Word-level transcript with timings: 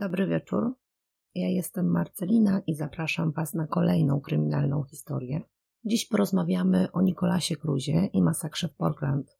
Dobry 0.00 0.26
wieczór. 0.26 0.74
Ja 1.34 1.48
jestem 1.48 1.90
Marcelina 1.90 2.60
i 2.66 2.74
zapraszam 2.74 3.32
Was 3.32 3.54
na 3.54 3.66
kolejną 3.66 4.20
kryminalną 4.20 4.84
historię. 4.84 5.40
Dziś 5.84 6.06
porozmawiamy 6.06 6.92
o 6.92 7.02
Nikolasie 7.02 7.56
Cruzie 7.56 8.06
i 8.06 8.22
masakrze 8.22 8.68
w 8.68 8.74
Portland. 8.74 9.38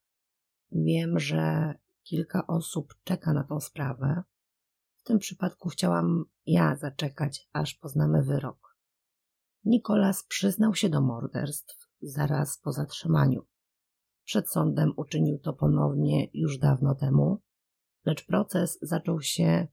Wiem, 0.72 1.18
że 1.18 1.74
kilka 2.02 2.46
osób 2.46 2.94
czeka 3.04 3.32
na 3.32 3.44
tą 3.44 3.60
sprawę. 3.60 4.22
W 4.96 5.02
tym 5.02 5.18
przypadku 5.18 5.68
chciałam 5.68 6.24
ja 6.46 6.76
zaczekać, 6.76 7.48
aż 7.52 7.74
poznamy 7.74 8.22
wyrok. 8.22 8.76
Nikolas 9.64 10.24
przyznał 10.24 10.74
się 10.74 10.88
do 10.88 11.00
morderstw 11.00 11.88
zaraz 12.02 12.58
po 12.58 12.72
zatrzymaniu. 12.72 13.46
Przed 14.24 14.48
sądem 14.48 14.92
uczynił 14.96 15.38
to 15.38 15.52
ponownie 15.52 16.28
już 16.34 16.58
dawno 16.58 16.94
temu, 16.94 17.40
lecz 18.04 18.26
proces 18.26 18.78
zaczął 18.82 19.20
się 19.20 19.66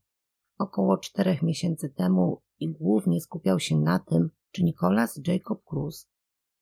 około 0.58 0.98
czterech 0.98 1.42
miesięcy 1.42 1.88
temu 1.90 2.42
i 2.58 2.72
głównie 2.72 3.20
skupiał 3.20 3.60
się 3.60 3.76
na 3.76 3.98
tym, 3.98 4.30
czy 4.50 4.64
Nicholas 4.64 5.20
Jacob 5.26 5.64
Cruz 5.64 6.08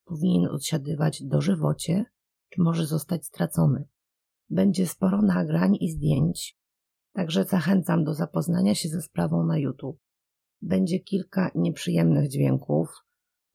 powinien 0.05 0.45
odsiadywać 0.45 1.23
dożywocie, 1.23 2.05
czy 2.49 2.61
może 2.61 2.85
zostać 2.85 3.25
stracony. 3.25 3.87
Będzie 4.49 4.87
sporo 4.87 5.21
nagrań 5.21 5.77
i 5.79 5.91
zdjęć, 5.91 6.57
także 7.13 7.43
zachęcam 7.43 8.03
do 8.03 8.13
zapoznania 8.13 8.75
się 8.75 8.89
ze 8.89 9.01
sprawą 9.01 9.45
na 9.45 9.57
YouTube. 9.57 9.99
Będzie 10.61 10.99
kilka 10.99 11.51
nieprzyjemnych 11.55 12.29
dźwięków. 12.29 12.89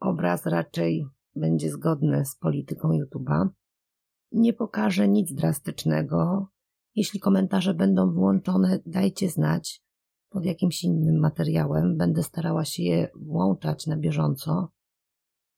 Obraz 0.01 0.47
raczej 0.47 1.07
będzie 1.37 1.71
zgodny 1.71 2.25
z 2.25 2.37
polityką 2.37 2.89
YouTube'a. 2.89 3.49
Nie 4.33 4.53
pokażę 4.53 5.09
nic 5.09 5.35
drastycznego. 5.35 6.49
Jeśli 6.95 7.21
komentarze 7.21 7.75
będą 7.75 8.13
włączone, 8.13 8.81
dajcie 8.87 9.31
znać 9.31 9.83
pod 10.33 10.45
jakimś 10.45 10.85
innym 10.85 11.21
materiałem. 11.21 11.97
Będę 11.97 12.23
starała 12.23 12.65
się 12.65 12.83
je 12.83 13.09
włączać 13.15 13.87
na 13.87 13.97
bieżąco. 13.97 14.73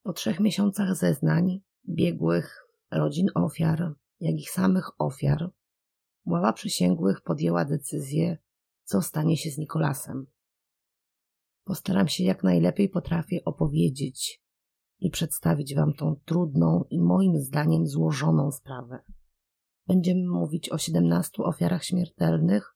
Po 0.03 0.13
trzech 0.13 0.41
miesiącach 0.41 0.97
zeznań 0.97 1.61
biegłych 1.89 2.67
rodzin 2.91 3.27
ofiar, 3.35 3.95
jak 4.21 4.35
i 4.35 4.45
samych 4.45 5.01
ofiar, 5.01 5.51
ława 6.27 6.53
przysięgłych 6.53 7.23
podjęła 7.23 7.65
decyzję, 7.65 8.39
co 8.85 9.03
stanie 9.03 9.37
się 9.37 9.51
z 9.51 9.59
Nikolasem. 9.59 10.27
Postaram 11.65 12.09
się 12.09 12.25
jak 12.25 12.43
najlepiej 12.43 12.89
potrafię 12.89 13.45
opowiedzieć 13.45 14.43
i 15.01 15.11
przedstawić 15.11 15.75
Wam 15.75 15.95
tą 15.95 16.17
trudną 16.25 16.85
i 16.91 17.01
moim 17.01 17.39
zdaniem 17.39 17.87
złożoną 17.87 18.51
sprawę. 18.51 18.99
Będziemy 19.87 20.29
mówić 20.29 20.69
o 20.73 20.79
17 20.79 21.43
ofiarach 21.43 21.85
śmiertelnych 21.85 22.74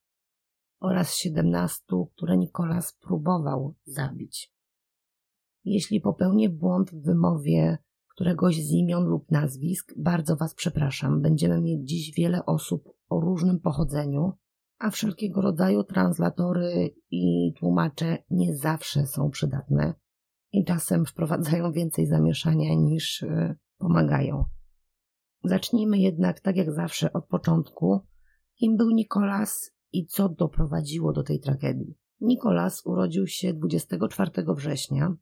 oraz 0.80 1.14
17, 1.14 1.84
które 2.16 2.36
Nikolas 2.36 2.92
próbował 2.92 3.74
zabić. 3.84 4.52
Jeśli 5.64 6.00
popełnię 6.00 6.48
błąd 6.48 6.90
w 6.90 7.04
wymowie 7.04 7.78
któregoś 8.14 8.56
z 8.56 8.70
imion 8.70 9.04
lub 9.04 9.30
nazwisk, 9.30 9.94
bardzo 9.96 10.36
Was 10.36 10.54
przepraszam. 10.54 11.22
Będziemy 11.22 11.60
mieć 11.60 11.88
dziś 11.88 12.14
wiele 12.16 12.46
osób 12.46 12.88
o 13.08 13.20
różnym 13.20 13.60
pochodzeniu, 13.60 14.32
a 14.78 14.90
wszelkiego 14.90 15.40
rodzaju 15.40 15.84
translatory 15.84 16.94
i 17.10 17.52
tłumacze 17.58 18.18
nie 18.30 18.56
zawsze 18.56 19.06
są 19.06 19.30
przydatne 19.30 19.94
i 20.52 20.64
czasem 20.64 21.06
wprowadzają 21.06 21.72
więcej 21.72 22.06
zamieszania 22.06 22.74
niż 22.74 23.22
y, 23.22 23.56
pomagają. 23.78 24.44
Zacznijmy 25.44 25.98
jednak, 25.98 26.40
tak 26.40 26.56
jak 26.56 26.72
zawsze, 26.72 27.12
od 27.12 27.26
początku. 27.26 28.00
Kim 28.54 28.76
był 28.76 28.90
Nikolas 28.90 29.77
i 29.92 30.06
co 30.06 30.28
doprowadziło 30.28 31.12
do 31.12 31.22
tej 31.22 31.40
tragedii? 31.40 31.98
Nikolas 32.20 32.86
urodził 32.86 33.26
się 33.26 33.52
24 33.52 34.30
września 34.56 35.16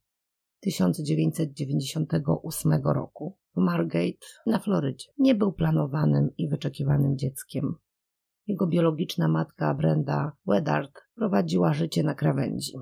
1998 0.60 2.72
roku 2.84 3.38
w 3.56 3.60
Margate 3.60 4.26
na 4.47 4.59
Florydzie. 4.59 5.09
Nie 5.19 5.34
był 5.34 5.53
planowanym 5.53 6.31
i 6.38 6.49
wyczekiwanym 6.49 7.19
dzieckiem. 7.19 7.75
Jego 8.47 8.66
biologiczna 8.66 9.28
matka 9.28 9.75
Brenda 9.75 10.32
Weddard 10.47 10.93
prowadziła 11.15 11.72
życie 11.72 12.03
na 12.03 12.15
krawędzi. 12.15 12.72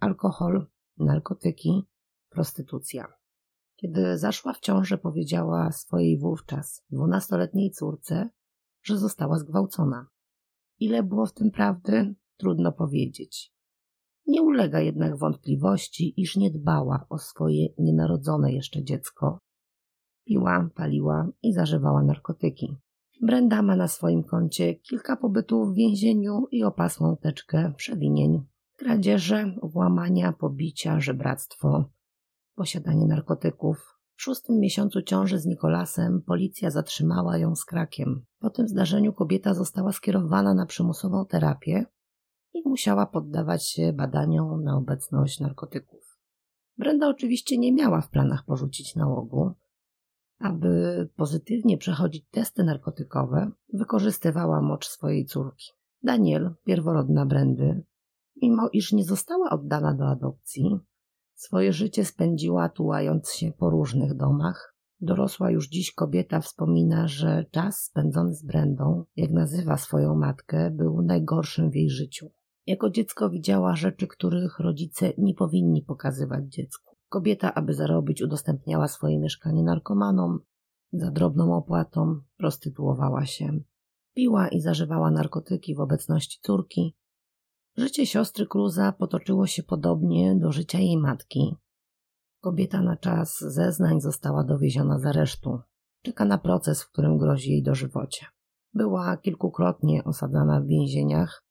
Alkohol, 0.00 0.66
narkotyki, 0.98 1.82
prostytucja. 2.28 3.06
Kiedy 3.76 4.18
zaszła 4.18 4.52
w 4.52 4.60
ciążę, 4.60 4.98
powiedziała 4.98 5.72
swojej 5.72 6.18
wówczas 6.18 6.84
dwunastoletniej 6.90 7.70
córce, 7.70 8.28
że 8.82 8.98
została 8.98 9.38
zgwałcona. 9.38 10.06
Ile 10.80 11.02
było 11.02 11.26
w 11.26 11.32
tym 11.32 11.50
prawdy, 11.50 12.14
trudno 12.36 12.72
powiedzieć. 12.72 13.52
Nie 14.26 14.42
ulega 14.42 14.80
jednak 14.80 15.18
wątpliwości, 15.18 16.20
iż 16.20 16.36
nie 16.36 16.50
dbała 16.50 17.06
o 17.08 17.18
swoje 17.18 17.68
nienarodzone 17.78 18.52
jeszcze 18.52 18.84
dziecko. 18.84 19.38
Piła, 20.24 20.70
paliła 20.74 21.28
i 21.42 21.52
zażywała 21.52 22.02
narkotyki. 22.02 22.76
Brenda 23.22 23.62
ma 23.62 23.76
na 23.76 23.88
swoim 23.88 24.24
koncie 24.24 24.74
kilka 24.74 25.16
pobytów 25.16 25.72
w 25.72 25.74
więzieniu 25.74 26.46
i 26.50 26.64
opasłą 26.64 27.16
teczkę 27.16 27.72
przewinień. 27.76 28.46
Kradzieże, 28.76 29.54
włamania, 29.62 30.32
pobicia, 30.32 31.00
żebractwo, 31.00 31.90
posiadanie 32.54 33.06
narkotyków. 33.06 33.95
W 34.16 34.22
szóstym 34.22 34.58
miesiącu 34.58 35.02
ciąży 35.02 35.38
z 35.38 35.46
Nikolasem 35.46 36.22
policja 36.22 36.70
zatrzymała 36.70 37.38
ją 37.38 37.56
z 37.56 37.64
krakiem. 37.64 38.24
Po 38.38 38.50
tym 38.50 38.68
zdarzeniu 38.68 39.12
kobieta 39.12 39.54
została 39.54 39.92
skierowana 39.92 40.54
na 40.54 40.66
przymusową 40.66 41.26
terapię 41.26 41.84
i 42.54 42.68
musiała 42.68 43.06
poddawać 43.06 43.68
się 43.68 43.92
badaniom 43.92 44.62
na 44.64 44.76
obecność 44.76 45.40
narkotyków. 45.40 46.18
Brenda 46.78 47.08
oczywiście 47.08 47.58
nie 47.58 47.72
miała 47.72 48.00
w 48.00 48.10
planach 48.10 48.44
porzucić 48.44 48.94
nałogu. 48.94 49.50
Aby 50.38 51.08
pozytywnie 51.16 51.78
przechodzić 51.78 52.26
testy 52.30 52.64
narkotykowe, 52.64 53.50
wykorzystywała 53.72 54.62
mocz 54.62 54.88
swojej 54.88 55.26
córki. 55.26 55.66
Daniel, 56.02 56.54
pierworodna 56.64 57.26
Brendy, 57.26 57.84
mimo 58.42 58.68
iż 58.72 58.92
nie 58.92 59.04
została 59.04 59.50
oddana 59.50 59.94
do 59.94 60.08
adopcji, 60.08 60.78
swoje 61.36 61.72
życie 61.72 62.04
spędziła 62.04 62.68
tułając 62.68 63.32
się 63.32 63.52
po 63.58 63.70
różnych 63.70 64.14
domach. 64.14 64.76
Dorosła 65.00 65.50
już 65.50 65.68
dziś 65.68 65.94
kobieta 65.94 66.40
wspomina, 66.40 67.08
że 67.08 67.44
czas 67.50 67.84
spędzony 67.84 68.34
z 68.34 68.44
Brendą, 68.44 69.04
jak 69.16 69.30
nazywa 69.30 69.76
swoją 69.76 70.14
matkę, 70.14 70.70
był 70.70 71.02
najgorszym 71.02 71.70
w 71.70 71.74
jej 71.74 71.90
życiu. 71.90 72.30
Jako 72.66 72.90
dziecko 72.90 73.30
widziała 73.30 73.76
rzeczy, 73.76 74.06
których 74.06 74.58
rodzice 74.58 75.12
nie 75.18 75.34
powinni 75.34 75.82
pokazywać 75.82 76.44
dziecku. 76.44 76.96
Kobieta, 77.08 77.54
aby 77.54 77.74
zarobić, 77.74 78.22
udostępniała 78.22 78.88
swoje 78.88 79.18
mieszkanie 79.18 79.62
narkomanom, 79.62 80.38
za 80.92 81.10
drobną 81.10 81.56
opłatą 81.56 82.20
prostytuowała 82.36 83.26
się. 83.26 83.60
Piła 84.14 84.48
i 84.48 84.60
zażywała 84.60 85.10
narkotyki 85.10 85.74
w 85.74 85.80
obecności 85.80 86.38
córki. 86.42 86.96
Życie 87.76 88.06
siostry 88.06 88.46
Cruza 88.46 88.92
potoczyło 88.92 89.46
się 89.46 89.62
podobnie 89.62 90.36
do 90.36 90.52
życia 90.52 90.78
jej 90.78 90.98
matki. 90.98 91.56
Kobieta 92.40 92.82
na 92.82 92.96
czas 92.96 93.38
zeznań 93.40 94.00
została 94.00 94.44
dowieziona 94.44 94.98
z 94.98 95.06
aresztu. 95.06 95.60
Czeka 96.02 96.24
na 96.24 96.38
proces, 96.38 96.82
w 96.82 96.90
którym 96.90 97.18
grozi 97.18 97.50
jej 97.50 97.62
dożywocie. 97.62 98.26
Była 98.74 99.16
kilkukrotnie 99.16 100.04
osadzana 100.04 100.60
w 100.60 100.66
więzieniach, 100.66 101.46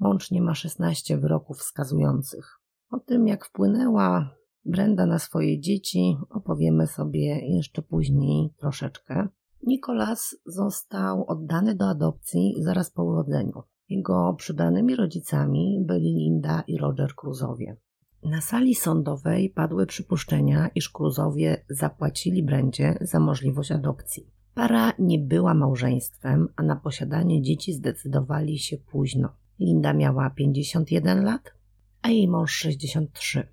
Łącznie 0.00 0.42
ma 0.42 0.54
16 0.54 1.18
wyroków 1.18 1.58
wskazujących. 1.58 2.60
O 2.90 3.00
tym, 3.00 3.28
jak 3.28 3.46
wpłynęła 3.46 4.30
Brenda 4.64 5.06
na 5.06 5.18
swoje 5.18 5.60
dzieci, 5.60 6.16
opowiemy 6.30 6.86
sobie 6.86 7.56
jeszcze 7.56 7.82
później 7.82 8.54
troszeczkę. 8.58 9.28
Nikolas 9.62 10.36
został 10.46 11.24
oddany 11.26 11.74
do 11.74 11.88
adopcji 11.88 12.54
zaraz 12.58 12.90
po 12.90 13.04
urodzeniu. 13.04 13.62
Jego 13.88 14.34
przydanymi 14.34 14.96
rodzicami 14.96 15.84
byli 15.86 16.14
Linda 16.14 16.62
i 16.66 16.78
Roger 16.78 17.14
Cruzowie. 17.14 17.76
Na 18.22 18.40
sali 18.40 18.74
sądowej 18.74 19.50
padły 19.50 19.86
przypuszczenia, 19.86 20.68
iż 20.74 20.90
Cruzowie 20.90 21.64
zapłacili 21.68 22.42
Brendzie 22.42 22.98
za 23.00 23.20
możliwość 23.20 23.72
adopcji. 23.72 24.30
Para 24.54 24.92
nie 24.98 25.18
była 25.18 25.54
małżeństwem, 25.54 26.48
a 26.56 26.62
na 26.62 26.76
posiadanie 26.76 27.42
dzieci 27.42 27.72
zdecydowali 27.72 28.58
się 28.58 28.76
późno. 28.78 29.28
Linda 29.60 29.92
miała 29.92 30.30
51 30.30 31.24
lat, 31.24 31.54
a 32.02 32.08
jej 32.08 32.28
mąż 32.28 32.52
63. 32.52 33.48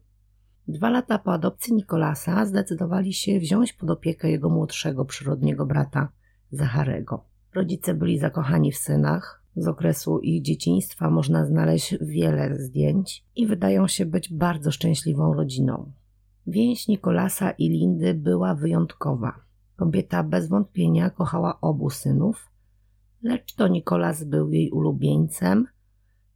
Dwa 0.68 0.90
lata 0.90 1.20
po 1.20 1.34
adopcji 1.34 1.74
Nikolasa 1.74 2.46
zdecydowali 2.46 3.14
się 3.14 3.40
wziąć 3.40 3.74
pod 3.74 3.90
opiekę 3.90 4.32
jego 4.32 4.50
młodszego 4.50 5.06
przyrodniego 5.06 5.66
brata, 5.66 6.10
Zacharego. 6.52 7.26
Rodzice 7.54 7.94
byli 7.94 8.20
zakochani 8.20 8.72
w 8.72 8.78
synach. 8.78 9.41
Z 9.56 9.68
okresu 9.68 10.20
ich 10.20 10.42
dzieciństwa 10.42 11.10
można 11.10 11.46
znaleźć 11.46 11.96
wiele 12.02 12.56
zdjęć 12.56 13.26
i 13.36 13.48
wydają 13.48 13.88
się 13.88 14.06
być 14.06 14.34
bardzo 14.34 14.72
szczęśliwą 14.72 15.34
rodziną. 15.34 15.92
Więź 16.48 16.88
Nikolasa 16.88 17.52
i 17.52 17.70
Lindy 17.70 18.14
była 18.14 18.56
wyjątkowa. 18.56 19.40
Kobieta 19.76 20.24
bez 20.24 20.48
wątpienia 20.48 21.10
kochała 21.10 21.62
obu 21.62 21.90
synów, 21.90 22.50
lecz 23.24 23.56
to 23.56 23.68
Nikolas 23.68 24.24
był 24.24 24.52
jej 24.52 24.72
ulubieńcem– 24.72 25.68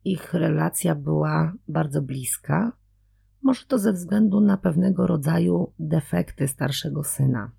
ich 0.06 0.34
relacja 0.34 0.96
była 0.96 1.54
bardzo 1.68 2.02
bliska. 2.02 2.72
Może 3.42 3.66
to 3.66 3.80
ze 3.80 3.94
względu 3.94 4.42
na 4.42 4.58
pewnego 4.58 5.08
rodzaju 5.08 5.74
defekty 5.80 6.48
starszego 6.48 7.04
syna. 7.04 7.52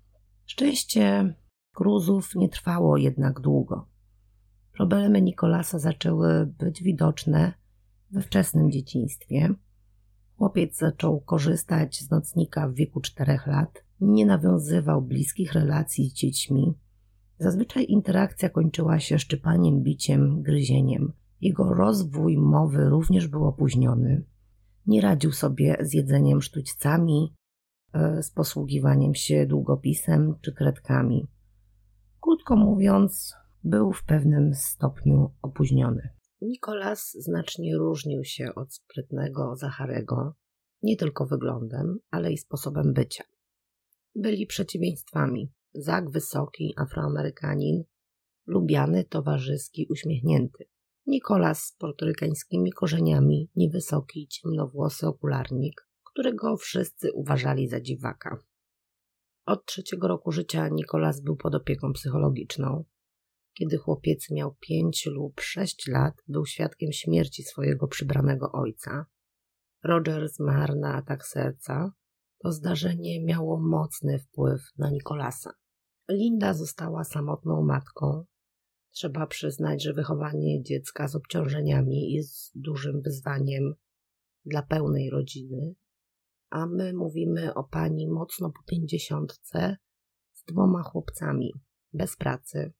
Szczęście 0.45 1.33
Cruzów 1.75 2.35
nie 2.35 2.49
trwało 2.49 2.97
jednak 2.97 3.39
długo. 3.39 3.87
Problemy 4.77 5.21
Nikolasa 5.21 5.79
zaczęły 5.79 6.45
być 6.45 6.83
widoczne 6.83 7.53
we 8.11 8.21
wczesnym 8.21 8.71
dzieciństwie. 8.71 9.53
Chłopiec 10.37 10.77
zaczął 10.77 11.19
korzystać 11.19 11.99
z 11.99 12.11
nocnika 12.11 12.67
w 12.67 12.73
wieku 12.73 13.01
czterech 13.01 13.47
lat, 13.47 13.83
nie 14.01 14.25
nawiązywał 14.25 15.01
bliskich 15.01 15.53
relacji 15.53 16.09
z 16.09 16.13
dziećmi. 16.13 16.73
Zazwyczaj 17.39 17.85
interakcja 17.89 18.49
kończyła 18.49 18.99
się 18.99 19.19
szczypaniem, 19.19 19.83
biciem, 19.83 20.41
gryzieniem. 20.41 21.13
Jego 21.41 21.73
rozwój 21.73 22.37
mowy 22.37 22.89
również 22.89 23.27
był 23.27 23.45
opóźniony. 23.45 24.23
Nie 24.87 25.01
radził 25.01 25.31
sobie 25.31 25.77
z 25.81 25.93
jedzeniem 25.93 26.41
sztućcami, 26.41 27.33
e, 27.93 28.23
z 28.23 28.31
posługiwaniem 28.31 29.15
się 29.15 29.45
długopisem 29.45 30.35
czy 30.41 30.53
kredkami. 30.53 31.27
Krótko 32.21 32.55
mówiąc, 32.55 33.35
był 33.63 33.93
w 33.93 34.03
pewnym 34.03 34.53
stopniu 34.53 35.31
opóźniony. 35.41 36.09
Nikolas 36.41 37.11
znacznie 37.19 37.77
różnił 37.77 38.23
się 38.23 38.55
od 38.55 38.73
sprytnego 38.73 39.55
Zacharego, 39.55 40.35
nie 40.83 40.97
tylko 40.97 41.25
wyglądem, 41.25 41.99
ale 42.11 42.31
i 42.31 42.37
sposobem 42.37 42.93
bycia. 42.93 43.23
Byli 44.15 44.47
przeciwieństwami. 44.47 45.51
Zak 45.73 46.09
wysoki, 46.09 46.73
afroamerykanin, 46.77 47.83
lubiany, 48.45 49.03
towarzyski, 49.03 49.87
uśmiechnięty. 49.89 50.65
Nikolas 51.05 51.63
z 51.63 51.75
portorykańskimi 51.75 52.71
korzeniami, 52.71 53.49
niewysoki, 53.55 54.27
ciemnowłosy 54.27 55.07
okularnik, 55.07 55.87
którego 56.03 56.57
wszyscy 56.57 57.13
uważali 57.13 57.67
za 57.67 57.81
dziwaka. 57.81 58.43
Od 59.45 59.65
trzeciego 59.65 60.07
roku 60.07 60.31
życia 60.31 60.67
Nikolas 60.67 61.21
był 61.21 61.35
pod 61.35 61.55
opieką 61.55 61.93
psychologiczną. 61.93 62.83
Kiedy 63.57 63.77
chłopiec 63.77 64.31
miał 64.31 64.55
pięć 64.59 65.05
lub 65.05 65.41
sześć 65.41 65.87
lat, 65.87 66.13
był 66.27 66.45
świadkiem 66.45 66.91
śmierci 66.91 67.43
swojego 67.43 67.87
przybranego 67.87 68.51
ojca. 68.51 69.05
Roger 69.83 70.29
zmarł 70.29 70.75
na 70.79 70.93
atak 70.93 71.25
serca. 71.25 71.91
To 72.39 72.51
zdarzenie 72.51 73.23
miało 73.25 73.59
mocny 73.59 74.19
wpływ 74.19 74.61
na 74.77 74.89
Nikolasa. 74.89 75.51
Linda 76.09 76.53
została 76.53 77.03
samotną 77.03 77.63
matką. 77.63 78.25
Trzeba 78.91 79.27
przyznać, 79.27 79.83
że 79.83 79.93
wychowanie 79.93 80.63
dziecka 80.63 81.07
z 81.07 81.15
obciążeniami 81.15 82.11
jest 82.13 82.51
dużym 82.55 83.01
wyzwaniem 83.01 83.73
dla 84.45 84.61
pełnej 84.61 85.09
rodziny, 85.09 85.75
a 86.49 86.65
my 86.65 86.93
mówimy 86.93 87.53
o 87.53 87.63
pani 87.63 88.07
mocno 88.07 88.49
po 88.49 88.63
pięćdziesiątce 88.63 89.77
z 90.33 90.43
dwoma 90.43 90.83
chłopcami, 90.83 91.53
bez 91.93 92.17
pracy. 92.17 92.73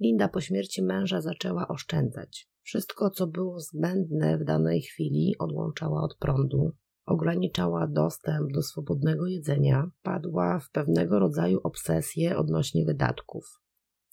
Linda 0.00 0.28
po 0.28 0.40
śmierci 0.40 0.82
męża 0.82 1.20
zaczęła 1.20 1.68
oszczędzać. 1.68 2.48
Wszystko, 2.62 3.10
co 3.10 3.26
było 3.26 3.60
zbędne 3.60 4.38
w 4.38 4.44
danej 4.44 4.82
chwili, 4.82 5.34
odłączała 5.38 6.02
od 6.02 6.16
prądu, 6.16 6.72
ograniczała 7.06 7.86
dostęp 7.86 8.52
do 8.52 8.62
swobodnego 8.62 9.26
jedzenia, 9.26 9.90
padła 10.02 10.58
w 10.58 10.70
pewnego 10.70 11.18
rodzaju 11.18 11.60
obsesję 11.62 12.36
odnośnie 12.36 12.84
wydatków. 12.84 13.44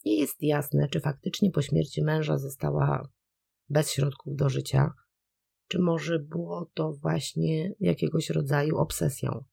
Nie 0.04 0.20
jest 0.20 0.42
jasne, 0.42 0.88
czy 0.88 1.00
faktycznie 1.00 1.50
po 1.50 1.62
śmierci 1.62 2.04
męża 2.04 2.38
została 2.38 3.08
bez 3.68 3.90
środków 3.90 4.36
do 4.36 4.48
życia, 4.48 4.92
czy 5.68 5.78
może 5.78 6.18
było 6.18 6.70
to 6.74 6.92
właśnie 6.92 7.74
jakiegoś 7.80 8.30
rodzaju 8.30 8.76
obsesją. 8.76 9.44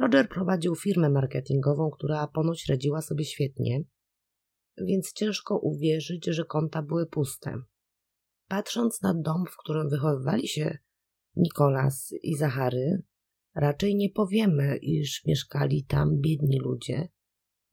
Roger 0.00 0.28
prowadził 0.28 0.74
firmę 0.74 1.10
marketingową, 1.10 1.90
która 1.90 2.26
ponoć 2.26 2.66
radziła 2.68 3.02
sobie 3.02 3.24
świetnie, 3.24 3.80
więc 4.78 5.12
ciężko 5.12 5.58
uwierzyć, 5.58 6.26
że 6.26 6.44
konta 6.44 6.82
były 6.82 7.06
puste. 7.06 7.62
Patrząc 8.48 9.02
na 9.02 9.14
dom, 9.14 9.44
w 9.46 9.56
którym 9.56 9.88
wychowywali 9.88 10.48
się 10.48 10.78
Nikolas 11.36 12.14
i 12.22 12.36
Zachary, 12.36 13.02
raczej 13.54 13.96
nie 13.96 14.10
powiemy, 14.10 14.76
iż 14.76 15.24
mieszkali 15.26 15.84
tam 15.84 16.20
biedni 16.20 16.58
ludzie. 16.60 17.08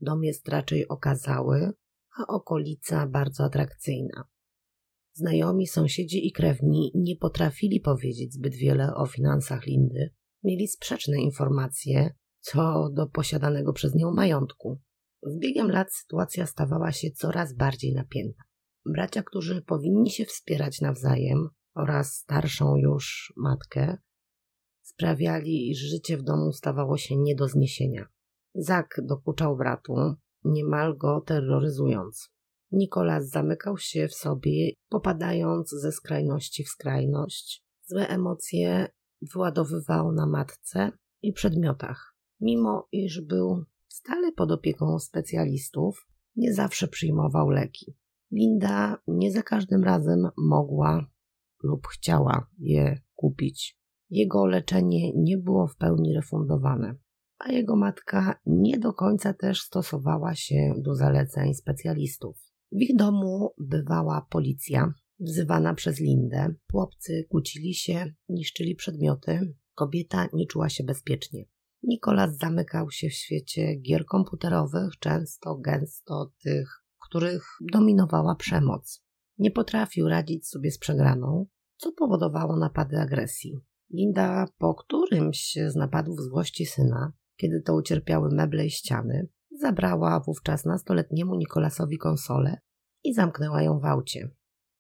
Dom 0.02 0.24
jest 0.24 0.48
raczej 0.48 0.88
okazały, 0.88 1.72
a 2.20 2.28
okolica 2.28 3.08
bardzo 3.08 3.44
atrakcyjna. 3.44 4.24
Znajomi, 5.14 5.68
sąsiedzi 5.68 6.28
i 6.28 6.32
krewni 6.32 6.92
nie 6.96 7.16
potrafili 7.16 7.80
powiedzieć 7.80 8.34
zbyt 8.34 8.56
wiele 8.56 8.96
o 8.96 9.06
finansach 9.06 9.66
Lindy. 9.66 10.10
Mieli 10.44 10.68
sprzeczne 10.68 11.22
informacje 11.22 12.14
co 12.40 12.90
do 12.90 13.08
posiadanego 13.08 13.74
przez 13.74 13.96
nią 13.96 14.12
majątku. 14.12 14.82
Z 15.24 15.40
biegiem 15.40 15.72
lat 15.72 15.94
sytuacja 15.94 16.46
stawała 16.46 16.92
się 16.92 17.12
coraz 17.12 17.54
bardziej 17.54 17.94
napięta. 17.94 18.44
Bracia, 18.86 19.24
którzy 19.24 19.62
powinni 19.62 20.12
się 20.12 20.26
wspierać 20.26 20.82
nawzajem 20.82 21.50
oraz 21.76 22.16
starszą 22.16 22.76
już 22.76 23.34
matkę, 23.38 23.98
sprawiali, 24.82 25.70
iż 25.72 25.78
życie 25.78 26.18
w 26.18 26.24
domu 26.24 26.52
stawało 26.52 26.98
się 26.98 27.18
nie 27.18 27.36
do 27.36 27.48
zniesienia. 27.48 28.08
Zak 28.56 29.00
dokuczał 29.04 29.58
bratu, 29.58 29.94
niemal 30.44 30.98
go 30.98 31.22
terroryzując. 31.22 32.30
Nikolas 32.72 33.30
zamykał 33.30 33.78
się 33.78 34.08
w 34.08 34.14
sobie, 34.14 34.72
popadając 34.90 35.70
ze 35.70 35.92
skrajności 35.92 36.64
w 36.64 36.70
skrajność. 36.70 37.64
Złe 37.86 38.08
emocje 38.08 38.88
wyładowywał 39.22 40.12
na 40.12 40.26
matce 40.26 40.92
i 41.22 41.34
przedmiotach. 41.34 42.16
Mimo 42.40 42.88
iż 42.92 43.22
był 43.22 43.66
stale 43.90 44.32
pod 44.32 44.52
opieką 44.52 45.00
specjalistów, 45.00 46.08
nie 46.36 46.54
zawsze 46.54 46.88
przyjmował 46.88 47.50
leki. 47.50 47.96
Linda 48.32 48.98
nie 49.08 49.32
za 49.32 49.44
każdym 49.44 49.84
razem 49.84 50.30
mogła 50.38 51.06
lub 51.64 51.88
chciała 51.88 52.48
je 52.60 53.02
kupić. 53.16 53.80
Jego 54.10 54.46
leczenie 54.46 55.14
nie 55.16 55.38
było 55.38 55.68
w 55.68 55.76
pełni 55.76 56.14
refundowane, 56.14 56.96
a 57.40 57.52
jego 57.52 57.76
matka 57.76 58.40
nie 58.46 58.80
do 58.80 58.94
końca 58.94 59.34
też 59.34 59.62
stosowała 59.62 60.36
się 60.36 60.74
do 60.78 60.96
zaleceń 60.96 61.54
specjalistów. 61.54 62.38
W 62.72 62.82
ich 62.82 62.96
domu 62.96 63.54
bywała 63.58 64.28
policja, 64.30 64.94
wzywana 65.20 65.74
przez 65.74 66.00
Lindę. 66.00 66.54
Chłopcy 66.72 67.26
kłócili 67.30 67.74
się, 67.74 68.14
niszczyli 68.30 68.76
przedmioty. 68.76 69.56
Kobieta 69.76 70.28
nie 70.34 70.46
czuła 70.46 70.70
się 70.70 70.84
bezpiecznie. 70.84 71.46
Nikolas 71.84 72.38
zamykał 72.38 72.92
się 72.92 73.10
w 73.10 73.14
świecie 73.14 73.76
gier 73.76 74.06
komputerowych, 74.06 75.00
często 75.00 75.56
gęsto 75.56 76.32
tych, 76.44 76.84
których 77.02 77.46
dominowała 77.72 78.36
przemoc. 78.36 79.04
Nie 79.38 79.52
potrafił 79.52 80.08
radzić 80.08 80.48
sobie 80.48 80.72
z 80.72 80.78
przegraną, 80.78 81.46
co 81.78 81.92
powodowało 81.92 82.58
napady 82.58 83.00
agresji. 83.00 83.60
Linda 83.90 84.46
po 84.58 84.76
którymś 84.76 85.58
z 85.68 85.76
napadów 85.76 86.22
złości 86.22 86.66
syna, 86.66 87.14
kiedy 87.36 87.62
to 87.62 87.76
ucierpiały 87.76 88.30
meble 88.32 88.66
i 88.66 88.70
ściany, 88.70 89.28
zabrała 89.52 90.20
wówczas 90.20 90.66
nastoletniemu 90.66 91.36
Nikolasowi 91.36 91.98
konsolę 91.98 92.58
i 93.04 93.14
zamknęła 93.14 93.62
ją 93.62 93.80
w 93.80 93.86
aucie. 93.86 94.30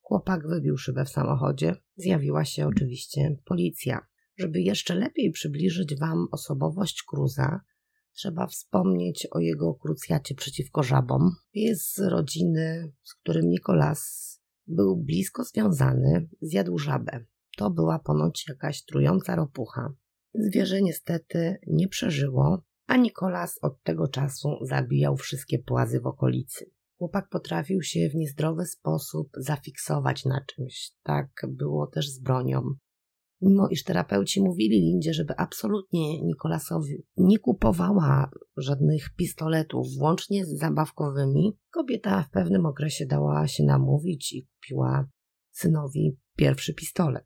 Chłopak 0.01 0.47
wybił 0.47 0.77
szybę 0.77 1.05
w 1.05 1.09
samochodzie. 1.09 1.75
Zjawiła 1.95 2.45
się 2.45 2.67
oczywiście 2.67 3.37
policja. 3.45 4.08
Żeby 4.39 4.62
jeszcze 4.62 4.96
lepiej 4.96 5.31
przybliżyć 5.31 6.00
Wam 6.00 6.27
osobowość 6.31 7.03
Cruza, 7.03 7.62
trzeba 8.13 8.48
wspomnieć 8.48 9.27
o 9.31 9.39
jego 9.39 9.74
krucjacie 9.74 10.36
przeciwko 10.36 10.84
żabom. 10.84 11.31
Jest 11.53 11.96
z 11.96 12.00
rodziny, 12.00 12.91
z 13.03 13.13
którym 13.13 13.50
Nikolas 13.50 14.29
był 14.67 14.98
blisko 14.98 15.43
związany, 15.43 16.29
zjadł 16.41 16.77
żabę. 16.77 17.25
To 17.58 17.69
była 17.69 18.00
ponoć 18.00 18.46
jakaś 18.50 18.86
trująca 18.86 19.36
ropucha. 19.36 19.93
Zwierzę 20.34 20.81
niestety 20.81 21.55
nie 21.67 21.88
przeżyło, 21.88 22.63
a 22.88 22.98
Nikolas 22.98 23.60
od 23.62 23.84
tego 23.84 24.08
czasu 24.08 24.50
zabijał 24.62 25.17
wszystkie 25.17 25.60
płazy 25.60 26.00
w 26.00 26.08
okolicy. 26.08 26.72
Chłopak 26.98 27.29
potrafił 27.29 27.81
się 27.81 28.10
w 28.10 28.15
niezdrowy 28.15 28.65
sposób 28.65 29.29
zafiksować 29.38 30.25
na 30.25 30.46
czymś. 30.46 30.91
Tak 31.03 31.29
było 31.48 31.88
też 31.88 32.10
z 32.10 32.19
bronią. 32.19 32.75
Mimo 33.41 33.67
iż 33.67 33.84
terapeuci 33.84 34.41
mówili 34.41 34.81
Lindzie, 34.81 35.13
żeby 35.13 35.38
absolutnie 35.38 36.22
Nikolasowi 36.22 37.05
nie 37.17 37.39
kupowała 37.39 38.31
żadnych 38.58 39.15
pistoletów, 39.15 39.88
włącznie 39.98 40.46
z 40.46 40.58
zabawkowymi, 40.58 41.58
kobieta 41.72 42.24
w 42.24 42.29
pewnym 42.29 42.65
okresie 42.65 43.05
dała 43.05 43.48
się 43.48 43.63
namówić 43.63 44.34
i 44.34 44.48
kupiła 44.48 45.10
synowi 45.51 46.17
pierwszy 46.36 46.74
pistolet. 46.74 47.25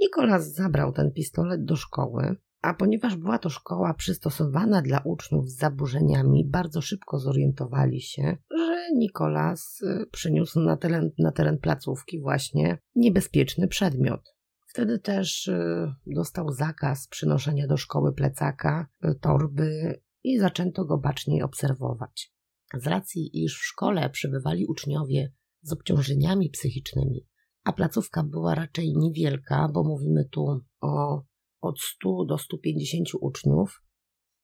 Nikolas 0.00 0.54
zabrał 0.54 0.92
ten 0.92 1.12
pistolet 1.12 1.64
do 1.64 1.76
szkoły, 1.76 2.36
a 2.62 2.74
ponieważ 2.74 3.16
była 3.16 3.38
to 3.38 3.50
szkoła 3.50 3.94
przystosowana 3.94 4.82
dla 4.82 5.00
uczniów 5.04 5.50
z 5.50 5.56
zaburzeniami, 5.56 6.48
bardzo 6.48 6.80
szybko 6.80 7.18
zorientowali 7.18 8.00
się, 8.00 8.36
że 8.58 8.76
Nikolas 8.94 9.80
przyniósł 10.12 10.60
na 10.60 10.76
teren, 10.76 11.10
na 11.18 11.32
teren 11.32 11.58
placówki 11.58 12.20
właśnie 12.20 12.78
niebezpieczny 12.94 13.68
przedmiot. 13.68 14.39
Wtedy 14.70 14.98
też 14.98 15.48
y, 15.48 15.92
dostał 16.06 16.52
zakaz 16.52 17.08
przynoszenia 17.08 17.66
do 17.66 17.76
szkoły 17.76 18.12
plecaka, 18.12 18.86
y, 19.04 19.14
torby 19.20 20.00
i 20.22 20.38
zaczęto 20.38 20.84
go 20.84 20.98
baczniej 20.98 21.42
obserwować. 21.42 22.32
Z 22.74 22.86
racji, 22.86 23.44
iż 23.44 23.58
w 23.58 23.64
szkole 23.64 24.10
przebywali 24.10 24.66
uczniowie 24.66 25.32
z 25.62 25.72
obciążeniami 25.72 26.50
psychicznymi, 26.50 27.26
a 27.64 27.72
placówka 27.72 28.22
była 28.22 28.54
raczej 28.54 28.92
niewielka, 28.96 29.68
bo 29.74 29.84
mówimy 29.84 30.24
tu 30.30 30.60
o 30.80 31.22
od 31.60 31.80
100 31.80 32.24
do 32.24 32.38
150 32.38 33.08
uczniów, 33.20 33.82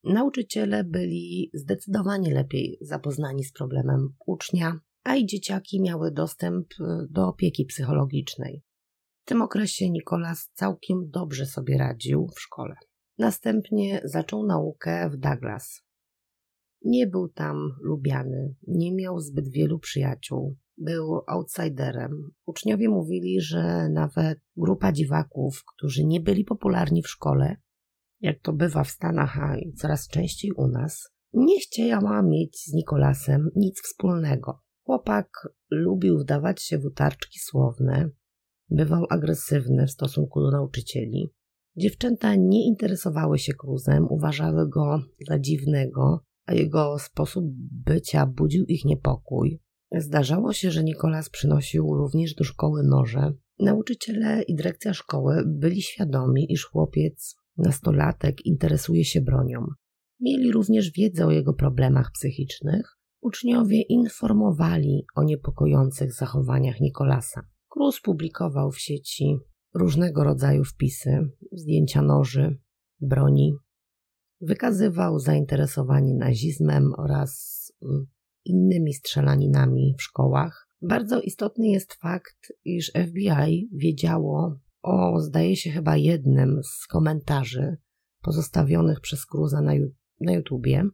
nauczyciele 0.05 0.85
byli 0.85 1.51
zdecydowanie 1.55 2.35
lepiej 2.35 2.79
zapoznani 2.81 3.45
z 3.45 3.53
problemem 3.53 4.15
ucznia, 4.27 4.81
a 5.03 5.17
i 5.17 5.27
dzieciaki 5.27 5.81
miały 5.81 6.13
dostęp 6.13 6.67
y, 6.73 6.85
do 7.11 7.29
opieki 7.29 7.65
psychologicznej. 7.65 8.63
Tym 9.27 9.43
okresie 9.43 9.91
Nikolas 9.91 10.51
całkiem 10.55 11.11
dobrze 11.11 11.47
sobie 11.47 11.79
radził 11.79 12.29
w 12.37 12.41
szkole. 12.41 12.75
Następnie 13.19 14.01
zaczął 14.05 14.47
naukę 14.47 15.11
w 15.11 15.17
Douglas. 15.17 15.83
Nie 16.85 17.07
był 17.07 17.29
tam 17.29 17.57
lubiany, 17.81 18.55
nie 18.67 18.95
miał 18.95 19.21
zbyt 19.21 19.49
wielu 19.49 19.79
przyjaciół, 19.79 20.57
był 20.79 21.21
outsiderem. 21.27 22.31
Uczniowie 22.47 22.89
mówili, 22.89 23.41
że 23.41 23.89
nawet 23.89 24.39
grupa 24.57 24.93
dziwaków, 24.93 25.63
którzy 25.75 26.05
nie 26.05 26.21
byli 26.21 26.45
popularni 26.45 27.03
w 27.03 27.09
szkole, 27.09 27.57
jak 28.21 28.41
to 28.41 28.53
bywa 28.53 28.85
w 28.85 28.91
Stanach, 28.91 29.39
a 29.39 29.57
i 29.57 29.73
coraz 29.73 30.09
częściej 30.09 30.53
u 30.53 30.69
nas, 30.69 31.09
nie 31.33 31.61
chciała 31.61 32.23
mieć 32.23 32.65
z 32.65 32.73
Nikolasem 32.73 33.51
nic 33.57 33.83
wspólnego. 33.83 34.63
Chłopak 34.85 35.49
lubił 35.71 36.19
wdawać 36.19 36.63
się 36.63 36.79
w 36.79 36.85
utarczki 36.85 37.39
słowne, 37.39 38.11
bywał 38.71 39.05
agresywny 39.11 39.87
w 39.87 39.91
stosunku 39.91 40.41
do 40.41 40.51
nauczycieli. 40.51 41.33
Dziewczęta 41.77 42.35
nie 42.35 42.67
interesowały 42.67 43.39
się 43.39 43.53
Cruzem, 43.53 44.07
uważały 44.11 44.69
go 44.69 45.03
za 45.29 45.39
dziwnego, 45.39 46.21
a 46.47 46.55
jego 46.55 46.99
sposób 46.99 47.45
bycia 47.87 48.27
budził 48.27 48.65
ich 48.65 48.85
niepokój. 48.85 49.61
Zdarzało 49.93 50.53
się, 50.53 50.71
że 50.71 50.85
Nikolas 50.85 51.31
przynosił 51.31 51.95
również 51.95 52.35
do 52.35 52.45
szkoły 52.45 52.83
noże. 52.83 53.33
Nauczyciele 53.59 54.43
i 54.43 54.55
dyrekcja 54.55 54.95
szkoły 54.95 55.43
byli 55.47 55.83
świadomi, 55.83 56.53
iż 56.53 56.65
chłopiec, 56.65 57.37
nastolatek, 57.57 58.47
interesuje 58.47 59.05
się 59.05 59.21
bronią. 59.21 59.67
Mieli 60.21 60.53
również 60.53 60.93
wiedzę 60.93 61.27
o 61.27 61.31
jego 61.31 61.55
problemach 61.55 62.11
psychicznych. 62.13 62.99
Uczniowie 63.21 63.83
informowali 63.83 65.07
o 65.15 65.25
niepokojących 65.25 66.13
zachowaniach 66.13 66.81
Nikolasa. 66.81 67.47
Cruz 67.77 68.01
publikował 68.01 68.71
w 68.71 68.81
sieci 68.81 69.39
różnego 69.75 70.25
rodzaju 70.25 70.65
wpisy, 70.65 71.29
zdjęcia 71.53 72.03
noży, 72.03 72.59
broni. 73.01 73.55
Wykazywał 74.41 75.19
zainteresowanie 75.19 76.15
nazizmem 76.15 76.93
oraz 76.99 77.63
mm, 77.83 78.07
innymi 78.45 78.95
strzelaninami 78.95 79.95
w 79.99 80.03
szkołach. 80.03 80.69
Bardzo 80.83 81.21
istotny 81.21 81.69
jest 81.69 81.95
fakt, 81.95 82.53
iż 82.65 82.93
FBI 83.07 83.69
wiedziało 83.73 84.59
o, 84.83 85.21
zdaje 85.21 85.57
się, 85.57 85.71
chyba 85.71 85.97
jednym 85.97 86.61
z 86.63 86.87
komentarzy 86.87 87.77
pozostawionych 88.23 89.01
przez 89.01 89.27
Cruza 89.27 89.61
na, 89.61 89.73
na 90.21 90.33
YouTubie. 90.33 90.85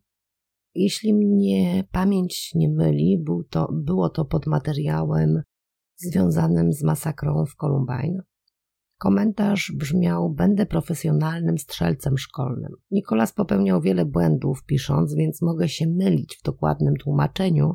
Jeśli 0.74 1.14
mnie 1.14 1.84
pamięć 1.92 2.50
nie 2.54 2.68
myli, 2.68 3.22
był 3.24 3.44
to, 3.44 3.68
było 3.72 4.08
to 4.08 4.24
pod 4.24 4.46
materiałem 4.46 5.42
związanym 6.02 6.72
z 6.72 6.82
masakrą 6.82 7.44
w 7.46 7.56
Columbine. 7.56 8.22
Komentarz 8.98 9.72
brzmiał: 9.76 10.30
Będę 10.30 10.66
profesjonalnym 10.66 11.58
strzelcem 11.58 12.18
szkolnym. 12.18 12.72
Nikolas 12.90 13.32
popełniał 13.32 13.80
wiele 13.80 14.04
błędów 14.04 14.64
pisząc, 14.64 15.14
więc 15.14 15.42
mogę 15.42 15.68
się 15.68 15.86
mylić 15.86 16.36
w 16.36 16.42
dokładnym 16.42 16.94
tłumaczeniu. 16.96 17.74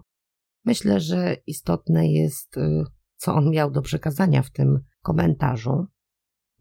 Myślę, 0.65 0.99
że 0.99 1.35
istotne 1.47 2.07
jest, 2.07 2.57
y, 2.57 2.83
co 3.15 3.35
on 3.35 3.51
miał 3.51 3.71
do 3.71 3.81
przekazania 3.81 4.41
w 4.41 4.51
tym 4.51 4.79
komentarzu. 5.01 5.85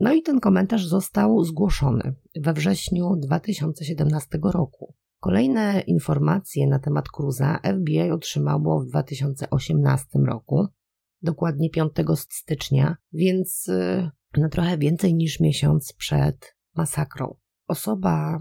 No 0.00 0.14
i 0.14 0.22
ten 0.22 0.40
komentarz 0.40 0.86
został 0.86 1.44
zgłoszony 1.44 2.14
we 2.40 2.52
wrześniu 2.52 3.16
2017 3.16 4.38
roku. 4.42 4.94
Kolejne 5.20 5.80
informacje 5.80 6.66
na 6.66 6.78
temat 6.78 7.08
Cruza 7.08 7.58
FBI 7.64 8.10
otrzymało 8.10 8.80
w 8.80 8.86
2018 8.86 10.18
roku, 10.26 10.66
dokładnie 11.22 11.70
5 11.70 11.92
stycznia, 12.30 12.96
więc 13.12 13.68
y, 13.68 14.10
na 14.36 14.48
trochę 14.48 14.78
więcej 14.78 15.14
niż 15.14 15.40
miesiąc 15.40 15.92
przed 15.92 16.56
masakrą. 16.76 17.36
Osoba 17.66 18.38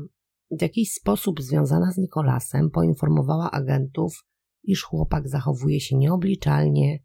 w 0.51 0.61
jakiś 0.61 0.93
sposób 0.93 1.41
związana 1.41 1.91
z 1.91 1.97
Nikolasem 1.97 2.69
poinformowała 2.69 3.51
agentów, 3.51 4.25
iż 4.63 4.83
chłopak 4.83 5.29
zachowuje 5.29 5.79
się 5.79 5.97
nieobliczalnie, 5.97 6.99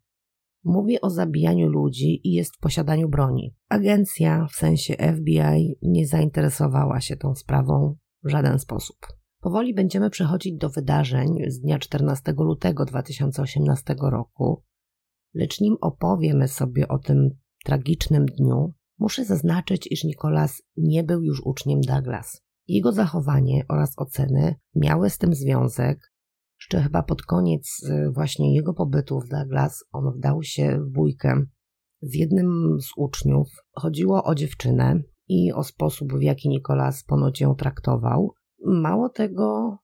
mówi 0.64 1.00
o 1.00 1.10
zabijaniu 1.10 1.68
ludzi 1.68 2.20
i 2.24 2.32
jest 2.32 2.56
w 2.56 2.60
posiadaniu 2.60 3.08
broni. 3.08 3.54
Agencja, 3.68 4.46
w 4.50 4.54
sensie 4.54 4.94
FBI, 4.94 5.78
nie 5.82 6.06
zainteresowała 6.06 7.00
się 7.00 7.16
tą 7.16 7.34
sprawą 7.34 7.96
w 8.24 8.30
żaden 8.30 8.58
sposób. 8.58 8.96
Powoli 9.40 9.74
będziemy 9.74 10.10
przechodzić 10.10 10.56
do 10.56 10.70
wydarzeń 10.70 11.28
z 11.48 11.60
dnia 11.60 11.78
14 11.78 12.34
lutego 12.38 12.84
2018 12.84 13.96
roku, 14.10 14.62
lecz 15.34 15.60
nim 15.60 15.76
opowiemy 15.80 16.48
sobie 16.48 16.88
o 16.88 16.98
tym 16.98 17.30
tragicznym 17.64 18.26
dniu, 18.26 18.74
Muszę 19.00 19.24
zaznaczyć, 19.24 19.86
iż 19.90 20.04
Nicholas 20.04 20.62
nie 20.76 21.04
był 21.04 21.22
już 21.22 21.42
uczniem 21.44 21.80
Douglas. 21.80 22.42
Jego 22.68 22.92
zachowanie 22.92 23.64
oraz 23.68 23.98
oceny 23.98 24.54
miały 24.74 25.10
z 25.10 25.18
tym 25.18 25.34
związek, 25.34 26.12
że 26.70 26.82
chyba 26.82 27.02
pod 27.02 27.22
koniec 27.22 27.82
y, 27.82 28.10
właśnie 28.10 28.54
jego 28.54 28.74
pobytu 28.74 29.20
w 29.20 29.28
Douglas 29.28 29.84
on 29.92 30.12
wdał 30.16 30.42
się 30.42 30.80
w 30.80 30.92
bójkę 30.92 31.44
z 32.02 32.14
jednym 32.14 32.78
z 32.80 32.88
uczniów. 32.96 33.48
Chodziło 33.72 34.24
o 34.24 34.34
dziewczynę 34.34 35.02
i 35.28 35.52
o 35.52 35.64
sposób, 35.64 36.12
w 36.12 36.22
jaki 36.22 36.48
Nicholas 36.48 37.04
ponoć 37.04 37.40
ją 37.40 37.54
traktował. 37.54 38.34
Mało 38.64 39.08
tego, 39.08 39.76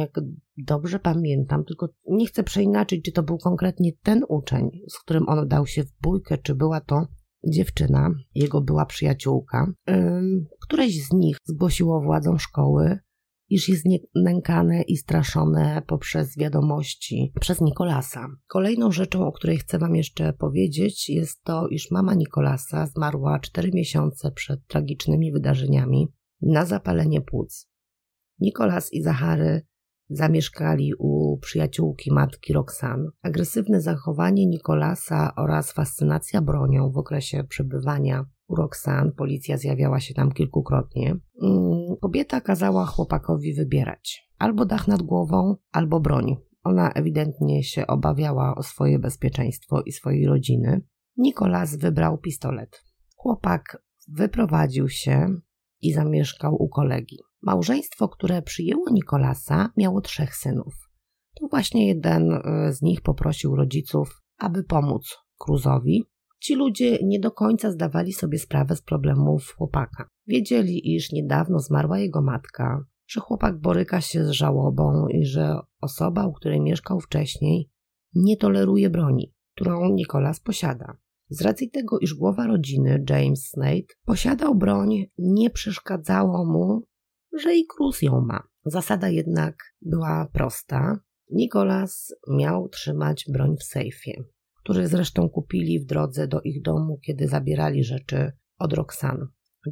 jak 0.00 0.20
dobrze 0.56 0.98
pamiętam, 0.98 1.64
tylko 1.64 1.88
nie 2.10 2.26
chcę 2.26 2.42
przeinaczyć, 2.44 3.04
czy 3.04 3.12
to 3.12 3.22
był 3.22 3.38
konkretnie 3.38 3.92
ten 4.02 4.24
uczeń, 4.28 4.70
z 4.88 4.98
którym 4.98 5.28
on 5.28 5.48
dał 5.48 5.66
się 5.66 5.84
w 5.84 5.92
bójkę, 6.02 6.38
czy 6.38 6.54
była 6.54 6.80
to 6.80 7.06
dziewczyna, 7.48 8.10
jego 8.34 8.60
była 8.60 8.86
przyjaciółka, 8.86 9.72
któreś 10.62 11.06
z 11.06 11.12
nich 11.12 11.36
zgłosiło 11.44 12.00
władzom 12.00 12.38
szkoły, 12.38 12.98
iż 13.48 13.68
jest 13.68 13.84
nękane 14.14 14.82
i 14.82 14.96
straszone 14.96 15.82
poprzez 15.86 16.38
wiadomości 16.38 17.32
przez 17.40 17.60
Nikolasa. 17.60 18.26
Kolejną 18.46 18.92
rzeczą, 18.92 19.26
o 19.26 19.32
której 19.32 19.58
chcę 19.58 19.78
Wam 19.78 19.96
jeszcze 19.96 20.32
powiedzieć, 20.32 21.08
jest 21.08 21.42
to, 21.42 21.68
iż 21.68 21.90
mama 21.90 22.14
Nikolasa 22.14 22.86
zmarła 22.86 23.38
4 23.38 23.70
miesiące 23.74 24.32
przed 24.32 24.66
tragicznymi 24.66 25.32
wydarzeniami 25.32 26.08
na 26.42 26.64
zapalenie 26.64 27.20
płuc. 27.20 27.68
Nikolas 28.40 28.92
i 28.92 29.02
Zachary 29.02 29.66
Zamieszkali 30.10 30.92
u 30.98 31.38
przyjaciółki 31.38 32.12
matki 32.12 32.52
Roxan. 32.52 33.06
Agresywne 33.22 33.80
zachowanie 33.80 34.46
Nikolasa 34.46 35.34
oraz 35.36 35.72
fascynacja 35.72 36.42
bronią 36.42 36.90
w 36.90 36.98
okresie 36.98 37.44
przebywania 37.44 38.24
u 38.48 38.54
Roxan, 38.56 39.12
policja 39.12 39.58
zjawiała 39.58 40.00
się 40.00 40.14
tam 40.14 40.32
kilkukrotnie. 40.32 41.16
Mm, 41.42 41.96
kobieta 42.00 42.40
kazała 42.40 42.86
chłopakowi 42.86 43.54
wybierać 43.54 44.24
albo 44.38 44.64
dach 44.64 44.88
nad 44.88 45.02
głową, 45.02 45.56
albo 45.72 46.00
broń. 46.00 46.36
Ona 46.64 46.92
ewidentnie 46.92 47.62
się 47.62 47.86
obawiała 47.86 48.54
o 48.54 48.62
swoje 48.62 48.98
bezpieczeństwo 48.98 49.82
i 49.82 49.92
swojej 49.92 50.26
rodziny. 50.26 50.80
Nikolas 51.16 51.76
wybrał 51.76 52.18
pistolet. 52.18 52.84
Chłopak 53.16 53.82
wyprowadził 54.08 54.88
się 54.88 55.26
i 55.84 55.92
zamieszkał 55.92 56.54
u 56.62 56.68
kolegi. 56.68 57.18
Małżeństwo, 57.42 58.08
które 58.08 58.42
przyjęło 58.42 58.90
Nikolasa, 58.90 59.70
miało 59.76 60.00
trzech 60.00 60.36
synów. 60.36 60.74
To 61.40 61.48
właśnie 61.48 61.88
jeden 61.88 62.32
e, 62.32 62.72
z 62.72 62.82
nich 62.82 63.00
poprosił 63.00 63.56
rodziców, 63.56 64.22
aby 64.38 64.64
pomóc 64.64 65.16
Cruzowi. 65.38 66.04
Ci 66.40 66.54
ludzie 66.54 66.98
nie 67.02 67.20
do 67.20 67.30
końca 67.30 67.70
zdawali 67.70 68.12
sobie 68.12 68.38
sprawę 68.38 68.76
z 68.76 68.82
problemów 68.82 69.54
chłopaka. 69.56 70.08
Wiedzieli, 70.26 70.94
iż 70.94 71.12
niedawno 71.12 71.58
zmarła 71.58 71.98
jego 71.98 72.22
matka, 72.22 72.84
że 73.06 73.20
chłopak 73.20 73.60
boryka 73.60 74.00
się 74.00 74.24
z 74.24 74.30
żałobą 74.30 75.08
i 75.08 75.24
że 75.24 75.56
osoba, 75.80 76.26
u 76.26 76.32
której 76.32 76.60
mieszkał 76.60 77.00
wcześniej, 77.00 77.70
nie 78.14 78.36
toleruje 78.36 78.90
broni, 78.90 79.32
którą 79.54 79.90
Nikolas 79.90 80.40
posiada. 80.40 80.96
Z 81.34 81.42
racji 81.42 81.70
tego, 81.70 81.98
iż 81.98 82.14
głowa 82.14 82.46
rodziny, 82.46 83.04
James 83.10 83.48
Snate, 83.48 83.94
posiadał 84.04 84.54
broń, 84.54 85.04
nie 85.18 85.50
przeszkadzało 85.50 86.44
mu 86.44 86.82
że 87.34 87.54
i 87.54 87.66
Cruz 87.66 88.02
ją 88.02 88.20
ma. 88.20 88.42
Zasada 88.64 89.08
jednak 89.08 89.56
była 89.82 90.28
prosta. 90.32 90.98
Nicholas 91.30 92.14
miał 92.28 92.68
trzymać 92.68 93.24
broń 93.28 93.56
w 93.60 93.64
sejfie, 93.64 94.24
który 94.62 94.86
zresztą 94.88 95.28
kupili 95.28 95.80
w 95.80 95.86
drodze 95.86 96.28
do 96.28 96.40
ich 96.40 96.62
domu, 96.62 96.98
kiedy 97.02 97.28
zabierali 97.28 97.84
rzeczy 97.84 98.32
od 98.58 98.72
Roxanne. 98.72 99.26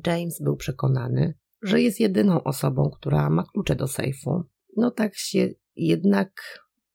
James 0.06 0.42
był 0.42 0.56
przekonany, 0.56 1.34
że 1.62 1.80
jest 1.80 2.00
jedyną 2.00 2.42
osobą, 2.42 2.90
która 2.90 3.30
ma 3.30 3.44
klucze 3.52 3.76
do 3.76 3.88
sejfu. 3.88 4.42
No 4.76 4.90
tak 4.90 5.14
się 5.14 5.48
jednak 5.76 6.32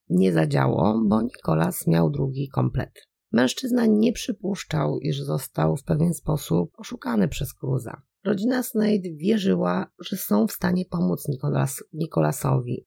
nie 0.08 0.32
zadziało, 0.32 1.02
bo 1.08 1.22
Nicholas 1.22 1.86
miał 1.86 2.10
drugi 2.10 2.48
komplet. 2.48 3.07
Mężczyzna 3.32 3.86
nie 3.86 4.12
przypuszczał, 4.12 4.98
iż 4.98 5.20
został 5.20 5.76
w 5.76 5.84
pewien 5.84 6.14
sposób 6.14 6.70
oszukany 6.78 7.28
przez 7.28 7.54
Cruza. 7.54 8.02
Rodzina 8.24 8.62
Snade 8.62 9.10
wierzyła, 9.16 9.90
że 9.98 10.16
są 10.16 10.46
w 10.46 10.52
stanie 10.52 10.84
pomóc 10.84 11.28
Nicholas, 11.28 11.84
Nicholasowi. 11.92 12.86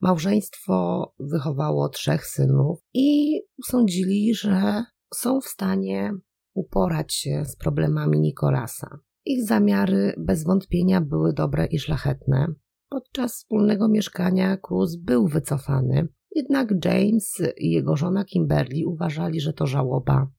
Małżeństwo 0.00 1.14
wychowało 1.18 1.88
trzech 1.88 2.26
synów 2.26 2.80
i 2.94 3.40
sądzili, 3.64 4.34
że 4.34 4.84
są 5.14 5.40
w 5.40 5.46
stanie 5.46 6.12
uporać 6.54 7.14
się 7.14 7.44
z 7.44 7.56
problemami 7.56 8.20
Nicholasa. 8.20 8.98
Ich 9.24 9.46
zamiary 9.46 10.14
bez 10.18 10.44
wątpienia 10.44 11.00
były 11.00 11.32
dobre 11.32 11.66
i 11.66 11.78
szlachetne. 11.78 12.46
Podczas 12.88 13.34
wspólnego 13.34 13.88
mieszkania 13.88 14.56
Cruz 14.56 14.96
był 14.96 15.28
wycofany, 15.28 16.08
jednak 16.36 16.74
James 16.84 17.42
i 17.56 17.70
jego 17.70 17.96
żona 17.96 18.24
Kimberly 18.24 18.86
uważali, 18.86 19.40
że 19.40 19.52
to 19.52 19.66
żałoba, 19.66 20.30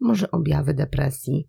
może 0.00 0.30
objawy 0.30 0.74
depresji. 0.74 1.48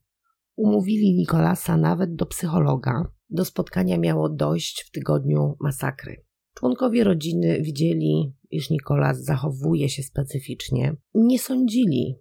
Umówili 0.56 1.14
Nikolasa 1.14 1.78
nawet 1.78 2.16
do 2.16 2.26
psychologa. 2.26 3.12
Do 3.30 3.46
spotkania 3.46 3.98
miało 3.98 4.30
dojść 4.30 4.84
w 4.88 4.92
tygodniu 4.92 5.56
masakry. 5.60 6.26
Członkowie 6.54 7.04
rodziny 7.04 7.62
widzieli, 7.62 8.34
iż 8.52 8.70
Nikolas 8.70 9.24
zachowuje 9.24 9.90
się 9.90 10.04
specyficznie. 10.04 10.96
Nie 11.14 11.40
sądzili, 11.40 12.16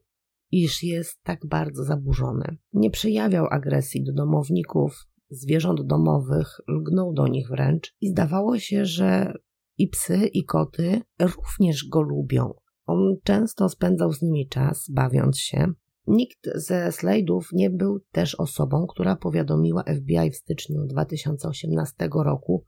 iż 0.50 0.83
jest 0.83 1.23
tak 1.23 1.47
bardzo 1.47 1.85
zaburzony. 1.85 2.57
Nie 2.73 2.90
przejawiał 2.90 3.47
agresji 3.50 4.04
do 4.04 4.12
domowników, 4.12 5.07
zwierząt 5.31 5.87
domowych, 5.87 6.61
lgnął 6.69 7.12
do 7.12 7.28
nich 7.28 7.49
wręcz 7.49 7.95
i 8.00 8.09
zdawało 8.09 8.59
się, 8.59 8.85
że 8.85 9.35
i 9.78 9.88
psy, 9.88 10.26
i 10.26 10.45
koty 10.45 11.00
również 11.21 11.88
go 11.88 12.02
lubią. 12.02 12.54
On 12.87 13.16
często 13.23 13.69
spędzał 13.69 14.12
z 14.12 14.23
nimi 14.23 14.49
czas, 14.49 14.90
bawiąc 14.90 15.38
się. 15.38 15.66
Nikt 16.07 16.49
ze 16.54 16.93
slajdów 16.93 17.49
nie 17.52 17.71
był 17.71 18.00
też 18.12 18.35
osobą, 18.35 18.87
która 18.87 19.16
powiadomiła 19.16 19.83
FBI 19.83 20.31
w 20.31 20.37
styczniu 20.37 20.87
2018 20.87 22.09
roku 22.25 22.64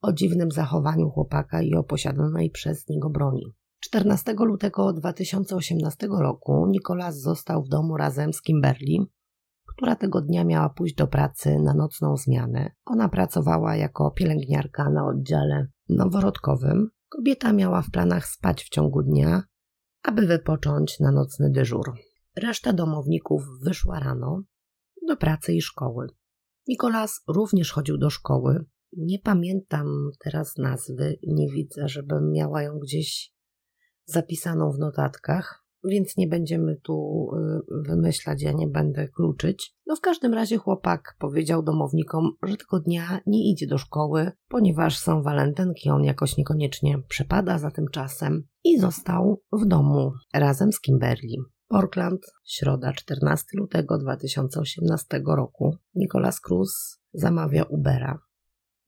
o 0.00 0.12
dziwnym 0.12 0.50
zachowaniu 0.50 1.10
chłopaka 1.10 1.62
i 1.62 1.74
o 1.74 1.84
posiadanej 1.84 2.50
przez 2.50 2.88
niego 2.88 3.10
broni. 3.10 3.54
14 3.80 4.34
lutego 4.38 4.92
2018 4.92 6.08
roku 6.20 6.66
Nikolas 6.66 7.20
został 7.20 7.62
w 7.62 7.68
domu 7.68 7.96
razem 7.96 8.32
z 8.32 8.42
Kimberly, 8.42 9.06
która 9.66 9.96
tego 9.96 10.20
dnia 10.20 10.44
miała 10.44 10.68
pójść 10.68 10.94
do 10.94 11.06
pracy 11.06 11.58
na 11.58 11.74
nocną 11.74 12.16
zmianę. 12.16 12.70
Ona 12.84 13.08
pracowała 13.08 13.76
jako 13.76 14.10
pielęgniarka 14.10 14.90
na 14.90 15.06
oddziale 15.06 15.66
noworodkowym. 15.88 16.90
Kobieta 17.08 17.52
miała 17.52 17.82
w 17.82 17.90
planach 17.90 18.26
spać 18.26 18.64
w 18.64 18.68
ciągu 18.68 19.02
dnia, 19.02 19.42
aby 20.02 20.26
wypocząć 20.26 21.00
na 21.00 21.12
nocny 21.12 21.50
dyżur. 21.50 21.92
Reszta 22.36 22.72
domowników 22.72 23.42
wyszła 23.62 24.00
rano 24.00 24.42
do 25.08 25.16
pracy 25.16 25.52
i 25.52 25.62
szkoły. 25.62 26.06
Nikolas 26.68 27.22
również 27.28 27.72
chodził 27.72 27.98
do 27.98 28.10
szkoły. 28.10 28.64
Nie 28.96 29.18
pamiętam 29.18 30.10
teraz 30.24 30.56
nazwy 30.56 31.18
nie 31.26 31.52
widzę, 31.52 31.88
żebym 31.88 32.30
miała 32.32 32.62
ją 32.62 32.78
gdzieś 32.78 33.34
zapisaną 34.04 34.72
w 34.72 34.78
notatkach, 34.78 35.64
więc 35.84 36.16
nie 36.16 36.28
będziemy 36.28 36.76
tu 36.76 37.28
y, 37.34 37.88
wymyślać, 37.88 38.42
ja 38.42 38.52
nie 38.52 38.68
będę 38.68 39.08
kluczyć. 39.08 39.73
No 39.86 39.96
w 39.96 40.00
każdym 40.00 40.34
razie 40.34 40.56
chłopak 40.56 41.16
powiedział 41.18 41.62
domownikom, 41.62 42.30
że 42.42 42.56
tego 42.56 42.80
dnia 42.80 43.20
nie 43.26 43.50
idzie 43.50 43.66
do 43.66 43.78
szkoły, 43.78 44.32
ponieważ 44.48 44.98
są 44.98 45.22
walentynki, 45.22 45.90
on 45.90 46.04
jakoś 46.04 46.36
niekoniecznie 46.36 46.98
przepada 47.08 47.58
za 47.58 47.70
tym 47.70 47.84
czasem 47.92 48.46
i 48.64 48.78
został 48.78 49.42
w 49.52 49.66
domu 49.66 50.12
razem 50.34 50.72
z 50.72 50.80
Kimberly. 50.80 51.36
Portland, 51.68 52.20
środa 52.44 52.92
14 52.92 53.46
lutego 53.54 53.98
2018 53.98 55.22
roku. 55.26 55.76
Nicolas 55.94 56.40
Cruz 56.40 57.00
zamawia 57.12 57.62
Ubera. 57.62 58.18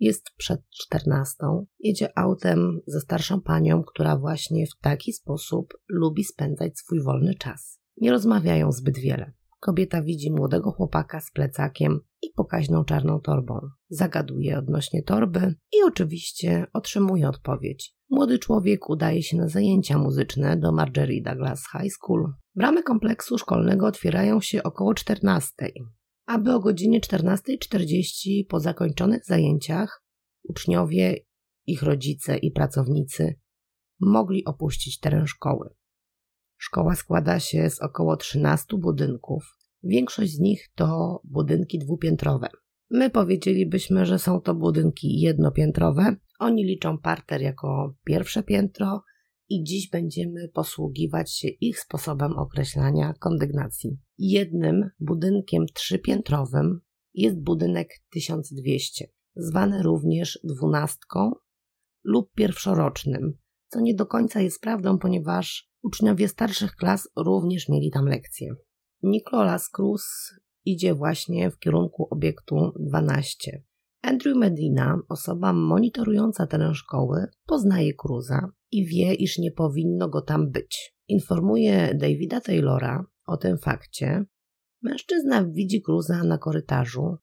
Jest 0.00 0.30
przed 0.36 0.60
czternastą. 0.70 1.66
Jedzie 1.78 2.18
autem 2.18 2.80
ze 2.86 3.00
starszą 3.00 3.40
panią, 3.40 3.82
która 3.84 4.16
właśnie 4.16 4.66
w 4.66 4.80
taki 4.80 5.12
sposób 5.12 5.74
lubi 5.88 6.24
spędzać 6.24 6.78
swój 6.78 7.02
wolny 7.02 7.34
czas. 7.34 7.80
Nie 7.96 8.10
rozmawiają 8.10 8.72
zbyt 8.72 8.98
wiele. 8.98 9.32
Kobieta 9.60 10.02
widzi 10.02 10.32
młodego 10.32 10.72
chłopaka 10.72 11.20
z 11.20 11.30
plecakiem 11.30 12.00
i 12.22 12.30
pokaźną 12.36 12.84
czarną 12.84 13.20
torbą. 13.20 13.60
Zagaduje 13.88 14.58
odnośnie 14.58 15.02
torby 15.02 15.54
i 15.72 15.76
oczywiście 15.86 16.66
otrzymuje 16.72 17.28
odpowiedź. 17.28 17.96
Młody 18.10 18.38
człowiek 18.38 18.90
udaje 18.90 19.22
się 19.22 19.36
na 19.36 19.48
zajęcia 19.48 19.98
muzyczne 19.98 20.56
do 20.56 20.72
Marjorie 20.72 21.22
Douglas 21.22 21.62
High 21.72 21.92
School. 21.92 22.32
Bramy 22.54 22.82
kompleksu 22.82 23.38
szkolnego 23.38 23.86
otwierają 23.86 24.40
się 24.40 24.62
około 24.62 24.94
14 24.94 25.52
aby 26.26 26.54
o 26.54 26.60
godzinie 26.60 27.00
14.40 27.00 28.46
po 28.48 28.60
zakończonych 28.60 29.24
zajęciach 29.24 30.04
uczniowie, 30.42 31.16
ich 31.66 31.82
rodzice 31.82 32.36
i 32.36 32.50
pracownicy 32.50 33.34
mogli 34.00 34.44
opuścić 34.44 35.00
teren 35.00 35.26
szkoły. 35.26 35.74
Szkoła 36.56 36.94
składa 36.94 37.40
się 37.40 37.70
z 37.70 37.80
około 37.80 38.16
13 38.16 38.76
budynków. 38.78 39.44
Większość 39.82 40.32
z 40.32 40.38
nich 40.38 40.68
to 40.74 41.20
budynki 41.24 41.78
dwupiętrowe. 41.78 42.48
My 42.90 43.10
powiedzielibyśmy, 43.10 44.06
że 44.06 44.18
są 44.18 44.40
to 44.40 44.54
budynki 44.54 45.20
jednopiętrowe. 45.20 46.16
Oni 46.38 46.64
liczą 46.64 46.98
parter 46.98 47.42
jako 47.42 47.94
pierwsze 48.04 48.42
piętro, 48.42 49.02
i 49.48 49.64
dziś 49.64 49.90
będziemy 49.90 50.48
posługiwać 50.48 51.32
się 51.32 51.48
ich 51.48 51.80
sposobem 51.80 52.32
określania 52.32 53.14
kondygnacji. 53.20 53.98
Jednym 54.18 54.90
budynkiem 55.00 55.66
trzypiętrowym 55.74 56.80
jest 57.14 57.42
budynek 57.42 57.88
1200, 58.10 59.08
zwany 59.36 59.82
również 59.82 60.38
dwunastką 60.44 61.32
lub 62.04 62.32
pierwszorocznym, 62.32 63.38
co 63.68 63.80
nie 63.80 63.94
do 63.94 64.06
końca 64.06 64.40
jest 64.40 64.60
prawdą, 64.60 64.98
ponieważ 64.98 65.70
uczniowie 65.86 66.28
starszych 66.28 66.76
klas 66.76 67.08
również 67.16 67.68
mieli 67.68 67.90
tam 67.90 68.06
lekcje. 68.06 68.54
Nicolas 69.02 69.70
Cruz 69.70 70.32
idzie 70.64 70.94
właśnie 70.94 71.50
w 71.50 71.58
kierunku 71.58 72.08
obiektu 72.10 72.72
12. 72.80 73.62
Andrew 74.02 74.36
Medina, 74.36 74.98
osoba 75.08 75.52
monitorująca 75.52 76.46
teren 76.46 76.74
szkoły, 76.74 77.26
poznaje 77.46 77.94
Cruza 77.94 78.48
i 78.70 78.86
wie, 78.86 79.14
iż 79.14 79.38
nie 79.38 79.52
powinno 79.52 80.08
go 80.08 80.22
tam 80.22 80.50
być. 80.50 80.96
Informuje 81.08 81.94
Davida 81.94 82.40
Taylora 82.40 83.04
o 83.26 83.36
tym 83.36 83.58
fakcie. 83.58 84.24
Mężczyzna 84.82 85.44
widzi 85.44 85.82
Cruza 85.82 86.24
na 86.24 86.38
korytarzu, 86.38 87.16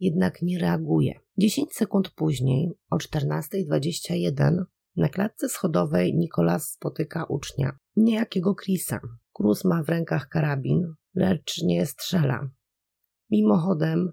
jednak 0.00 0.42
nie 0.42 0.58
reaguje. 0.58 1.20
10 1.38 1.72
sekund 1.72 2.10
później, 2.10 2.72
o 2.90 2.96
14.21, 2.96 4.64
na 4.96 5.08
klatce 5.08 5.48
schodowej 5.48 6.14
Nikolas 6.14 6.70
spotyka 6.70 7.24
ucznia, 7.24 7.78
niejakiego 7.96 8.54
Chrisa. 8.54 9.00
Cruz 9.32 9.64
ma 9.64 9.82
w 9.82 9.88
rękach 9.88 10.28
karabin, 10.28 10.94
lecz 11.14 11.62
nie 11.62 11.86
strzela. 11.86 12.50
Mimochodem 13.30 14.12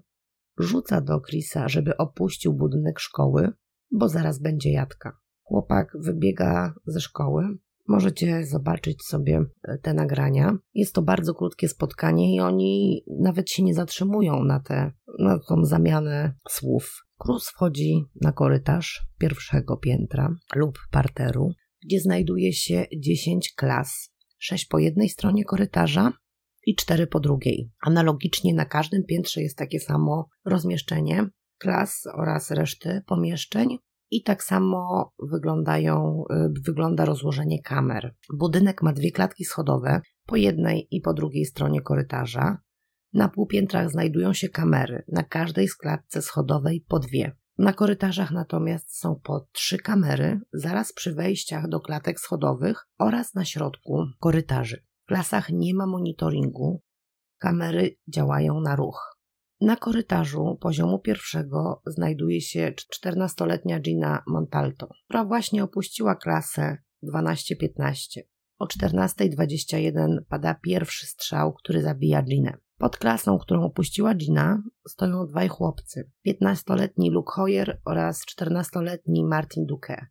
rzuca 0.58 1.00
do 1.00 1.20
Chrisa, 1.20 1.68
żeby 1.68 1.96
opuścił 1.96 2.52
budynek 2.52 3.00
szkoły, 3.00 3.52
bo 3.90 4.08
zaraz 4.08 4.38
będzie 4.38 4.72
jadka. 4.72 5.18
Chłopak 5.42 5.92
wybiega 6.00 6.74
ze 6.86 7.00
szkoły. 7.00 7.44
Możecie 7.88 8.46
zobaczyć 8.46 9.02
sobie 9.02 9.44
e, 9.62 9.78
te 9.78 9.94
nagrania. 9.94 10.56
Jest 10.74 10.94
to 10.94 11.02
bardzo 11.02 11.34
krótkie 11.34 11.68
spotkanie 11.68 12.36
i 12.36 12.40
oni 12.40 13.04
nawet 13.20 13.50
się 13.50 13.62
nie 13.62 13.74
zatrzymują 13.74 14.44
na, 14.44 14.60
tę 14.60 14.92
na 15.18 15.38
tą 15.38 15.64
zamianę 15.64 16.34
słów. 16.48 17.06
Cruz 17.18 17.48
wchodzi 17.48 18.04
na 18.20 18.32
korytarz 18.32 19.06
pierwszego 19.18 19.76
piętra 19.76 20.36
lub 20.54 20.78
parteru, 20.90 21.52
gdzie 21.84 22.00
znajduje 22.00 22.52
się 22.52 22.86
10 22.96 23.52
klas. 23.56 24.14
6 24.38 24.66
po 24.66 24.78
jednej 24.78 25.08
stronie 25.08 25.44
korytarza 25.44 26.12
i 26.66 26.74
4 26.74 27.06
po 27.06 27.20
drugiej. 27.20 27.70
Analogicznie 27.86 28.54
na 28.54 28.64
każdym 28.64 29.04
piętrze 29.04 29.42
jest 29.42 29.58
takie 29.58 29.80
samo 29.80 30.28
rozmieszczenie 30.44 31.28
klas 31.58 32.02
oraz 32.14 32.50
reszty 32.50 33.02
pomieszczeń. 33.06 33.78
I 34.10 34.22
tak 34.22 34.44
samo 34.44 35.12
wyglądają, 35.18 36.24
y, 36.30 36.60
wygląda 36.66 37.04
rozłożenie 37.04 37.62
kamer. 37.62 38.14
Budynek 38.34 38.82
ma 38.82 38.92
dwie 38.92 39.10
klatki 39.12 39.44
schodowe, 39.44 40.00
po 40.26 40.36
jednej 40.36 40.88
i 40.90 41.00
po 41.00 41.14
drugiej 41.14 41.44
stronie 41.44 41.80
korytarza. 41.80 42.58
Na 43.12 43.28
półpiętrach 43.28 43.90
znajdują 43.90 44.32
się 44.32 44.48
kamery, 44.48 45.04
na 45.08 45.22
każdej 45.22 45.68
z 45.68 45.76
klatce 45.76 46.22
schodowej 46.22 46.84
po 46.88 46.98
dwie. 46.98 47.32
Na 47.58 47.72
korytarzach 47.72 48.30
natomiast 48.30 48.98
są 48.98 49.20
po 49.22 49.46
trzy 49.52 49.78
kamery, 49.78 50.40
zaraz 50.52 50.92
przy 50.92 51.14
wejściach 51.14 51.68
do 51.68 51.80
klatek 51.80 52.20
schodowych 52.20 52.86
oraz 52.98 53.34
na 53.34 53.44
środku 53.44 54.06
korytarzy. 54.20 54.84
W 55.04 55.06
klasach 55.06 55.50
nie 55.50 55.74
ma 55.74 55.86
monitoringu, 55.86 56.82
kamery 57.38 57.96
działają 58.08 58.60
na 58.60 58.76
ruch. 58.76 59.18
Na 59.60 59.76
korytarzu 59.76 60.58
poziomu 60.60 60.98
pierwszego 60.98 61.82
znajduje 61.86 62.40
się 62.40 62.72
14-letnia 62.96 63.80
Gina 63.80 64.22
Montalto, 64.26 64.88
która 65.04 65.24
właśnie 65.24 65.64
opuściła 65.64 66.14
klasę 66.14 66.78
12-15. 67.04 68.20
O 68.58 68.66
14.21 68.66 70.16
pada 70.28 70.54
pierwszy 70.54 71.06
strzał, 71.06 71.52
który 71.52 71.82
zabija 71.82 72.22
Ginę. 72.22 72.58
Pod 72.78 72.96
klasą, 72.96 73.38
którą 73.38 73.62
opuściła 73.62 74.14
Gina, 74.14 74.62
stoją 74.88 75.26
dwaj 75.26 75.48
chłopcy: 75.48 76.10
15-letni 76.26 77.10
Luke 77.10 77.32
Hoyer 77.32 77.80
oraz 77.84 78.24
14-letni 78.26 79.24
Martin 79.24 79.66
Duque. 79.66 80.06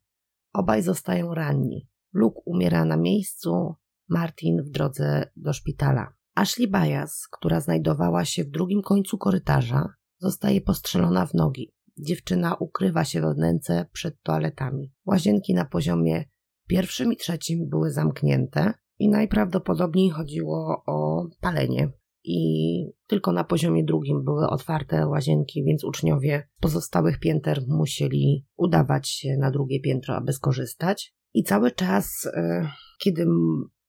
Obaj 0.54 0.82
zostają 0.82 1.34
ranni. 1.34 1.90
Luke 2.14 2.42
umiera 2.46 2.86
na 2.86 2.98
miejscu, 2.98 3.76
Martin 4.10 4.64
w 4.64 4.70
drodze 4.70 5.32
do 5.36 5.54
szpitala. 5.54 6.14
Ashley 6.36 6.68
Bias, 6.68 7.28
która 7.32 7.60
znajdowała 7.60 8.26
się 8.26 8.44
w 8.44 8.50
drugim 8.50 8.82
końcu 8.82 9.18
korytarza, 9.18 9.94
zostaje 10.18 10.62
postrzelona 10.62 11.26
w 11.26 11.34
nogi. 11.34 11.74
Dziewczyna 11.98 12.56
ukrywa 12.56 13.04
się 13.04 13.22
we 13.22 13.34
wnęce 13.34 13.86
przed 13.92 14.22
toaletami. 14.22 14.94
Łazienki 15.06 15.54
na 15.54 15.66
poziomie 15.66 16.26
pierwszym 16.68 17.14
i 17.14 17.18
trzecim 17.18 17.70
były 17.70 17.92
zamknięte 17.92 18.74
i 19.00 19.10
najprawdopodobniej 19.10 20.10
chodziło 20.10 20.84
o 20.86 21.28
palenie. 21.42 21.92
I 22.24 22.86
tylko 23.08 23.32
na 23.32 23.44
poziomie 23.44 23.84
drugim 23.84 24.24
były 24.24 24.48
otwarte 24.48 25.08
łazienki, 25.08 25.64
więc 25.64 25.84
uczniowie 25.84 26.48
pozostałych 26.60 27.20
pięter 27.20 27.64
musieli 27.68 28.46
udawać 28.58 29.10
się 29.10 29.38
na 29.38 29.52
drugie 29.52 29.80
piętro, 29.80 30.16
aby 30.16 30.34
skorzystać. 30.34 31.16
I 31.34 31.44
cały 31.44 31.72
czas, 31.72 32.26
e, 32.34 32.70
kiedy 33.00 33.26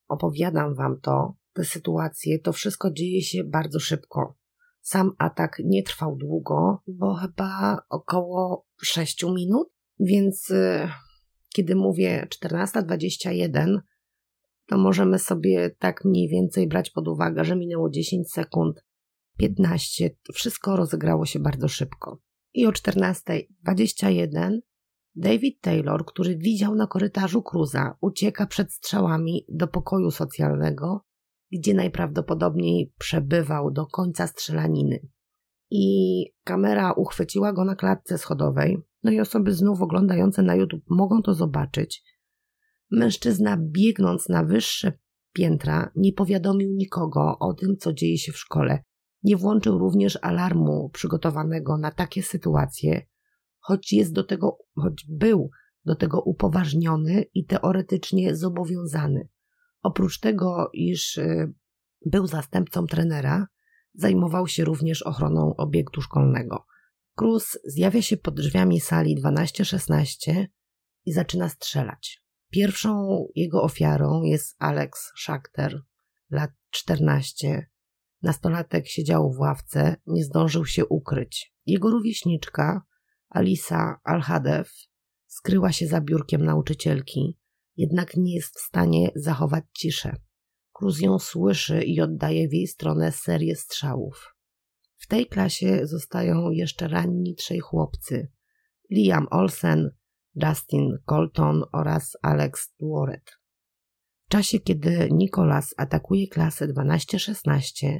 opowiadam 0.08 0.74
Wam 0.74 1.00
to, 1.00 1.34
te 1.52 1.64
sytuacje, 1.64 2.38
to 2.38 2.52
wszystko 2.52 2.90
dzieje 2.90 3.22
się 3.22 3.44
bardzo 3.44 3.80
szybko. 3.80 4.36
Sam 4.80 5.12
atak 5.18 5.58
nie 5.64 5.82
trwał 5.82 6.16
długo, 6.16 6.82
bo 6.86 7.14
chyba 7.14 7.78
około 7.88 8.66
6 8.82 9.24
minut, 9.24 9.68
więc 10.00 10.50
y, 10.50 10.88
kiedy 11.54 11.76
mówię 11.76 12.26
14.21, 12.42 13.78
to 14.66 14.78
możemy 14.78 15.18
sobie 15.18 15.70
tak 15.78 16.04
mniej 16.04 16.28
więcej 16.28 16.68
brać 16.68 16.90
pod 16.90 17.08
uwagę, 17.08 17.44
że 17.44 17.56
minęło 17.56 17.90
10 17.90 18.32
sekund, 18.32 18.84
15, 19.38 20.10
wszystko 20.34 20.76
rozegrało 20.76 21.26
się 21.26 21.38
bardzo 21.38 21.68
szybko. 21.68 22.20
I 22.54 22.66
o 22.66 22.70
14.21 22.70 24.58
David 25.16 25.60
Taylor, 25.60 26.04
który 26.04 26.36
widział 26.36 26.74
na 26.74 26.86
korytarzu 26.86 27.42
Cruza, 27.42 27.96
ucieka 28.00 28.46
przed 28.46 28.72
strzałami 28.72 29.46
do 29.48 29.68
pokoju 29.68 30.10
socjalnego, 30.10 31.04
gdzie 31.52 31.74
najprawdopodobniej 31.74 32.92
przebywał 32.98 33.70
do 33.70 33.86
końca 33.86 34.26
strzelaniny. 34.26 35.08
I 35.70 36.26
kamera 36.44 36.92
uchwyciła 36.92 37.52
go 37.52 37.64
na 37.64 37.76
klatce 37.76 38.18
schodowej. 38.18 38.78
No 39.02 39.10
i 39.10 39.20
osoby 39.20 39.52
znów 39.52 39.80
oglądające 39.80 40.42
na 40.42 40.54
YouTube 40.54 40.84
mogą 40.90 41.22
to 41.22 41.34
zobaczyć. 41.34 42.02
Mężczyzna, 42.94 43.56
biegnąc 43.60 44.28
na 44.28 44.44
wyższe 44.44 44.92
piętra, 45.32 45.90
nie 45.96 46.12
powiadomił 46.12 46.70
nikogo 46.72 47.38
o 47.38 47.54
tym, 47.54 47.76
co 47.76 47.92
dzieje 47.92 48.18
się 48.18 48.32
w 48.32 48.38
szkole. 48.38 48.82
Nie 49.22 49.36
włączył 49.36 49.78
również 49.78 50.18
alarmu 50.22 50.90
przygotowanego 50.92 51.78
na 51.78 51.90
takie 51.90 52.22
sytuacje, 52.22 53.06
choć 53.58 53.92
jest 53.92 54.12
do 54.12 54.24
tego, 54.24 54.58
choć 54.76 55.06
był 55.08 55.50
do 55.84 55.94
tego 55.94 56.20
upoważniony 56.20 57.24
i 57.34 57.46
teoretycznie 57.46 58.36
zobowiązany. 58.36 59.28
Oprócz 59.82 60.20
tego, 60.20 60.70
iż 60.72 61.16
y, 61.16 61.52
był 62.06 62.26
zastępcą 62.26 62.86
trenera, 62.86 63.46
zajmował 63.94 64.48
się 64.48 64.64
również 64.64 65.02
ochroną 65.02 65.54
obiektu 65.56 66.00
szkolnego. 66.00 66.66
Cruz 67.14 67.58
zjawia 67.64 68.02
się 68.02 68.16
pod 68.16 68.34
drzwiami 68.34 68.80
sali 68.80 69.22
12-16 69.22 70.46
i 71.04 71.12
zaczyna 71.12 71.48
strzelać. 71.48 72.23
Pierwszą 72.54 73.26
jego 73.34 73.62
ofiarą 73.62 74.22
jest 74.22 74.56
Alex 74.58 75.12
Schachter, 75.16 75.82
lat 76.30 76.50
14. 76.70 77.70
Nastolatek 78.22 78.88
siedział 78.88 79.32
w 79.32 79.38
ławce, 79.38 79.96
nie 80.06 80.24
zdążył 80.24 80.66
się 80.66 80.86
ukryć. 80.86 81.54
Jego 81.66 81.90
rówieśniczka, 81.90 82.82
Alisa 83.28 84.00
Alhadew, 84.04 84.72
skryła 85.26 85.72
się 85.72 85.86
za 85.86 86.00
biurkiem 86.00 86.44
nauczycielki, 86.44 87.38
jednak 87.76 88.16
nie 88.16 88.34
jest 88.34 88.58
w 88.58 88.62
stanie 88.62 89.10
zachować 89.14 89.64
ciszę. 89.72 90.16
Cruz 90.72 91.00
ją 91.00 91.18
słyszy 91.18 91.82
i 91.82 92.00
oddaje 92.00 92.48
w 92.48 92.52
jej 92.52 92.66
stronę 92.66 93.12
serię 93.12 93.56
strzałów. 93.56 94.34
W 94.96 95.06
tej 95.06 95.26
klasie 95.26 95.86
zostają 95.86 96.50
jeszcze 96.50 96.88
ranni 96.88 97.34
trzej 97.34 97.60
chłopcy: 97.60 98.32
Liam 98.90 99.26
Olsen, 99.30 99.90
Justin 100.34 100.98
Colton 101.04 101.62
oraz 101.72 102.16
Alex 102.22 102.74
Dworet. 102.80 103.30
W 104.26 104.28
czasie, 104.28 104.60
kiedy 104.60 105.08
Nicholas 105.12 105.74
atakuje 105.76 106.28
klasę 106.28 106.68
12-16, 106.68 107.98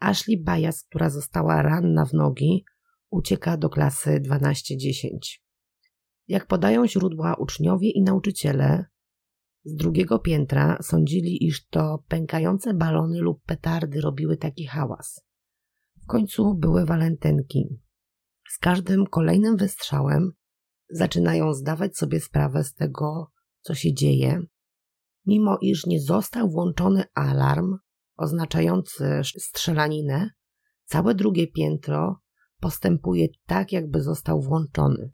Ashley 0.00 0.44
Bias, 0.44 0.82
która 0.82 1.10
została 1.10 1.62
ranna 1.62 2.06
w 2.06 2.12
nogi, 2.12 2.64
ucieka 3.10 3.56
do 3.56 3.68
klasy 3.68 4.20
12-10. 4.20 5.08
Jak 6.28 6.46
podają 6.46 6.86
źródła 6.86 7.34
uczniowie 7.34 7.90
i 7.90 8.02
nauczyciele, 8.02 8.84
z 9.64 9.74
drugiego 9.74 10.18
piętra 10.18 10.78
sądzili, 10.82 11.46
iż 11.46 11.66
to 11.66 12.04
pękające 12.08 12.74
balony 12.74 13.20
lub 13.20 13.42
petardy 13.44 14.00
robiły 14.00 14.36
taki 14.36 14.66
hałas. 14.66 15.20
W 16.02 16.06
końcu 16.06 16.54
były 16.54 16.84
walentynki. 16.84 17.80
Z 18.48 18.58
każdym 18.58 19.06
kolejnym 19.06 19.56
wystrzałem 19.56 20.32
zaczynają 20.90 21.54
zdawać 21.54 21.96
sobie 21.96 22.20
sprawę 22.20 22.64
z 22.64 22.74
tego, 22.74 23.30
co 23.60 23.74
się 23.74 23.94
dzieje, 23.94 24.40
mimo 25.26 25.58
iż 25.60 25.86
nie 25.86 26.00
został 26.00 26.50
włączony 26.50 27.04
alarm 27.14 27.76
oznaczający 28.16 29.20
strzelaninę, 29.38 30.30
całe 30.84 31.14
drugie 31.14 31.46
piętro 31.46 32.20
postępuje 32.60 33.26
tak, 33.46 33.72
jakby 33.72 34.02
został 34.02 34.40
włączony. 34.40 35.12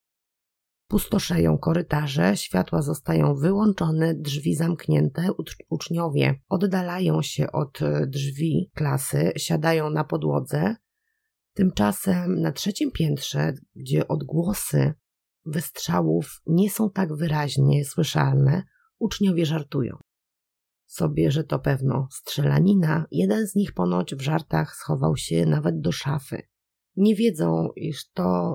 Pustoszeją 0.86 1.58
korytarze, 1.58 2.36
światła 2.36 2.82
zostają 2.82 3.34
wyłączone, 3.34 4.14
drzwi 4.14 4.54
zamknięte, 4.54 5.28
uczniowie 5.70 6.34
oddalają 6.48 7.22
się 7.22 7.52
od 7.52 7.82
e, 7.82 8.06
drzwi 8.06 8.70
klasy, 8.74 9.32
siadają 9.36 9.90
na 9.90 10.04
podłodze. 10.04 10.76
Tymczasem 11.54 12.40
na 12.40 12.52
trzecim 12.52 12.90
piętrze, 12.90 13.52
gdzie 13.74 14.08
odgłosy 14.08 14.94
wystrzałów 15.44 16.42
nie 16.46 16.70
są 16.70 16.90
tak 16.90 17.16
wyraźnie 17.16 17.84
słyszalne, 17.84 18.62
uczniowie 18.98 19.46
żartują 19.46 19.96
sobie, 20.92 21.30
że 21.30 21.44
to 21.44 21.58
pewno 21.58 22.08
strzelanina. 22.10 23.06
Jeden 23.10 23.46
z 23.46 23.54
nich 23.54 23.74
ponoć 23.74 24.14
w 24.14 24.20
żartach 24.20 24.76
schował 24.76 25.16
się 25.16 25.46
nawet 25.46 25.80
do 25.80 25.92
szafy. 25.92 26.42
Nie 26.96 27.14
wiedzą, 27.14 27.68
iż 27.76 28.10
to 28.10 28.52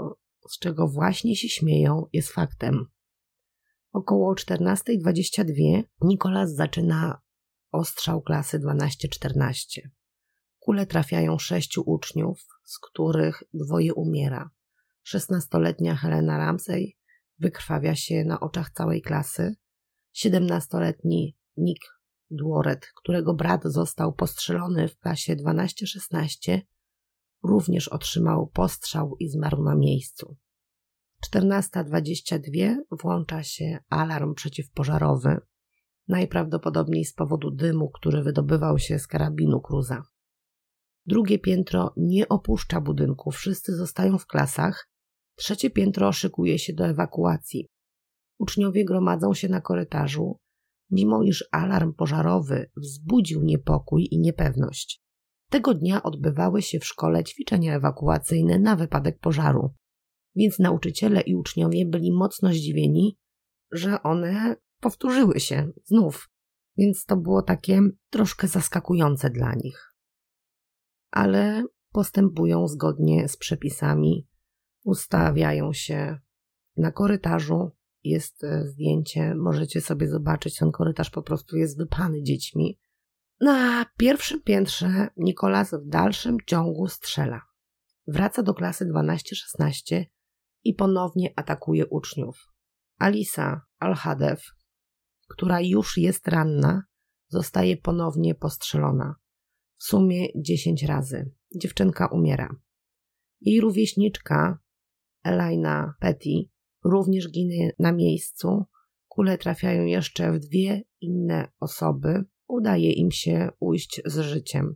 z 0.50 0.60
czego 0.60 0.88
właśnie 0.88 1.36
się 1.36 1.50
śmieją, 1.50 2.06
jest 2.14 2.30
faktem. 2.30 2.86
Około 3.92 4.34
14.22 4.34 5.84
Nikolas 6.02 6.56
zaczyna 6.56 7.22
ostrzał 7.72 8.22
klasy 8.22 8.60
12-14. 8.60 9.54
Kule 10.60 10.86
trafiają 10.86 11.38
sześciu 11.38 11.84
uczniów, 11.86 12.46
z 12.64 12.80
których 12.80 13.44
dwoje 13.54 13.94
umiera. 13.94 14.50
16-letnia 15.14 15.96
Helena 15.96 16.38
Ramsey 16.38 16.98
wykrwawia 17.40 17.96
się 17.96 18.24
na 18.24 18.40
oczach 18.40 18.72
całej 18.72 19.02
klasy. 19.02 19.56
17-letni 20.16 21.38
Nick 21.58 21.82
Dworet, 22.32 22.92
którego 22.96 23.34
brat 23.34 23.62
został 23.66 24.14
postrzelony 24.14 24.88
w 24.88 24.98
klasie 24.98 25.36
12-16, 25.36 26.62
również 27.44 27.88
otrzymał 27.88 28.48
postrzał 28.48 29.16
i 29.20 29.30
zmarł 29.30 29.64
na 29.64 29.76
miejscu. 29.76 30.38
14.22 31.34 32.76
włącza 32.92 33.44
się 33.44 33.80
alarm 33.90 34.34
przeciwpożarowy, 34.34 35.38
najprawdopodobniej 36.08 37.06
z 37.06 37.14
powodu 37.14 37.52
dymu, 37.52 37.90
który 37.90 38.24
wydobywał 38.24 38.80
się 38.80 39.00
z 39.00 39.08
karabinu 39.08 39.62
Cruza. 39.62 40.04
Drugie 41.06 41.40
piętro 41.40 41.94
nie 41.98 42.30
opuszcza 42.30 42.82
budynku, 42.82 43.32
wszyscy 43.32 43.76
zostają 43.76 44.18
w 44.18 44.28
klasach. 44.28 44.90
Trzecie 45.38 45.70
piętro 45.70 46.12
szykuje 46.12 46.60
się 46.60 46.74
do 46.74 46.86
ewakuacji. 46.86 47.68
Uczniowie 48.40 48.86
gromadzą 48.86 49.34
się 49.34 49.50
na 49.50 49.62
korytarzu, 49.62 50.40
mimo 50.92 51.24
iż 51.24 51.48
alarm 51.52 51.94
pożarowy 51.94 52.72
wzbudził 52.78 53.44
niepokój 53.44 54.08
i 54.12 54.20
niepewność. 54.20 55.02
Tego 55.50 55.74
dnia 55.74 56.04
odbywały 56.04 56.62
się 56.62 56.80
w 56.80 56.86
szkole 56.86 57.24
ćwiczenia 57.24 57.76
ewakuacyjne 57.76 58.60
na 58.60 58.76
wypadek 58.76 59.20
pożaru. 59.20 59.74
Więc 60.36 60.60
nauczyciele 60.60 61.22
i 61.22 61.36
uczniowie 61.36 61.86
byli 61.86 62.12
mocno 62.12 62.54
zdziwieni, 62.54 63.18
że 63.72 64.04
one 64.04 64.56
powtórzyły 64.80 65.40
się 65.40 65.72
znów. 65.86 66.30
Więc 66.78 67.06
to 67.06 67.18
było 67.18 67.42
takie 67.42 67.82
troszkę 68.10 68.48
zaskakujące 68.48 69.30
dla 69.30 69.56
nich. 69.56 69.94
Ale 71.12 71.64
postępują 71.92 72.68
zgodnie 72.68 73.28
z 73.28 73.38
przepisami, 73.38 74.28
ustawiają 74.88 75.74
się 75.74 76.20
na 76.78 76.92
korytarzu. 76.92 77.72
Jest 78.04 78.44
e, 78.44 78.68
zdjęcie, 78.68 79.36
możecie 79.36 79.82
sobie 79.82 80.10
zobaczyć, 80.10 80.58
ten 80.58 80.72
korytarz 80.72 81.10
po 81.10 81.22
prostu 81.22 81.58
jest 81.58 81.78
wypany 81.78 82.24
dziećmi. 82.24 82.80
Na 83.42 83.86
pierwszym 83.98 84.42
piętrze 84.44 85.08
Nikolas 85.18 85.74
w 85.74 85.88
dalszym 85.88 86.38
ciągu 86.46 86.88
strzela. 86.88 87.42
Wraca 88.08 88.44
do 88.44 88.54
klasy 88.54 88.86
12-16 88.86 90.06
i 90.64 90.74
ponownie 90.74 91.34
atakuje 91.36 91.88
uczniów. 91.88 92.54
Alisa 92.98 93.62
Alhadew, 93.80 94.44
która 95.28 95.62
już 95.62 95.98
jest 95.98 96.28
ranna, 96.28 96.84
zostaje 97.28 97.78
ponownie 97.78 98.36
postrzelona. 98.36 99.16
W 99.78 99.84
sumie 99.84 100.28
10 100.36 100.84
razy. 100.84 101.32
Dziewczynka 101.56 102.08
umiera. 102.08 102.56
Jej 103.42 103.62
rówieśniczka, 103.62 104.60
Elina 105.24 105.94
Petty, 106.00 106.50
również 106.84 107.32
ginie 107.32 107.72
na 107.80 107.92
miejscu. 107.92 108.66
Kule 109.08 109.38
trafiają 109.38 109.86
jeszcze 109.86 110.32
w 110.32 110.40
dwie 110.40 110.82
inne 111.02 111.52
osoby. 111.60 112.24
Udaje 112.48 112.92
im 112.92 113.12
się 113.12 113.50
ujść 113.60 114.02
z 114.06 114.20
życiem. 114.20 114.76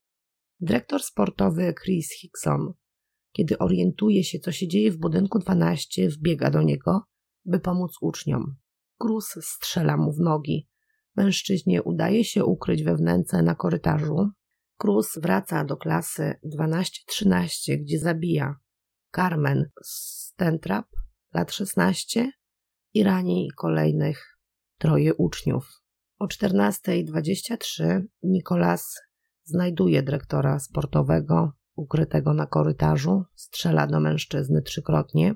Dyrektor 0.60 1.04
sportowy 1.04 1.73
Chris 1.84 2.12
Hickson, 2.12 2.73
kiedy 3.32 3.58
orientuje 3.58 4.23
się, 4.23 4.39
co 4.39 4.51
się 4.51 4.67
dzieje 4.67 4.91
w 4.91 4.97
budynku 4.97 5.39
12, 5.39 6.10
wbiega 6.10 6.51
do 6.51 6.62
niego, 6.62 7.01
by 7.45 7.60
pomóc 7.60 7.97
uczniom. 8.01 8.56
Cruz 8.97 9.38
strzela 9.41 9.97
mu 9.97 10.13
w 10.13 10.19
nogi. 10.19 10.67
Mężczyźnie 11.15 11.84
udaje 11.84 12.23
się 12.23 12.45
ukryć 12.45 12.84
we 12.84 12.95
wnęce 12.95 13.41
na 13.41 13.56
korytarzu. 13.56 14.30
Cruz 14.77 15.19
wraca 15.21 15.63
do 15.65 15.77
klasy 15.77 16.34
12-13, 16.58 17.77
gdzie 17.82 17.99
zabija 17.99 18.56
Carmen 19.15 19.69
Stentrap, 19.84 20.86
lat 21.34 21.52
16 21.52 22.32
i 22.93 23.04
rani 23.04 23.50
kolejnych 23.58 24.38
troje 24.78 25.13
uczniów. 25.13 25.82
O 26.19 26.26
14.23 26.26 28.02
Nikolas 28.24 29.02
znajduje 29.43 30.04
dyrektora 30.04 30.60
sportowego 30.60 31.52
ukrytego 31.76 32.34
na 32.34 32.45
korytarzu, 32.45 33.24
strzela 33.36 33.88
do 33.88 34.00
mężczyzny 34.00 34.62
trzykrotnie. 34.62 35.36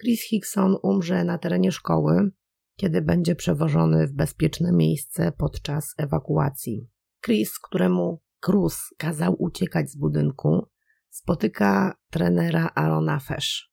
Chris 0.00 0.22
Hickson 0.22 0.76
umrze 0.82 1.24
na 1.24 1.38
terenie 1.38 1.72
szkoły, 1.72 2.30
kiedy 2.76 3.02
będzie 3.02 3.34
przewożony 3.34 4.06
w 4.06 4.12
bezpieczne 4.12 4.72
miejsce 4.72 5.32
podczas 5.32 5.94
ewakuacji. 5.98 6.88
Chris, 7.24 7.58
któremu 7.58 8.22
Cruz 8.40 8.94
kazał 8.98 9.36
uciekać 9.38 9.90
z 9.90 9.96
budynku, 9.96 10.66
spotyka 11.10 11.94
trenera 12.10 12.70
Arona 12.74 13.18
Fesh. 13.18 13.72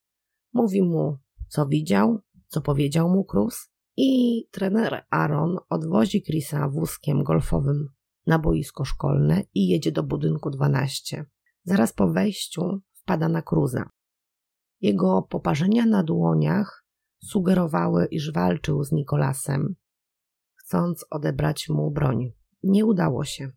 Mówi 0.54 0.82
mu, 0.82 1.18
co 1.48 1.68
widział, 1.68 2.20
co 2.48 2.62
powiedział 2.62 3.10
mu 3.10 3.26
Cruz 3.26 3.72
i 3.98 4.44
trener 4.52 5.06
Aaron 5.10 5.58
odwozi 5.70 6.24
Chrisa 6.24 6.70
wózkiem 6.70 7.24
golfowym 7.24 7.90
na 8.28 8.40
boisko 8.40 8.86
szkolne 8.86 9.44
i 9.54 9.68
jedzie 9.68 9.92
do 9.92 10.04
budynku 10.04 10.50
12. 10.50 11.26
Zaraz 11.64 11.94
po 11.94 12.08
wejściu 12.08 12.82
wpada 12.94 13.30
na 13.30 13.42
Cruza. 13.42 13.90
Jego 14.82 15.22
poparzenia 15.22 15.86
na 15.86 16.04
dłoniach 16.04 16.86
sugerowały, 17.24 18.06
iż 18.06 18.32
walczył 18.32 18.84
z 18.84 18.92
Nikolasem, 18.92 19.76
chcąc 20.56 21.06
odebrać 21.10 21.70
mu 21.70 21.92
broń. 21.92 22.32
Nie 22.64 22.86
udało 22.86 23.24
się. 23.24 23.52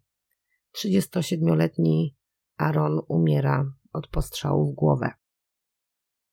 37-letni 0.76 2.16
Aaron 2.58 3.00
umiera 3.08 3.72
od 3.92 4.08
postrzału 4.08 4.72
w 4.72 4.74
głowę. 4.74 5.10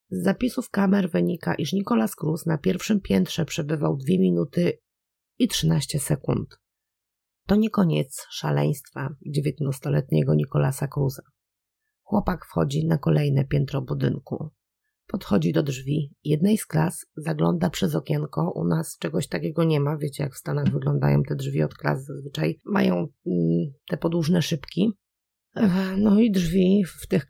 Z 0.09 0.23
zapisów 0.23 0.69
kamer 0.69 1.09
wynika, 1.09 1.55
iż 1.55 1.73
Nikolas 1.73 2.15
Cruz 2.15 2.45
na 2.45 2.57
pierwszym 2.57 3.01
piętrze 3.01 3.45
przebywał 3.45 3.97
2 3.97 4.05
minuty 4.19 4.79
i 5.39 5.47
13 5.47 5.99
sekund. 5.99 6.59
To 7.47 7.55
nie 7.55 7.69
koniec 7.69 8.25
szaleństwa 8.29 9.15
19-letniego 9.37 10.35
Nikolasa 10.35 10.87
Cruza. 10.87 11.21
Chłopak 12.03 12.45
wchodzi 12.45 12.85
na 12.85 12.97
kolejne 12.97 13.45
piętro 13.45 13.81
budynku. 13.81 14.49
Podchodzi 15.07 15.53
do 15.53 15.63
drzwi 15.63 16.13
jednej 16.23 16.57
z 16.57 16.65
klas, 16.65 17.05
zagląda 17.15 17.69
przez 17.69 17.95
okienko. 17.95 18.51
U 18.55 18.67
nas 18.67 18.97
czegoś 18.97 19.27
takiego 19.27 19.63
nie 19.63 19.79
ma. 19.79 19.97
Wiecie, 19.97 20.23
jak 20.23 20.33
w 20.33 20.37
Stanach 20.37 20.69
wyglądają 20.69 21.23
te 21.23 21.35
drzwi 21.35 21.63
od 21.63 21.75
klas 21.75 22.05
zazwyczaj. 22.05 22.59
Mają 22.65 22.95
mm, 22.95 23.73
te 23.87 23.97
podłużne 23.97 24.41
szybki. 24.41 24.93
No 25.97 26.19
i 26.19 26.31
drzwi 26.31 26.83
w 27.01 27.07
tych, 27.07 27.27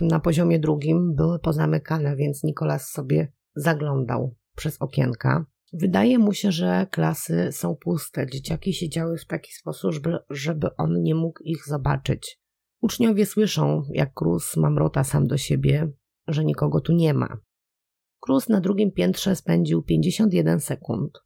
na 0.00 0.20
poziomie 0.20 0.58
drugim 0.58 1.14
były 1.14 1.38
pozamykane, 1.38 2.16
więc 2.16 2.44
Nikolas 2.44 2.90
sobie 2.90 3.32
zaglądał 3.54 4.34
przez 4.56 4.82
okienka. 4.82 5.46
Wydaje 5.72 6.18
mu 6.18 6.32
się, 6.32 6.52
że 6.52 6.86
klasy 6.90 7.48
są 7.52 7.76
puste. 7.76 8.26
Dzieciaki 8.26 8.72
siedziały 8.72 9.18
w 9.18 9.26
taki 9.26 9.52
sposób, 9.52 9.94
żeby 10.30 10.76
on 10.76 11.02
nie 11.02 11.14
mógł 11.14 11.42
ich 11.42 11.66
zobaczyć. 11.66 12.40
Uczniowie 12.80 13.26
słyszą, 13.26 13.82
jak 13.92 14.14
Cruz 14.14 14.56
mamrota 14.56 15.04
sam 15.04 15.26
do 15.26 15.36
siebie, 15.36 15.92
że 16.28 16.44
nikogo 16.44 16.80
tu 16.80 16.92
nie 16.92 17.14
ma. 17.14 17.38
Cruz 18.20 18.48
na 18.48 18.60
drugim 18.60 18.92
piętrze 18.92 19.36
spędził 19.36 19.82
51 19.82 20.60
sekund. 20.60 21.18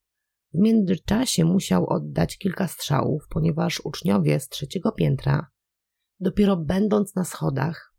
W 0.55 0.59
międzyczasie 0.59 1.45
musiał 1.45 1.87
oddać 1.87 2.39
kilka 2.39 2.69
strzałów, 2.69 3.23
ponieważ 3.31 3.81
uczniowie 3.85 4.41
z 4.41 4.49
trzeciego 4.49 4.93
piętra, 4.93 5.47
dopiero 6.21 6.57
będąc 6.57 7.15
na 7.15 7.25
schodach, 7.25 7.95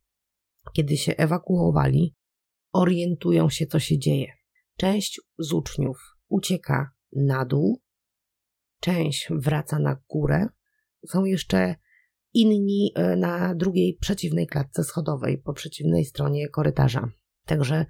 kiedy 0.74 0.98
się 0.98 1.16
ewakuowali, 1.18 2.16
orientują 2.74 3.50
się, 3.50 3.66
co 3.66 3.80
się 3.80 4.00
dzieje. 4.00 4.34
Część 4.78 5.22
z 5.40 5.54
uczniów 5.54 6.18
ucieka 6.30 6.92
na 7.16 7.46
dół, 7.46 7.82
część 8.80 9.28
wraca 9.32 9.80
na 9.80 9.98
górę. 10.10 10.48
Są 11.08 11.26
jeszcze 11.26 11.76
inni 12.34 12.92
e, 12.96 13.16
na 13.16 13.56
drugiej 13.56 13.98
przeciwnej 14.02 14.48
klatce 14.48 14.84
schodowej 14.84 15.38
po 15.38 15.54
przeciwnej 15.54 16.06
stronie 16.06 16.50
korytarza. 16.50 17.10
Także 17.46 17.86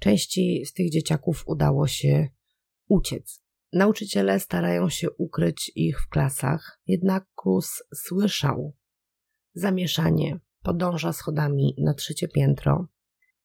części 0.00 0.64
z 0.66 0.72
tych 0.72 0.90
dzieciaków 0.90 1.42
udało 1.46 1.86
się 1.86 2.28
uciec. 2.88 3.42
Nauczyciele 3.72 4.40
starają 4.40 4.88
się 4.88 5.10
ukryć 5.10 5.72
ich 5.74 6.00
w 6.00 6.08
klasach, 6.08 6.80
jednak 6.86 7.26
Cruz 7.34 7.82
słyszał 7.94 8.76
zamieszanie, 9.54 10.40
podąża 10.62 11.12
schodami 11.12 11.74
na 11.78 11.94
trzecie 11.94 12.28
piętro. 12.28 12.88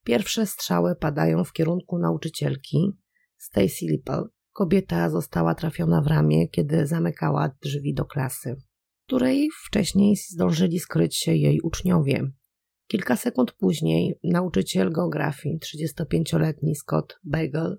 Pierwsze 0.03 0.45
strzały 0.45 0.95
padają 0.95 1.43
w 1.43 1.53
kierunku 1.53 1.99
nauczycielki 1.99 2.97
Stacy 3.37 3.85
Lippel. 3.85 4.23
Kobieta 4.53 5.09
została 5.09 5.55
trafiona 5.55 6.01
w 6.01 6.07
ramię, 6.07 6.47
kiedy 6.47 6.87
zamykała 6.87 7.49
drzwi 7.61 7.93
do 7.93 8.05
klasy 8.05 8.55
której 9.07 9.49
wcześniej 9.65 10.15
zdążyli 10.15 10.79
skryć 10.79 11.17
się 11.17 11.35
jej 11.35 11.61
uczniowie. 11.61 12.31
Kilka 12.87 13.15
sekund 13.15 13.51
później 13.51 14.19
nauczyciel 14.23 14.91
geografii, 14.91 15.59
35-letni 15.59 16.75
Scott 16.75 17.19
Bagel, 17.23 17.77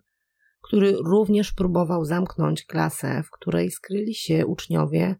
który 0.62 0.92
również 0.92 1.52
próbował 1.52 2.04
zamknąć 2.04 2.64
klasę, 2.64 3.22
w 3.22 3.30
której 3.30 3.70
skryli 3.70 4.14
się 4.14 4.46
uczniowie, 4.46 5.16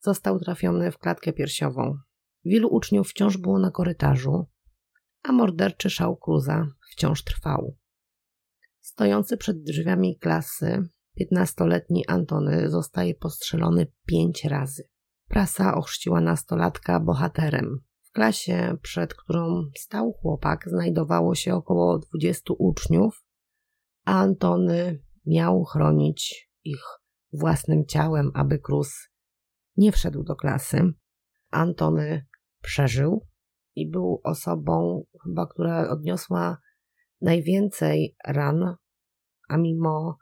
został 0.00 0.38
trafiony 0.38 0.90
w 0.90 0.98
klatkę 0.98 1.32
piersiową. 1.32 1.98
Wielu 2.46 2.68
uczniów 2.68 3.08
wciąż 3.08 3.36
było 3.36 3.58
na 3.58 3.70
korytarzu, 3.70 4.46
a 5.22 5.32
morderczy 5.32 5.90
szał 5.90 6.16
Cruza 6.16 6.66
wciąż 6.92 7.24
trwał. 7.24 7.76
Stojący 8.80 9.36
przed 9.36 9.62
drzwiami 9.62 10.18
klasy, 10.18 10.88
15-letni 11.20 12.06
Antony 12.06 12.70
zostaje 12.70 13.14
postrzelony 13.14 13.86
pięć 14.06 14.44
razy. 14.44 14.88
Prasa 15.28 15.74
ochrzciła 15.74 16.20
nastolatka 16.20 17.00
bohaterem. 17.00 17.78
W 18.02 18.12
klasie, 18.12 18.76
przed 18.82 19.14
którą 19.14 19.62
stał 19.76 20.12
chłopak, 20.12 20.68
znajdowało 20.68 21.34
się 21.34 21.54
około 21.54 21.98
20 21.98 22.54
uczniów, 22.58 23.24
a 24.04 24.12
Antony 24.20 25.02
miał 25.26 25.64
chronić 25.64 26.50
ich 26.64 26.84
własnym 27.32 27.86
ciałem, 27.86 28.30
aby 28.34 28.58
Cruz 28.58 29.08
nie 29.76 29.92
wszedł 29.92 30.22
do 30.22 30.36
klasy. 30.36 30.92
Antony 31.50 32.26
przeżył 32.62 33.26
i 33.74 33.90
był 33.90 34.20
osobą, 34.24 35.04
chyba, 35.24 35.46
która 35.46 35.88
odniosła 35.88 36.58
najwięcej 37.20 38.16
ran, 38.26 38.76
a 39.48 39.56
mimo 39.56 40.18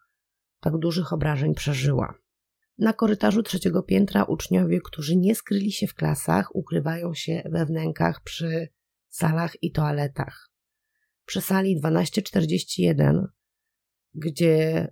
tak 0.61 0.79
dużych 0.79 1.13
obrażeń 1.13 1.55
przeżyła. 1.55 2.15
Na 2.79 2.93
korytarzu 2.93 3.43
trzeciego 3.43 3.83
piętra 3.83 4.25
uczniowie, 4.25 4.81
którzy 4.81 5.17
nie 5.17 5.35
skryli 5.35 5.73
się 5.73 5.87
w 5.87 5.95
klasach, 5.95 6.57
ukrywają 6.57 7.15
się 7.15 7.43
we 7.53 7.67
wnękach 7.67 8.23
przy 8.23 8.69
salach 9.09 9.63
i 9.63 9.73
toaletach. 9.73 10.51
Przy 11.25 11.41
sali 11.41 11.81
1241, 11.81 13.27
gdzie 14.15 14.89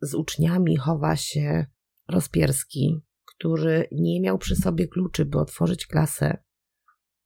z 0.00 0.14
uczniami 0.14 0.76
chowa 0.76 1.16
się 1.16 1.66
Rozpierski, 2.08 3.00
który 3.24 3.88
nie 3.92 4.20
miał 4.20 4.38
przy 4.38 4.56
sobie 4.56 4.88
kluczy, 4.88 5.24
by 5.24 5.38
otworzyć 5.38 5.86
klasę, 5.86 6.38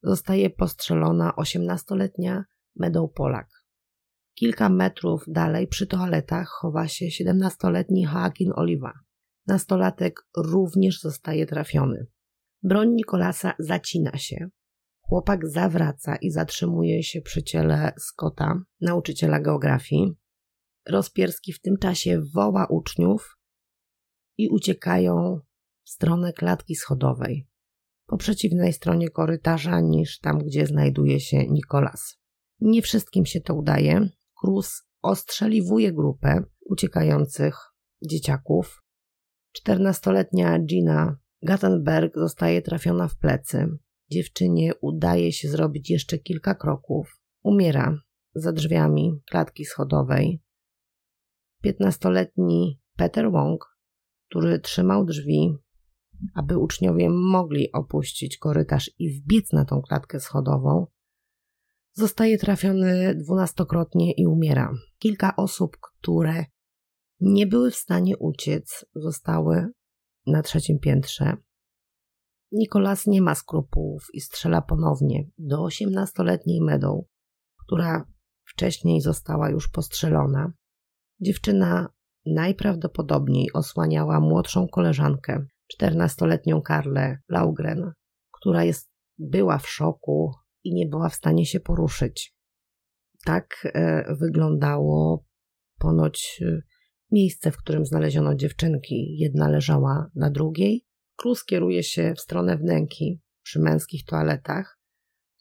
zostaje 0.02 0.50
postrzelona 0.50 1.32
18-letnia 1.36 2.44
Meadow 2.76 3.12
Polak. 3.14 3.48
Kilka 4.34 4.68
metrów 4.68 5.24
dalej 5.28 5.68
przy 5.68 5.86
toaletach 5.86 6.48
chowa 6.48 6.88
się 6.88 7.06
17-letni 7.06 8.02
Joaquin 8.02 8.52
Oliva. 8.56 8.92
Nastolatek 9.46 10.26
również 10.36 11.00
zostaje 11.00 11.46
trafiony. 11.46 12.06
Broń 12.62 12.88
Nikolasa 12.88 13.54
zacina 13.58 14.18
się. 14.18 14.48
Chłopak 15.00 15.48
zawraca 15.48 16.16
i 16.16 16.30
zatrzymuje 16.30 17.02
się 17.02 17.20
przy 17.20 17.42
ciele 17.42 17.92
Scotta, 17.98 18.62
nauczyciela 18.80 19.40
geografii. 19.40 20.12
Rozpierski 20.88 21.52
w 21.52 21.60
tym 21.60 21.76
czasie 21.76 22.22
woła 22.34 22.66
uczniów 22.66 23.38
i 24.38 24.48
uciekają 24.48 25.40
w 25.84 25.90
stronę 25.90 26.32
klatki 26.32 26.76
schodowej, 26.76 27.49
po 28.11 28.16
przeciwnej 28.16 28.73
stronie 28.73 29.11
korytarza 29.11 29.81
niż 29.81 30.18
tam, 30.18 30.38
gdzie 30.38 30.66
znajduje 30.66 31.20
się 31.20 31.46
Nikolas. 31.46 32.18
Nie 32.61 32.83
wszystkim 32.83 33.27
się 33.27 33.40
to 33.40 33.55
udaje. 33.55 34.09
Cruz 34.40 34.83
ostrzeliwuje 35.03 35.92
grupę 35.92 36.42
uciekających 36.61 37.57
dzieciaków. 38.03 38.83
Czternastoletnia 39.53 40.59
Gina 40.59 41.16
Gattenberg 41.42 42.14
zostaje 42.14 42.62
trafiona 42.62 43.09
w 43.09 43.16
plecy. 43.16 43.66
Dziewczynie 44.11 44.73
udaje 44.81 45.33
się 45.33 45.49
zrobić 45.49 45.90
jeszcze 45.90 46.18
kilka 46.18 46.55
kroków. 46.55 47.20
Umiera 47.42 47.96
za 48.35 48.53
drzwiami 48.53 49.20
klatki 49.31 49.64
schodowej. 49.64 50.42
Piętnastoletni 51.62 52.81
Peter 52.96 53.31
Wong, 53.31 53.77
który 54.29 54.59
trzymał 54.59 55.05
drzwi, 55.05 55.55
aby 56.35 56.59
uczniowie 56.59 57.11
mogli 57.11 57.72
opuścić 57.72 58.38
korytarz 58.38 58.90
i 58.98 59.11
wbiec 59.11 59.52
na 59.52 59.64
tą 59.64 59.83
klatkę 59.83 60.20
schodową, 60.20 60.87
zostaje 61.92 62.38
trafiony 62.38 63.14
dwunastokrotnie 63.14 64.12
i 64.12 64.26
umiera. 64.26 64.72
Kilka 64.98 65.37
osób, 65.37 65.76
które 65.80 66.44
nie 67.20 67.46
były 67.46 67.70
w 67.70 67.76
stanie 67.76 68.16
uciec, 68.16 68.87
zostały 68.94 69.66
na 70.26 70.42
trzecim 70.42 70.78
piętrze. 70.78 71.37
Nikolas 72.52 73.06
nie 73.06 73.22
ma 73.22 73.35
skrupułów 73.35 74.06
i 74.14 74.20
strzela 74.20 74.62
ponownie 74.62 75.24
do 75.38 75.62
osiemnastoletniej 75.62 76.61
Meadow, 76.61 77.04
która 77.66 78.04
wcześniej 78.44 79.00
została 79.00 79.50
już 79.50 79.68
postrzelona. 79.68 80.52
Dziewczyna 81.20 81.88
najprawdopodobniej 82.26 83.52
osłaniała 83.52 84.20
młodszą 84.20 84.68
koleżankę, 84.68 85.46
czternastoletnią 85.70 86.62
Karlę 86.62 87.18
Laugren, 87.28 87.92
która 88.30 88.64
jest, 88.64 88.90
była 89.18 89.59
w 89.59 89.68
szoku 89.68 90.33
i 90.64 90.74
nie 90.74 90.87
była 90.87 91.09
w 91.09 91.14
stanie 91.14 91.46
się 91.46 91.61
poruszyć. 91.61 92.35
Tak 93.24 93.70
e, 93.74 94.14
wyglądało 94.14 95.24
ponoć 95.78 96.42
e, 96.42 96.62
miejsce, 97.11 97.50
w 97.50 97.56
którym 97.56 97.87
znaleziono 97.87 98.35
dziewczynki. 98.35 99.16
Jedna 99.18 99.48
leżała 99.48 100.11
na 100.14 100.30
drugiej. 100.30 100.87
Krus 101.16 101.44
kieruje 101.44 101.83
się 101.83 102.14
w 102.16 102.20
stronę 102.20 102.56
wnęki 102.56 103.20
przy 103.42 103.61
męskich 103.61 104.04
toaletach, 104.04 104.80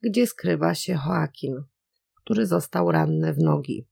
gdzie 0.03 0.27
skrywa 0.27 0.75
się 0.75 0.93
Joaquin, 0.93 1.55
który 2.23 2.45
został 2.45 2.91
ranny 2.91 3.33
w 3.33 3.37
nogi. 3.37 3.87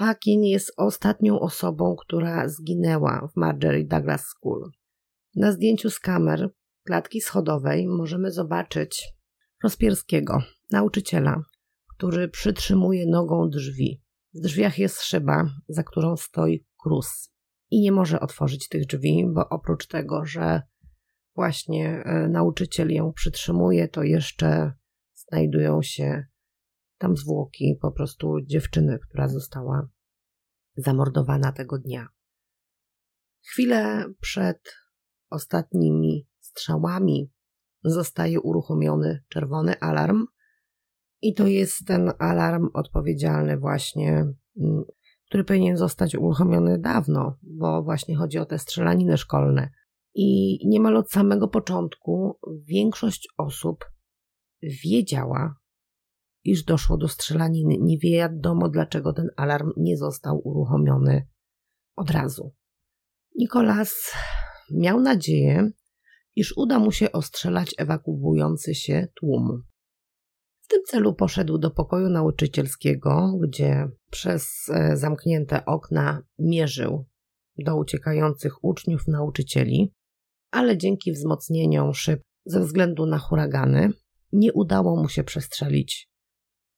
Joaquin 0.00 0.44
jest 0.44 0.72
ostatnią 0.76 1.40
osobą, 1.40 1.96
która 1.96 2.48
zginęła 2.48 3.28
w 3.32 3.36
Marjorie 3.36 3.84
Douglas 3.84 4.22
School. 4.26 4.70
Na 5.34 5.52
zdjęciu 5.52 5.90
z 5.90 6.00
kamer 6.00 6.50
klatki 6.84 7.20
schodowej 7.20 7.86
możemy 7.86 8.32
zobaczyć 8.32 9.14
Rozpierskiego, 9.62 10.42
nauczyciela, 10.70 11.42
który 11.96 12.28
przytrzymuje 12.28 13.06
nogą 13.06 13.50
drzwi. 13.50 14.02
W 14.34 14.40
drzwiach 14.40 14.78
jest 14.78 15.02
szyba, 15.02 15.50
za 15.68 15.82
którą 15.82 16.16
stoi 16.16 16.66
Cruz 16.76 17.30
i 17.70 17.80
nie 17.80 17.92
może 17.92 18.20
otworzyć 18.20 18.68
tych 18.68 18.86
drzwi, 18.86 19.26
bo 19.34 19.48
oprócz 19.48 19.86
tego, 19.86 20.24
że 20.24 20.62
właśnie 21.34 22.02
e, 22.04 22.28
nauczyciel 22.28 22.92
ją 22.92 23.12
przytrzymuje, 23.12 23.88
to 23.88 24.02
jeszcze 24.02 24.72
znajdują 25.14 25.82
się 25.82 26.26
tam 26.98 27.16
zwłoki 27.16 27.78
po 27.80 27.92
prostu 27.92 28.36
dziewczyny, 28.46 28.98
która 29.08 29.28
została 29.28 29.88
zamordowana 30.76 31.52
tego 31.52 31.78
dnia. 31.78 32.08
Chwilę 33.42 34.04
przed 34.20 34.83
ostatnimi 35.34 36.28
strzałami 36.40 37.30
zostaje 37.84 38.40
uruchomiony 38.40 39.24
czerwony 39.28 39.80
alarm, 39.80 40.26
i 41.24 41.34
to 41.34 41.46
jest 41.46 41.86
ten 41.86 42.12
alarm 42.18 42.68
odpowiedzialny 42.74 43.58
właśnie, 43.58 44.12
mm, 44.60 44.84
który 45.26 45.44
powinien 45.44 45.76
zostać 45.76 46.14
uruchomiony 46.14 46.78
dawno, 46.78 47.38
bo 47.42 47.82
właśnie 47.82 48.16
chodzi 48.16 48.38
o 48.38 48.46
te 48.46 48.58
strzelaniny 48.58 49.16
szkolne. 49.16 49.70
I 50.14 50.58
niemal 50.68 50.96
od 50.96 51.10
samego 51.10 51.48
początku 51.48 52.38
większość 52.66 53.28
osób 53.38 53.84
wiedziała, 54.62 55.56
iż 56.44 56.64
doszło 56.64 56.96
do 56.96 57.08
strzelaniny. 57.08 57.76
Nie 57.80 57.98
wiadomo, 57.98 58.68
dlaczego 58.68 59.12
ten 59.12 59.28
alarm 59.36 59.72
nie 59.76 59.96
został 59.96 60.40
uruchomiony 60.44 61.28
od 61.96 62.10
razu. 62.10 62.54
Nikolas 63.36 64.12
miał 64.70 65.00
nadzieję, 65.00 65.70
iż 66.36 66.56
uda 66.56 66.78
mu 66.78 66.92
się 66.92 67.12
ostrzelać 67.12 67.74
ewakuujący 67.78 68.74
się 68.74 69.08
tłum. 69.14 69.62
W 70.60 70.68
tym 70.68 70.80
celu 70.86 71.14
poszedł 71.14 71.58
do 71.58 71.70
pokoju 71.70 72.08
nauczycielskiego, 72.08 73.32
gdzie 73.42 73.88
przez 74.10 74.68
e, 74.72 74.96
zamknięte 74.96 75.64
okna 75.64 76.22
mierzył 76.38 77.06
do 77.58 77.76
uciekających 77.76 78.64
uczniów 78.64 79.08
nauczycieli, 79.08 79.92
ale 80.50 80.78
dzięki 80.78 81.12
wzmocnieniom 81.12 81.94
szyb 81.94 82.22
ze 82.44 82.60
względu 82.60 83.06
na 83.06 83.18
huragany 83.18 83.90
nie 84.32 84.52
udało 84.52 85.02
mu 85.02 85.08
się 85.08 85.24
przestrzelić. 85.24 86.10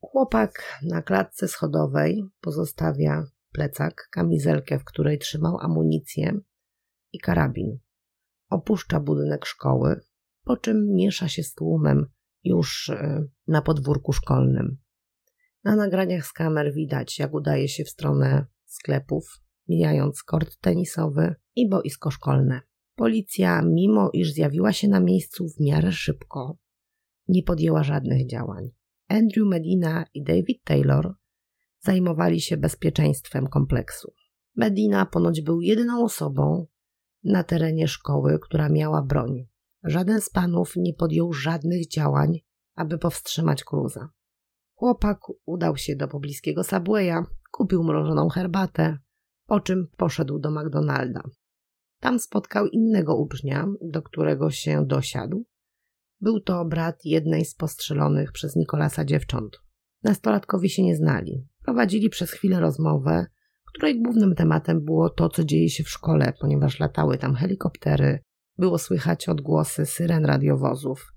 Chłopak 0.00 0.80
na 0.82 1.02
klatce 1.02 1.48
schodowej 1.48 2.24
pozostawia 2.40 3.24
plecak, 3.52 4.08
kamizelkę, 4.10 4.78
w 4.78 4.84
której 4.84 5.18
trzymał 5.18 5.58
amunicję 5.60 6.40
i 7.16 7.18
karabin. 7.18 7.78
Opuszcza 8.50 9.00
budynek 9.00 9.46
szkoły, 9.46 10.00
po 10.44 10.56
czym 10.56 10.94
miesza 10.94 11.28
się 11.28 11.42
z 11.42 11.54
tłumem 11.54 12.06
już 12.44 12.88
e, 12.88 13.24
na 13.46 13.62
podwórku 13.62 14.12
szkolnym. 14.12 14.76
Na 15.64 15.76
nagraniach 15.76 16.26
z 16.26 16.32
kamer 16.32 16.74
widać, 16.74 17.18
jak 17.18 17.34
udaje 17.34 17.68
się 17.68 17.84
w 17.84 17.90
stronę 17.90 18.46
sklepów, 18.64 19.24
mijając 19.68 20.22
kort 20.22 20.60
tenisowy 20.60 21.34
i 21.56 21.68
boisko 21.68 22.10
szkolne. 22.10 22.60
Policja, 22.94 23.62
mimo 23.62 24.10
iż 24.12 24.32
zjawiła 24.32 24.72
się 24.72 24.88
na 24.88 25.00
miejscu 25.00 25.48
w 25.48 25.60
miarę 25.60 25.92
szybko, 25.92 26.58
nie 27.28 27.42
podjęła 27.42 27.82
żadnych 27.82 28.26
działań. 28.26 28.70
Andrew 29.08 29.46
Medina 29.46 30.04
i 30.14 30.22
David 30.22 30.64
Taylor 30.64 31.14
zajmowali 31.80 32.40
się 32.40 32.56
bezpieczeństwem 32.56 33.46
kompleksu. 33.46 34.12
Medina 34.56 35.06
ponoć 35.06 35.40
był 35.40 35.60
jedyną 35.60 36.04
osobą 36.04 36.66
na 37.26 37.44
terenie 37.44 37.88
szkoły, 37.88 38.38
która 38.42 38.68
miała 38.68 39.02
broń. 39.02 39.46
Żaden 39.84 40.20
z 40.20 40.30
panów 40.30 40.72
nie 40.76 40.94
podjął 40.94 41.32
żadnych 41.32 41.88
działań, 41.88 42.38
aby 42.74 42.98
powstrzymać 42.98 43.64
Cruza. 43.64 44.08
Chłopak 44.74 45.18
udał 45.46 45.76
się 45.76 45.96
do 45.96 46.08
pobliskiego 46.08 46.64
Subwaya, 46.64 47.24
kupił 47.52 47.84
mrożoną 47.84 48.28
herbatę, 48.28 48.98
po 49.46 49.60
czym 49.60 49.88
poszedł 49.96 50.38
do 50.38 50.50
McDonalda. 50.50 51.22
Tam 52.00 52.18
spotkał 52.18 52.66
innego 52.66 53.16
ucznia, 53.16 53.66
do 53.82 54.02
którego 54.02 54.50
się 54.50 54.86
dosiadł. 54.86 55.46
Był 56.20 56.40
to 56.40 56.64
brat 56.64 56.96
jednej 57.04 57.44
z 57.44 57.54
postrzelonych 57.54 58.32
przez 58.32 58.56
Nikolasa 58.56 59.04
dziewcząt. 59.04 59.56
Nastolatkowie 60.02 60.68
się 60.68 60.82
nie 60.82 60.96
znali. 60.96 61.48
Prowadzili 61.64 62.08
przez 62.10 62.30
chwilę 62.30 62.60
rozmowę, 62.60 63.26
której 63.76 64.02
głównym 64.02 64.34
tematem 64.34 64.84
było 64.84 65.10
to, 65.10 65.28
co 65.28 65.44
dzieje 65.44 65.68
się 65.68 65.84
w 65.84 65.88
szkole, 65.88 66.32
ponieważ 66.40 66.80
latały 66.80 67.18
tam 67.18 67.34
helikoptery, 67.34 68.18
było 68.58 68.78
słychać 68.78 69.28
odgłosy 69.28 69.86
syren 69.86 70.24
radiowozów. 70.24 71.12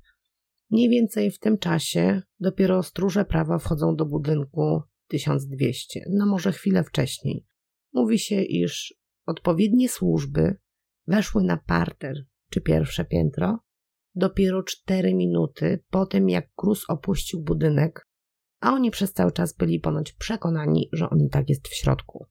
Mniej 0.70 0.90
więcej 0.90 1.32
w 1.32 1.40
tym 1.40 1.58
czasie 1.58 2.22
dopiero 2.40 2.84
stróże 2.84 3.26
prawa 3.26 3.60
wchodzą 3.60 3.96
do 3.96 4.06
budynku 4.06 4.82
1200, 5.08 6.06
no 6.10 6.26
może 6.26 6.52
chwilę 6.52 6.84
wcześniej. 6.84 7.46
Mówi 7.94 8.20
się, 8.20 8.44
iż 8.44 8.94
odpowiednie 9.26 9.90
służby 9.90 10.56
weszły 11.08 11.44
na 11.44 11.58
parter 11.58 12.26
czy 12.50 12.62
pierwsze 12.62 13.06
piętro 13.06 13.60
dopiero 14.16 14.64
cztery 14.64 15.14
minuty 15.14 15.84
po 15.90 16.06
tym, 16.06 16.30
jak 16.30 16.50
Cruz 16.56 16.86
opuścił 16.90 17.42
budynek 17.42 18.10
a 18.60 18.74
oni 18.74 18.92
przez 18.92 19.14
cały 19.14 19.32
czas 19.32 19.54
byli 19.54 19.80
ponoć 19.80 20.14
przekonani, 20.14 20.90
że 20.94 21.10
on 21.10 21.22
i 21.22 21.30
tak 21.30 21.50
jest 21.50 21.68
w 21.68 21.76
środku. 21.76 22.26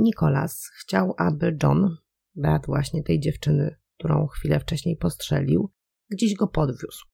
Nicholas 0.00 0.70
chciał, 0.80 1.14
aby 1.18 1.56
John, 1.62 1.96
brat 2.34 2.66
właśnie 2.66 3.02
tej 3.02 3.20
dziewczyny, 3.20 3.76
którą 3.98 4.26
chwilę 4.26 4.60
wcześniej 4.60 4.96
postrzelił, 4.96 5.72
gdzieś 6.10 6.34
go 6.34 6.48
podwiózł. 6.48 7.06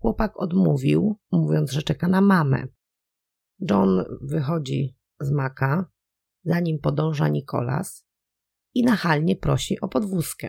Chłopak 0.00 0.40
odmówił, 0.40 1.16
mówiąc, 1.32 1.72
że 1.72 1.82
czeka 1.82 2.08
na 2.08 2.20
mamę. 2.20 2.66
John 3.70 4.04
wychodzi 4.22 4.96
z 5.20 5.30
maka, 5.30 5.90
za 6.44 6.60
nim 6.60 6.78
podąża 6.78 7.28
Nikolas 7.28 8.06
i 8.74 8.84
nachalnie 8.84 9.36
prosi 9.36 9.80
o 9.80 9.88
podwózkę. 9.88 10.48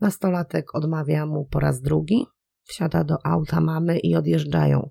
Nastolatek 0.00 0.74
odmawia 0.74 1.26
mu 1.26 1.44
po 1.44 1.60
raz 1.60 1.80
drugi, 1.80 2.26
wsiada 2.64 3.04
do 3.04 3.26
auta 3.26 3.60
mamy 3.60 3.98
i 3.98 4.16
odjeżdżają. 4.16 4.90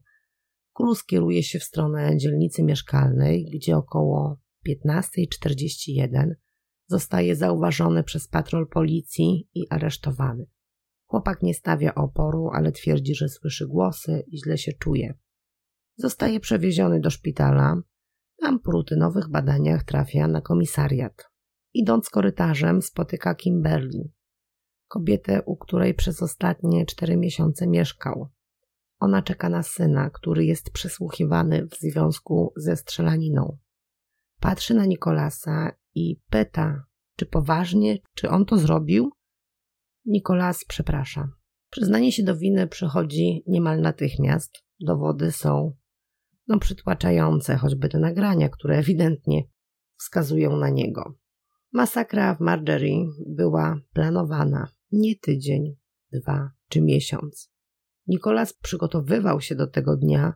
Cruz 0.74 1.06
kieruje 1.06 1.44
się 1.44 1.60
w 1.60 1.64
stronę 1.64 2.18
dzielnicy 2.18 2.64
mieszkalnej, 2.64 3.46
gdzie 3.54 3.78
około 3.78 4.40
15.41 4.68 6.32
zostaje 6.88 7.36
zauważony 7.36 8.04
przez 8.04 8.28
patrol 8.28 8.68
policji 8.68 9.50
i 9.54 9.70
aresztowany. 9.70 10.46
Chłopak 11.06 11.42
nie 11.42 11.54
stawia 11.54 11.96
oporu, 11.96 12.50
ale 12.54 12.72
twierdzi, 12.72 13.16
że 13.16 13.30
słyszy 13.30 13.68
głosy 13.68 14.24
i 14.28 14.38
źle 14.38 14.58
się 14.58 14.74
czuje. 14.74 15.14
Zostaje 15.98 16.40
przewieziony 16.40 17.00
do 17.00 17.10
szpitala. 17.10 17.82
Tam 18.40 18.60
po 18.60 18.72
rutynowych 18.72 19.30
badaniach 19.30 19.84
trafia 19.84 20.28
na 20.28 20.42
komisariat. 20.42 21.30
Idąc 21.74 22.10
korytarzem 22.10 22.82
spotyka 22.82 23.36
Kimberly, 23.36 24.12
kobietę, 24.88 25.42
u 25.46 25.58
której 25.58 25.94
przez 25.94 26.24
ostatnie 26.24 26.86
cztery 26.86 27.18
miesiące 27.18 27.68
mieszkał. 27.68 28.28
Ona 29.00 29.22
czeka 29.22 29.50
na 29.50 29.64
syna, 29.64 30.10
który 30.10 30.46
jest 30.46 30.70
przesłuchiwany 30.70 31.66
w 31.66 31.76
związku 31.76 32.54
ze 32.56 32.76
strzelaniną. 32.76 33.58
Patrzy 34.40 34.74
na 34.74 34.86
Nikolasa 34.86 35.72
i 35.96 36.22
pyta, 36.30 36.84
czy 37.16 37.26
poważnie, 37.26 37.98
czy 38.14 38.30
on 38.30 38.46
to 38.46 38.58
zrobił? 38.58 39.12
Nikolas 40.06 40.66
przeprasza. 40.66 41.30
Przyznanie 41.70 42.12
się 42.12 42.24
do 42.24 42.38
winy 42.38 42.68
przychodzi 42.68 43.44
niemal 43.48 43.82
natychmiast. 43.82 44.64
Dowody 44.80 45.32
są 45.32 45.74
no, 46.48 46.60
przytłaczające, 46.60 47.58
choćby 47.58 47.90
te 47.90 48.00
nagrania, 48.00 48.50
które 48.50 48.78
ewidentnie 48.78 49.44
wskazują 49.98 50.58
na 50.58 50.70
niego. 50.70 51.14
Masakra 51.74 52.36
w 52.36 52.40
Margerie 52.40 53.06
była 53.28 53.80
planowana 53.94 54.68
nie 54.92 55.16
tydzień, 55.16 55.76
dwa 56.12 56.52
czy 56.70 56.82
miesiąc. 56.82 57.52
Nikolas 58.08 58.54
przygotowywał 58.54 59.42
się 59.42 59.56
do 59.56 59.68
tego 59.68 59.98
dnia 59.98 60.34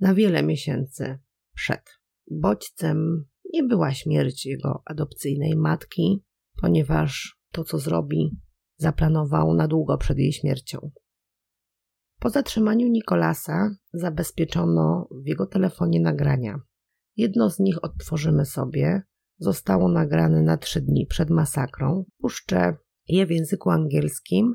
na 0.00 0.14
wiele 0.14 0.42
miesięcy 0.42 1.18
przed. 1.54 1.97
Bodźcem 2.30 3.24
nie 3.52 3.62
była 3.62 3.94
śmierć 3.94 4.46
jego 4.46 4.82
adopcyjnej 4.84 5.56
matki, 5.56 6.24
ponieważ 6.60 7.38
to, 7.52 7.64
co 7.64 7.78
zrobi, 7.78 8.36
zaplanował 8.76 9.54
na 9.54 9.68
długo 9.68 9.98
przed 9.98 10.18
jej 10.18 10.32
śmiercią. 10.32 10.90
Po 12.20 12.30
zatrzymaniu 12.30 12.88
Nikolasa 12.88 13.70
zabezpieczono 13.92 15.08
w 15.24 15.26
jego 15.26 15.46
telefonie 15.46 16.00
nagrania. 16.00 16.60
Jedno 17.16 17.50
z 17.50 17.58
nich 17.58 17.84
odtworzymy 17.84 18.44
sobie. 18.44 19.02
Zostało 19.38 19.88
nagrane 19.88 20.42
na 20.42 20.56
trzy 20.56 20.80
dni 20.80 21.06
przed 21.06 21.30
masakrą. 21.30 22.04
Puszczę 22.20 22.76
je 23.08 23.26
w 23.26 23.30
języku 23.30 23.70
angielskim, 23.70 24.54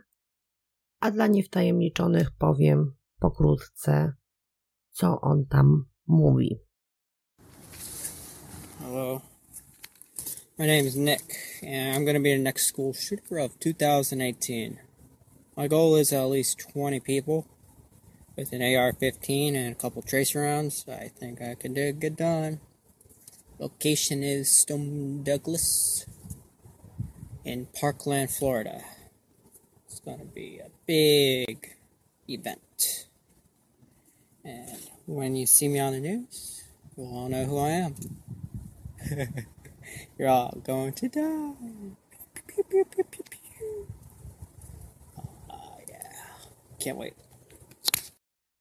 a 0.99 1.11
dla 1.11 1.27
niewtajemniczonych 1.27 2.31
powiem 2.31 2.95
pokrótce, 3.19 4.13
co 4.91 5.21
on 5.21 5.45
tam 5.45 5.85
mówi. 6.07 6.59
Hello. 8.93 9.23
My 10.59 10.67
name 10.67 10.85
is 10.85 10.95
Nick, 10.95 11.23
and 11.63 11.95
I'm 11.95 12.05
going 12.05 12.13
to 12.13 12.21
be 12.21 12.35
the 12.35 12.39
next 12.39 12.67
school 12.67 12.93
shooter 12.93 13.39
of 13.39 13.59
2018. 13.59 14.79
My 15.57 15.67
goal 15.67 15.95
is 15.95 16.13
at 16.13 16.25
least 16.25 16.59
20 16.71 16.99
people 16.99 17.47
with 18.35 18.53
an 18.53 18.61
AR 18.61 18.93
15 18.93 19.55
and 19.55 19.71
a 19.71 19.75
couple 19.75 20.03
tracer 20.03 20.41
rounds. 20.41 20.85
I 20.87 21.07
think 21.07 21.41
I 21.41 21.55
can 21.55 21.73
do 21.73 21.87
a 21.87 21.91
good 21.91 22.15
done. 22.15 22.59
Location 23.57 24.21
is 24.21 24.51
Stone 24.51 25.23
Douglas 25.23 26.05
in 27.43 27.65
Parkland, 27.73 28.29
Florida. 28.29 28.83
It's 29.87 30.01
going 30.01 30.19
to 30.19 30.25
be 30.25 30.59
a 30.63 30.69
big 30.85 31.77
event. 32.29 33.07
And 34.45 34.77
when 35.07 35.35
you 35.35 35.47
see 35.47 35.67
me 35.67 35.79
on 35.79 35.93
the 35.93 35.99
news, 35.99 36.63
you'll 36.95 37.17
all 37.17 37.27
know 37.27 37.45
who 37.45 37.57
I 37.57 37.69
am. 37.69 37.95
You're 40.17 40.29
all 40.29 40.61
going 40.63 40.93
to 40.93 41.09
die. 41.09 41.53
Pew, 42.47 42.63
pew, 42.63 42.85
pew, 42.85 43.03
pew, 43.11 43.23
pew. 43.29 43.87
Oh, 45.49 45.77
yeah. 45.89 46.37
Can't 46.79 46.97
wait. 46.97 47.13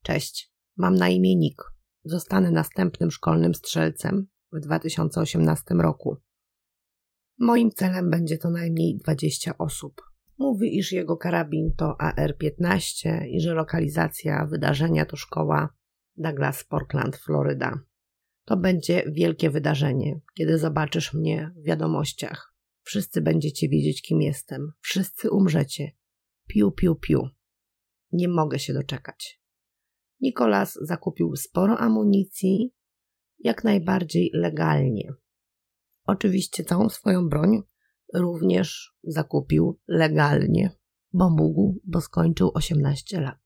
Cześć, 0.03 0.53
mam 0.76 0.95
na 0.95 1.09
imię 1.09 1.36
Nick. 1.36 1.72
Zostanę 2.05 2.51
następnym 2.51 3.11
szkolnym 3.11 3.55
strzelcem 3.55 4.26
w 4.53 4.61
2018 4.61 5.74
roku. 5.74 6.16
Moim 7.38 7.70
celem 7.70 8.11
będzie 8.11 8.38
to 8.38 8.51
najmniej 8.51 8.97
20 8.97 9.59
osób. 9.59 10.03
Mówi, 10.38 10.78
iż 10.78 10.93
jego 10.93 11.16
karabin 11.16 11.74
to 11.76 12.01
AR-15 12.01 13.26
i 13.26 13.40
że 13.40 13.55
lokalizacja 13.55 14.47
wydarzenia 14.47 15.07
to 15.07 15.16
szkoła 15.16 15.68
Douglas 16.16 16.64
Portland, 16.64 17.16
Floryda. 17.16 17.78
To 18.45 18.57
będzie 18.57 19.05
wielkie 19.12 19.51
wydarzenie, 19.51 20.20
kiedy 20.34 20.59
zobaczysz 20.59 21.14
mnie 21.14 21.53
w 21.57 21.66
wiadomościach. 21.66 22.55
Wszyscy 22.82 23.20
będziecie 23.20 23.68
wiedzieć, 23.68 24.03
kim 24.03 24.22
jestem. 24.22 24.72
Wszyscy 24.80 25.30
umrzecie. 25.30 25.93
Piu, 26.47 26.72
piu, 26.72 26.95
piu. 26.95 27.28
Nie 28.12 28.28
mogę 28.28 28.59
się 28.59 28.72
doczekać. 28.72 29.40
Nikolas 30.20 30.78
zakupił 30.82 31.36
sporo 31.36 31.78
amunicji, 31.78 32.74
jak 33.38 33.64
najbardziej 33.64 34.30
legalnie. 34.34 35.12
Oczywiście 36.07 36.64
całą 36.64 36.88
swoją 36.88 37.28
broń 37.28 37.62
również 38.14 38.95
zakupił 39.03 39.80
legalnie, 39.88 40.70
bo 41.12 41.30
mógł, 41.30 41.80
bo 41.84 42.01
skończył 42.01 42.51
18 42.55 43.20
lat. 43.20 43.38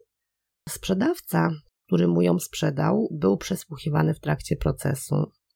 Sprzedawca, 0.68 1.51
który 1.87 2.09
mu 2.09 2.22
ją 2.22 2.39
sprzedał, 2.39 3.09
był 3.11 3.37
przesłuchiwany 3.37 4.14
w 4.14 4.20
trakcie 4.20 4.57
procesu. 4.57 5.14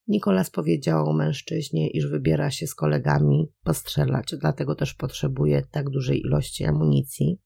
Nikolas 0.09 0.51
powiedział 0.51 1.12
mężczyźnie, 1.12 1.91
iż 1.91 2.07
wybiera 2.07 2.51
się 2.51 2.66
z 2.66 2.74
kolegami 2.74 3.53
postrzelać, 3.64 4.35
dlatego 4.41 4.74
też 4.74 4.95
potrzebuje 4.95 5.62
tak 5.70 5.91
dużej 5.91 6.20
ilości 6.20 6.64
amunicji. 6.64 7.41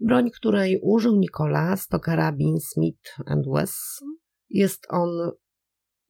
Broń, 0.00 0.30
której 0.30 0.80
użył 0.82 1.16
Nikolas, 1.16 1.86
to 1.86 2.00
karabin 2.00 2.60
Smith 2.60 3.16
Wesson. 3.54 4.08
Jest 4.50 4.86
on 4.90 5.30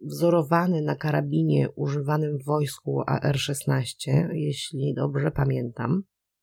wzorowany 0.01 0.82
na 0.82 0.97
karabinie 0.97 1.68
używanym 1.76 2.39
w 2.39 2.45
wojsku 2.45 3.03
AR-16, 3.07 4.28
jeśli 4.32 4.95
dobrze 4.95 5.30
pamiętam. 5.30 6.03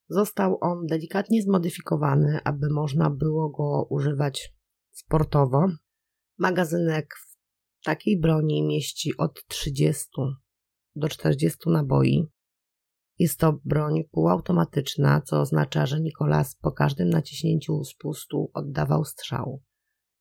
Został 0.09 0.57
on 0.61 0.85
delikatnie 0.85 1.41
zmodyfikowany, 1.41 2.39
aby 2.43 2.69
można 2.69 3.09
było 3.09 3.49
go 3.49 3.87
używać 3.89 4.53
sportowo. 4.93 5.67
Magazynek 6.37 7.15
w 7.81 7.83
takiej 7.85 8.19
broni 8.19 8.63
mieści 8.63 9.17
od 9.17 9.47
30 9.47 10.09
do 10.95 11.09
40 11.09 11.59
naboi. 11.65 12.27
Jest 13.19 13.39
to 13.39 13.59
broń 13.65 14.03
półautomatyczna, 14.11 15.21
co 15.21 15.41
oznacza, 15.41 15.85
że 15.85 16.01
Nikolas 16.01 16.55
po 16.55 16.71
każdym 16.71 17.09
naciśnięciu 17.09 17.83
spustu 17.83 18.51
oddawał 18.53 19.05
strzał, 19.05 19.61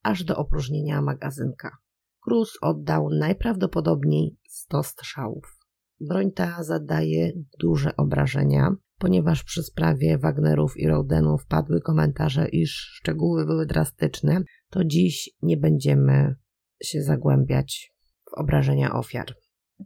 aż 0.03 0.25
do 0.25 0.37
opróżnienia 0.37 1.03
magazynka. 1.03 1.77
Cruz 2.21 2.59
oddał 2.61 3.09
najprawdopodobniej 3.11 4.37
100 4.49 4.83
strzałów. 4.83 5.59
Broń 6.01 6.33
ta 6.33 6.63
zadaje 6.63 7.33
duże 7.61 7.97
obrażenia, 7.97 8.77
ponieważ 8.99 9.45
przy 9.45 9.63
sprawie 9.63 10.19
Wagnerów 10.19 10.77
i 10.77 10.89
Rodenów 10.89 11.47
padły 11.47 11.81
komentarze, 11.81 12.49
iż 12.49 12.71
szczegóły 12.71 13.47
były 13.47 13.67
drastyczne, 13.67 14.43
to 14.73 14.85
dziś 14.85 15.31
nie 15.43 15.57
będziemy 15.57 16.35
się 16.83 17.03
zagłębiać 17.03 17.95
w 18.31 18.35
obrażenia 18.35 18.95
ofiar. 18.95 19.35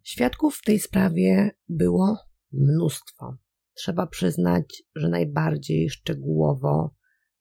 Świadków 0.02 0.56
w 0.56 0.64
tej 0.64 0.78
sprawie 0.78 1.50
było 1.68 2.18
mnóstwo. 2.52 3.36
Trzeba 3.74 4.06
przyznać, 4.06 4.82
że 4.94 5.08
najbardziej 5.08 5.90
szczegółowo 5.90 6.94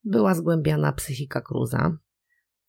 była 0.03 0.35
zgłębiana 0.35 0.93
psychika 0.93 1.41
Cruza. 1.41 1.97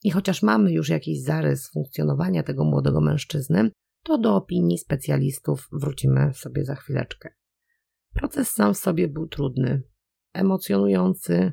I 0.03 0.11
chociaż 0.11 0.43
mamy 0.43 0.73
już 0.73 0.89
jakiś 0.89 1.23
zarys 1.23 1.71
funkcjonowania 1.71 2.43
tego 2.43 2.65
młodego 2.65 3.01
mężczyzny, 3.01 3.71
to 4.03 4.19
do 4.19 4.37
opinii 4.37 4.79
specjalistów 4.79 5.69
wrócimy 5.73 6.35
sobie 6.35 6.65
za 6.65 6.75
chwileczkę. 6.75 7.35
Proces 8.15 8.53
sam 8.53 8.75
w 8.75 8.79
sobie 8.79 9.09
był 9.09 9.29
trudny, 9.29 9.83
emocjonujący, 10.33 11.53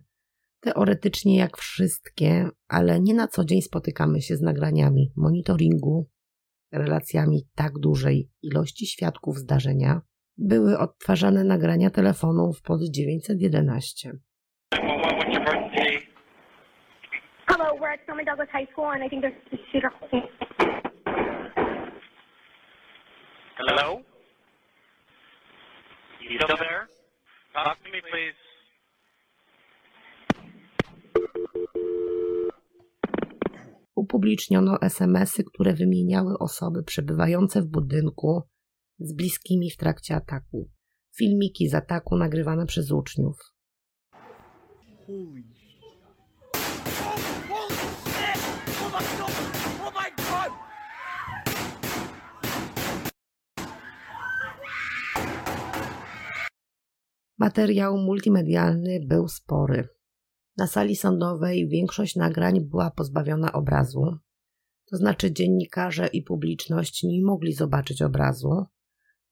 Teoretycznie 0.63 1.37
jak 1.37 1.57
wszystkie, 1.57 2.49
ale 2.67 2.99
nie 2.99 3.13
na 3.13 3.27
co 3.27 3.45
dzień 3.45 3.61
spotykamy 3.61 4.21
się 4.21 4.35
z 4.35 4.41
nagraniami 4.41 5.11
monitoringu, 5.17 6.09
relacjami 6.71 7.41
tak 7.55 7.71
dużej 7.79 8.29
ilości 8.41 8.87
świadków 8.87 9.37
zdarzenia, 9.37 10.01
były 10.37 10.77
odtwarzane 10.77 11.43
nagrania 11.43 11.89
telefonów 11.89 12.61
pod 12.61 12.81
911. 12.93 14.11
Hello, 17.47 17.75
we're 17.79 17.93
at 17.93 17.99
Stoneman 18.03 18.25
Douglas 18.25 18.49
High 18.49 18.71
School, 18.71 18.87
and 18.87 19.03
I 19.05 19.09
think 19.09 19.21
there's 19.21 19.35
a 19.51 19.57
shooter. 19.71 19.91
Hello? 23.57 24.01
You 26.21 26.39
still 26.39 26.57
there? 26.57 26.87
Talk 27.53 27.77
to 27.83 27.91
me, 27.91 28.01
please. 28.11 28.42
Upubliczniono 33.95 34.81
SMS-y, 34.81 35.43
które 35.43 35.73
wymieniały 35.73 36.37
osoby 36.39 36.83
przebywające 36.83 37.61
w 37.61 37.67
budynku 37.67 38.41
z 38.99 39.13
bliskimi 39.13 39.71
w 39.71 39.77
trakcie 39.77 40.15
ataku. 40.15 40.69
Filmiki 41.17 41.69
z 41.69 41.73
ataku 41.73 42.17
nagrywane 42.17 42.65
przez 42.65 42.91
uczniów. 42.91 43.37
Materiał 57.37 57.97
multimedialny 57.97 58.99
był 59.07 59.27
spory. 59.27 59.87
Na 60.57 60.67
sali 60.67 60.95
sądowej 60.95 61.67
większość 61.67 62.15
nagrań 62.15 62.61
była 62.61 62.91
pozbawiona 62.91 63.53
obrazu, 63.53 64.17
to 64.91 64.97
znaczy 64.97 65.31
dziennikarze 65.31 66.07
i 66.07 66.23
publiczność 66.23 67.03
nie 67.03 67.25
mogli 67.25 67.53
zobaczyć 67.53 68.01
obrazu. 68.01 68.65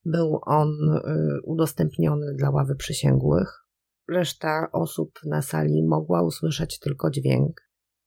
Był 0.06 0.40
on 0.46 0.70
y, 0.70 1.02
udostępniony 1.44 2.34
dla 2.34 2.50
ławy 2.50 2.76
przysięgłych. 2.76 3.66
Reszta 4.10 4.68
osób 4.72 5.12
na 5.26 5.42
sali 5.42 5.84
mogła 5.88 6.24
usłyszeć 6.24 6.80
tylko 6.80 7.10
dźwięk. 7.10 7.62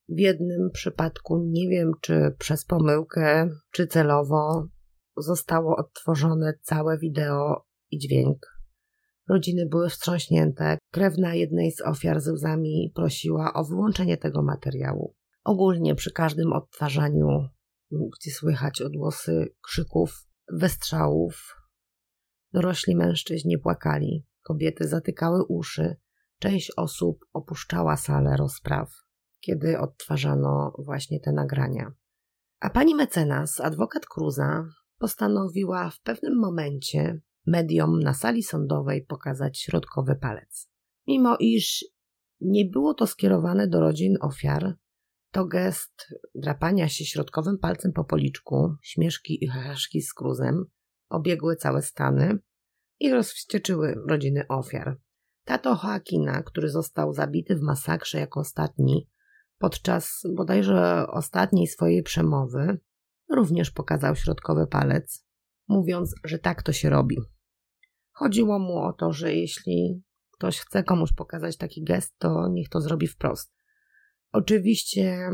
W 0.08 0.18
jednym 0.18 0.70
przypadku, 0.72 1.44
nie 1.46 1.68
wiem 1.68 1.92
czy 2.00 2.34
przez 2.38 2.64
pomyłkę, 2.64 3.50
czy 3.70 3.86
celowo, 3.86 4.68
zostało 5.16 5.76
odtworzone 5.76 6.54
całe 6.62 6.98
wideo 6.98 7.66
i 7.90 7.98
dźwięk. 7.98 8.46
Rodziny 9.28 9.66
były 9.66 9.88
wstrząśnięte. 9.88 10.78
Krewna 10.94 11.34
jednej 11.34 11.72
z 11.72 11.80
ofiar 11.80 12.20
ze 12.20 12.32
łzami 12.32 12.92
prosiła 12.94 13.52
o 13.52 13.64
wyłączenie 13.64 14.16
tego 14.16 14.42
materiału. 14.42 15.14
Ogólnie 15.44 15.94
przy 15.94 16.12
każdym 16.12 16.52
odtwarzaniu, 16.52 17.48
gdzie 17.90 18.30
słychać 18.30 18.82
odgłosy 18.82 19.54
krzyków, 19.62 20.28
wystrzałów, 20.52 21.56
dorośli 22.52 22.96
mężczyźni 22.96 23.58
płakali, 23.58 24.26
kobiety 24.42 24.88
zatykały 24.88 25.44
uszy, 25.48 25.96
część 26.38 26.72
osób 26.76 27.18
opuszczała 27.32 27.96
salę 27.96 28.36
rozpraw, 28.36 28.90
kiedy 29.40 29.78
odtwarzano 29.78 30.72
właśnie 30.78 31.20
te 31.20 31.32
nagrania. 31.32 31.92
A 32.60 32.70
pani 32.70 32.94
mecenas, 32.94 33.60
adwokat 33.60 34.06
Cruza, 34.06 34.64
postanowiła 34.98 35.90
w 35.90 36.00
pewnym 36.00 36.38
momencie 36.38 37.20
mediom 37.46 38.00
na 38.00 38.14
sali 38.14 38.42
sądowej 38.42 39.06
pokazać 39.06 39.60
środkowy 39.60 40.16
palec. 40.16 40.73
Mimo 41.06 41.36
iż 41.40 41.84
nie 42.40 42.64
było 42.64 42.94
to 42.94 43.06
skierowane 43.06 43.68
do 43.68 43.80
rodzin 43.80 44.16
ofiar, 44.20 44.74
to 45.30 45.44
gest 45.44 46.14
drapania 46.34 46.88
się 46.88 47.04
środkowym 47.04 47.58
palcem 47.58 47.92
po 47.92 48.04
policzku, 48.04 48.76
śmieszki 48.82 49.44
i 49.44 49.48
heheszki 49.48 50.02
z 50.02 50.14
kruzem 50.14 50.64
obiegły 51.08 51.56
całe 51.56 51.82
Stany 51.82 52.38
i 53.00 53.10
rozwścieczyły 53.10 53.94
rodziny 54.08 54.48
ofiar. 54.48 55.00
Tato 55.44 55.70
Joaquina, 55.84 56.42
który 56.42 56.68
został 56.68 57.12
zabity 57.12 57.56
w 57.56 57.60
masakrze 57.60 58.18
jako 58.18 58.40
ostatni, 58.40 59.08
podczas 59.58 60.22
bodajże 60.34 61.06
ostatniej 61.06 61.66
swojej 61.66 62.02
przemowy, 62.02 62.78
również 63.30 63.70
pokazał 63.70 64.16
środkowy 64.16 64.66
palec, 64.66 65.26
mówiąc, 65.68 66.14
że 66.24 66.38
tak 66.38 66.62
to 66.62 66.72
się 66.72 66.90
robi. 66.90 67.16
Chodziło 68.12 68.58
mu 68.58 68.78
o 68.78 68.92
to, 68.92 69.12
że 69.12 69.34
jeśli 69.34 70.02
ktoś 70.34 70.58
chce 70.58 70.84
komuś 70.84 71.12
pokazać 71.12 71.56
taki 71.56 71.84
gest, 71.84 72.14
to 72.18 72.48
niech 72.48 72.68
to 72.68 72.80
zrobi 72.80 73.06
wprost. 73.06 73.54
Oczywiście 74.32 75.30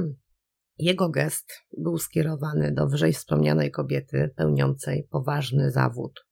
jego 0.78 1.08
gest 1.08 1.52
był 1.78 1.98
skierowany 1.98 2.72
do 2.72 2.88
wyżej 2.88 3.12
wspomnianej 3.12 3.70
kobiety 3.70 4.34
pełniącej 4.36 5.08
poważny 5.10 5.70
zawód, 5.70 6.26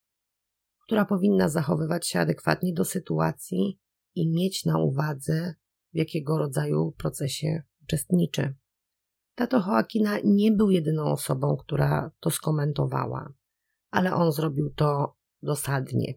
która 0.84 1.04
powinna 1.04 1.48
zachowywać 1.48 2.08
się 2.08 2.20
adekwatnie 2.20 2.72
do 2.72 2.84
sytuacji 2.84 3.80
i 4.14 4.30
mieć 4.30 4.64
na 4.64 4.78
uwadze, 4.78 5.54
w 5.94 5.96
jakiego 5.96 6.38
rodzaju 6.38 6.92
procesie 6.92 7.62
uczestniczy. 7.82 8.54
Tato 9.34 9.58
Joaquina 9.58 10.18
nie 10.24 10.52
był 10.52 10.70
jedyną 10.70 11.04
osobą, 11.04 11.56
która 11.56 12.10
to 12.20 12.30
skomentowała, 12.30 13.32
ale 13.90 14.14
on 14.14 14.32
zrobił 14.32 14.70
to 14.70 15.16
dosadnie. 15.42 16.14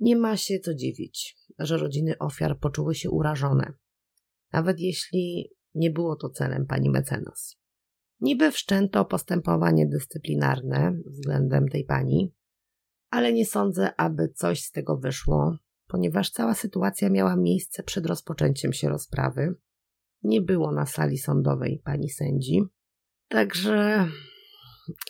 Nie 0.00 0.16
ma 0.16 0.36
się 0.36 0.58
co 0.58 0.74
dziwić, 0.74 1.36
że 1.58 1.76
rodziny 1.76 2.18
ofiar 2.18 2.58
poczuły 2.58 2.94
się 2.94 3.10
urażone, 3.10 3.72
nawet 4.52 4.80
jeśli 4.80 5.50
nie 5.74 5.90
było 5.90 6.16
to 6.16 6.28
celem 6.28 6.66
pani 6.66 6.90
mecenas. 6.90 7.56
Niby 8.20 8.50
wszczęto 8.50 9.04
postępowanie 9.04 9.86
dyscyplinarne 9.86 10.92
względem 11.06 11.68
tej 11.68 11.84
pani, 11.84 12.34
ale 13.10 13.32
nie 13.32 13.46
sądzę, 13.46 13.94
aby 13.96 14.28
coś 14.28 14.62
z 14.62 14.70
tego 14.70 14.96
wyszło, 14.96 15.56
ponieważ 15.86 16.30
cała 16.30 16.54
sytuacja 16.54 17.10
miała 17.10 17.36
miejsce 17.36 17.82
przed 17.82 18.06
rozpoczęciem 18.06 18.72
się 18.72 18.88
rozprawy. 18.88 19.54
Nie 20.22 20.40
było 20.40 20.72
na 20.72 20.86
sali 20.86 21.18
sądowej 21.18 21.82
pani 21.84 22.10
sędzi, 22.10 22.62
także 23.28 24.08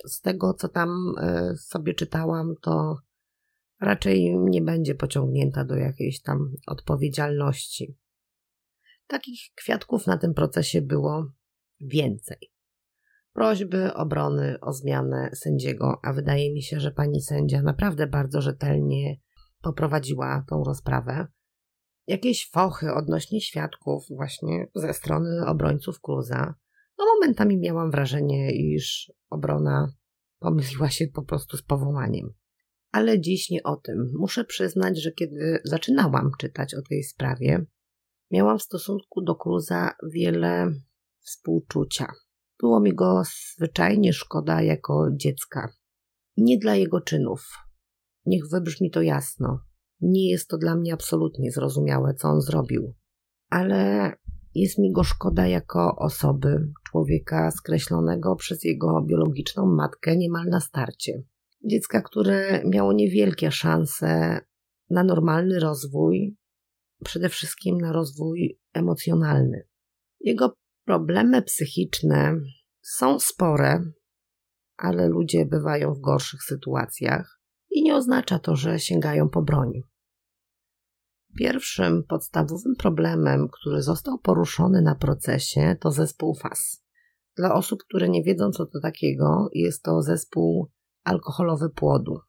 z 0.07 0.21
tego, 0.21 0.55
co 0.55 0.69
tam 0.69 1.15
e, 1.19 1.57
sobie 1.57 1.95
czytałam, 1.95 2.55
to 2.63 2.97
raczej 3.81 4.39
nie 4.39 4.63
będzie 4.63 4.95
pociągnięta 4.95 5.65
do 5.65 5.77
jakiejś 5.77 6.23
tam 6.23 6.55
odpowiedzialności. 6.67 7.97
Takich 9.07 9.41
kwiatków 9.55 10.07
na 10.07 10.19
tym 10.19 10.35
procesie 10.35 10.83
było 10.83 11.33
więcej. 11.81 12.53
Prośby 13.33 13.95
obrony 13.95 14.61
o 14.61 14.73
zmianę 14.73 15.31
sędziego, 15.35 16.01
a 16.03 16.13
wydaje 16.13 16.55
mi 16.55 16.63
się, 16.63 16.81
że 16.81 16.91
pani 16.91 17.23
sędzia 17.23 17.63
naprawdę 17.63 18.07
bardzo 18.07 18.41
rzetelnie 18.41 19.17
poprowadziła 19.63 20.45
tą 20.49 20.65
rozprawę. 20.65 21.27
Jakieś 22.07 22.51
fochy 22.51 22.95
odnośnie 22.95 23.41
świadków, 23.41 24.05
właśnie 24.11 24.67
ze 24.75 24.95
strony 24.95 25.47
obrońców 25.47 26.01
Kruza. 26.01 26.55
No, 26.99 27.05
momentami 27.15 27.59
miałam 27.59 27.91
wrażenie, 27.91 28.53
iż 28.53 29.13
obrona 29.31 29.93
pomyliła 30.39 30.91
się 30.91 31.07
po 31.07 31.23
prostu 31.23 31.57
z 31.57 31.63
powołaniem. 31.63 32.40
Ale 32.93 33.21
dziś 33.21 33.51
nie 33.51 33.63
o 33.63 33.77
tym. 33.77 34.13
Muszę 34.19 34.45
przyznać, 34.45 35.03
że 35.03 35.13
kiedy 35.13 35.61
zaczynałam 35.65 36.31
czytać 36.39 36.75
o 36.75 36.83
tej 36.83 37.03
sprawie, 37.03 37.67
miałam 38.31 38.59
w 38.59 38.63
stosunku 38.63 39.23
do 39.23 39.35
Cruza 39.35 39.91
wiele 40.13 40.73
współczucia. 41.21 42.13
Było 42.61 42.81
mi 42.81 42.95
go 42.95 43.23
zwyczajnie 43.57 44.13
szkoda 44.13 44.63
jako 44.63 45.09
dziecka. 45.13 45.73
Nie 46.37 46.59
dla 46.59 46.75
jego 46.75 47.01
czynów. 47.01 47.53
Niech 48.27 48.49
wybrzmi 48.49 48.91
to 48.91 49.03
jasno. 49.03 49.61
Nie 50.01 50.31
jest 50.31 50.49
to 50.49 50.59
dla 50.59 50.77
mnie 50.77 50.95
absolutnie 50.95 51.53
zrozumiałe, 51.53 52.15
co 52.15 52.29
on 52.29 52.41
zrobił. 52.41 52.95
Ale 53.51 54.13
jest 54.55 54.79
mi 54.79 54.93
go 54.93 55.05
szkoda 55.05 55.47
jako 55.47 55.97
osoby, 55.97 56.73
człowieka 56.91 57.51
skreślonego 57.51 58.37
przez 58.37 58.65
jego 58.65 59.03
biologiczną 59.03 59.67
matkę 59.67 60.17
niemal 60.17 60.47
na 60.47 60.61
starcie 60.61 61.23
dziecka, 61.65 62.03
które 62.03 62.63
miało 62.65 62.93
niewielkie 62.93 63.51
szanse 63.51 64.41
na 64.91 65.05
normalny 65.05 65.61
rozwój, 65.61 66.37
przede 67.05 67.29
wszystkim 67.29 67.81
na 67.81 67.93
rozwój 67.93 68.61
emocjonalny. 68.73 69.67
Jego 70.21 70.55
problemy 70.85 71.43
psychiczne 71.43 72.41
są 72.83 73.19
spore, 73.19 73.85
ale 74.77 75.09
ludzie 75.09 75.47
bywają 75.47 75.95
w 75.95 76.01
gorszych 76.01 76.43
sytuacjach 76.43 77.41
i 77.71 77.83
nie 77.83 77.97
oznacza 77.97 78.39
to, 78.39 78.57
że 78.57 78.79
sięgają 78.79 79.29
po 79.29 79.43
broń. 79.43 79.73
Pierwszym 81.39 82.05
podstawowym 82.09 82.77
problemem, 82.79 83.49
który 83.49 83.83
został 83.83 84.19
poruszony 84.19 84.83
na 84.83 84.95
procesie, 84.95 85.77
to 85.81 85.91
zespół 85.91 86.35
FAS. 86.35 86.85
Dla 87.37 87.55
osób, 87.55 87.81
które 87.89 88.09
nie 88.09 88.23
wiedzą, 88.23 88.51
co 88.51 88.67
to 88.67 88.81
takiego, 88.81 89.49
jest 89.53 89.83
to 89.83 90.03
zespół 90.03 90.71
alkoholowy 91.05 91.71
płodu. 91.71 92.21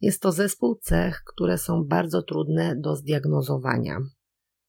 Jest 0.00 0.22
to 0.22 0.32
zespół 0.32 0.78
cech, 0.82 1.22
które 1.26 1.58
są 1.58 1.84
bardzo 1.84 2.22
trudne 2.22 2.76
do 2.76 2.96
zdiagnozowania. 2.96 3.98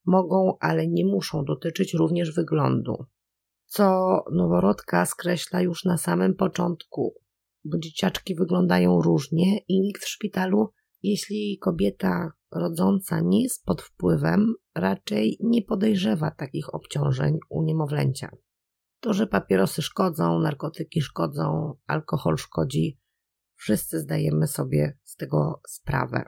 mogą, 0.05 0.57
ale 0.59 0.87
nie 0.87 1.05
muszą 1.05 1.43
dotyczyć 1.43 1.93
również 1.93 2.35
wyglądu, 2.35 3.05
co 3.65 4.17
noworodka 4.31 5.05
skreśla 5.05 5.61
już 5.61 5.85
na 5.85 5.97
samym 5.97 6.35
początku, 6.35 7.15
bo 7.63 7.77
dzieciaczki 7.77 8.35
wyglądają 8.35 9.01
różnie 9.01 9.59
i 9.67 9.81
nikt 9.81 10.03
w 10.03 10.09
szpitalu, 10.09 10.69
jeśli 11.03 11.57
kobieta 11.61 12.31
rodząca 12.51 13.19
nie 13.21 13.43
jest 13.43 13.65
pod 13.65 13.81
wpływem, 13.81 14.53
raczej 14.75 15.37
nie 15.39 15.61
podejrzewa 15.61 16.31
takich 16.31 16.73
obciążeń 16.73 17.37
u 17.49 17.63
niemowlęcia. 17.63 18.29
To, 19.05 19.13
że 19.13 19.27
papierosy 19.27 19.81
szkodzą, 19.81 20.39
narkotyki 20.39 21.01
szkodzą, 21.01 21.73
alkohol 21.87 22.37
szkodzi, 22.37 22.99
wszyscy 23.55 23.99
zdajemy 23.99 24.47
sobie 24.47 24.97
z 25.03 25.15
tego 25.15 25.61
sprawę. 25.67 26.23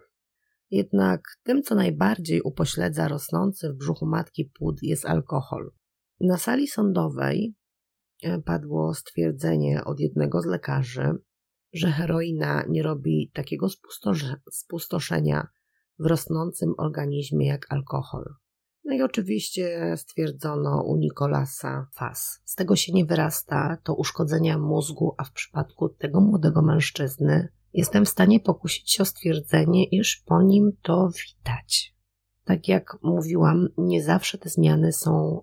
Jednak 0.71 1.21
tym, 1.43 1.63
co 1.63 1.75
najbardziej 1.75 2.41
upośledza 2.41 3.07
rosnący 3.07 3.69
w 3.69 3.77
brzuchu 3.77 4.05
matki 4.05 4.51
płód, 4.59 4.75
jest 4.81 5.05
alkohol. 5.05 5.71
Na 6.19 6.37
sali 6.37 6.67
sądowej 6.67 7.55
e, 8.23 8.41
padło 8.41 8.93
stwierdzenie 8.93 9.83
od 9.85 9.99
jednego 9.99 10.41
z 10.41 10.45
lekarzy, 10.45 11.11
że 11.73 11.91
heroina 11.91 12.63
nie 12.69 12.83
robi 12.83 13.31
takiego 13.33 13.67
spustoszenia 14.51 15.47
w 15.99 16.05
rosnącym 16.05 16.73
organizmie 16.77 17.47
jak 17.47 17.65
alkohol. 17.69 18.25
No 18.87 18.93
i 18.93 19.01
oczywiście 19.01 19.93
stwierdzono 19.97 20.83
u 20.83 20.97
Nikolasa 20.97 21.87
faz. 21.93 22.41
Z 22.45 22.55
tego 22.55 22.75
się 22.75 22.93
nie 22.93 23.05
wyrasta 23.05 23.77
to 23.83 23.95
uszkodzenia 23.95 24.57
mózgu, 24.57 25.15
a 25.17 25.23
w 25.23 25.31
przypadku 25.31 25.89
tego 25.89 26.21
młodego 26.21 26.61
mężczyzny 26.61 27.47
jestem 27.73 28.05
w 28.05 28.09
stanie 28.09 28.39
pokusić 28.39 28.91
się 28.91 29.03
o 29.03 29.05
stwierdzenie, 29.05 29.85
iż 29.85 30.23
po 30.25 30.41
nim 30.41 30.71
to 30.81 31.09
widać. 31.09 31.95
Tak 32.43 32.67
jak 32.67 32.97
mówiłam, 33.03 33.67
nie 33.77 34.03
zawsze 34.03 34.37
te 34.37 34.49
zmiany 34.49 34.91
są 34.91 35.41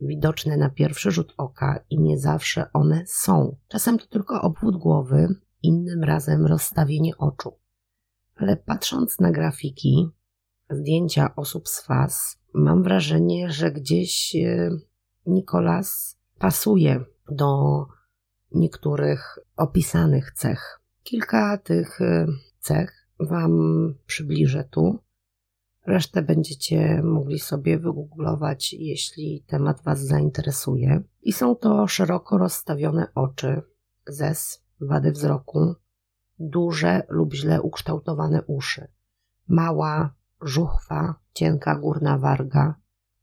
widoczne 0.00 0.56
na 0.56 0.70
pierwszy 0.70 1.10
rzut 1.10 1.34
oka 1.36 1.84
i 1.90 2.00
nie 2.00 2.18
zawsze 2.18 2.72
one 2.72 3.04
są. 3.06 3.56
Czasem 3.68 3.98
to 3.98 4.06
tylko 4.06 4.42
obwód 4.42 4.76
głowy, 4.76 5.28
innym 5.62 6.04
razem 6.04 6.46
rozstawienie 6.46 7.16
oczu. 7.18 7.58
Ale 8.36 8.56
patrząc 8.56 9.20
na 9.20 9.32
grafiki, 9.32 10.08
zdjęcia 10.70 11.36
osób 11.36 11.68
z 11.68 11.82
faz, 11.82 12.38
mam 12.54 12.82
wrażenie, 12.82 13.50
że 13.50 13.72
gdzieś 13.72 14.36
e, 14.36 14.70
Nikolas 15.26 16.18
pasuje 16.38 17.04
do 17.30 17.80
niektórych 18.52 19.38
opisanych 19.56 20.32
cech. 20.32 20.80
Kilka 21.02 21.58
tych 21.58 22.00
e, 22.00 22.26
cech 22.58 23.08
Wam 23.20 23.94
przybliżę 24.06 24.64
tu. 24.70 24.98
Resztę 25.86 26.22
będziecie 26.22 27.02
mogli 27.02 27.38
sobie 27.38 27.78
wygooglować, 27.78 28.72
jeśli 28.72 29.44
temat 29.46 29.82
Was 29.82 30.00
zainteresuje. 30.00 31.02
I 31.22 31.32
są 31.32 31.56
to 31.56 31.86
szeroko 31.86 32.38
rozstawione 32.38 33.06
oczy, 33.14 33.62
zes, 34.06 34.64
wady 34.80 35.12
wzroku, 35.12 35.74
duże 36.38 37.06
lub 37.08 37.34
źle 37.34 37.62
ukształtowane 37.62 38.42
uszy, 38.42 38.88
mała, 39.48 40.14
żuchwa, 40.44 41.14
cienka 41.32 41.76
górna 41.76 42.18
warga, 42.18 42.74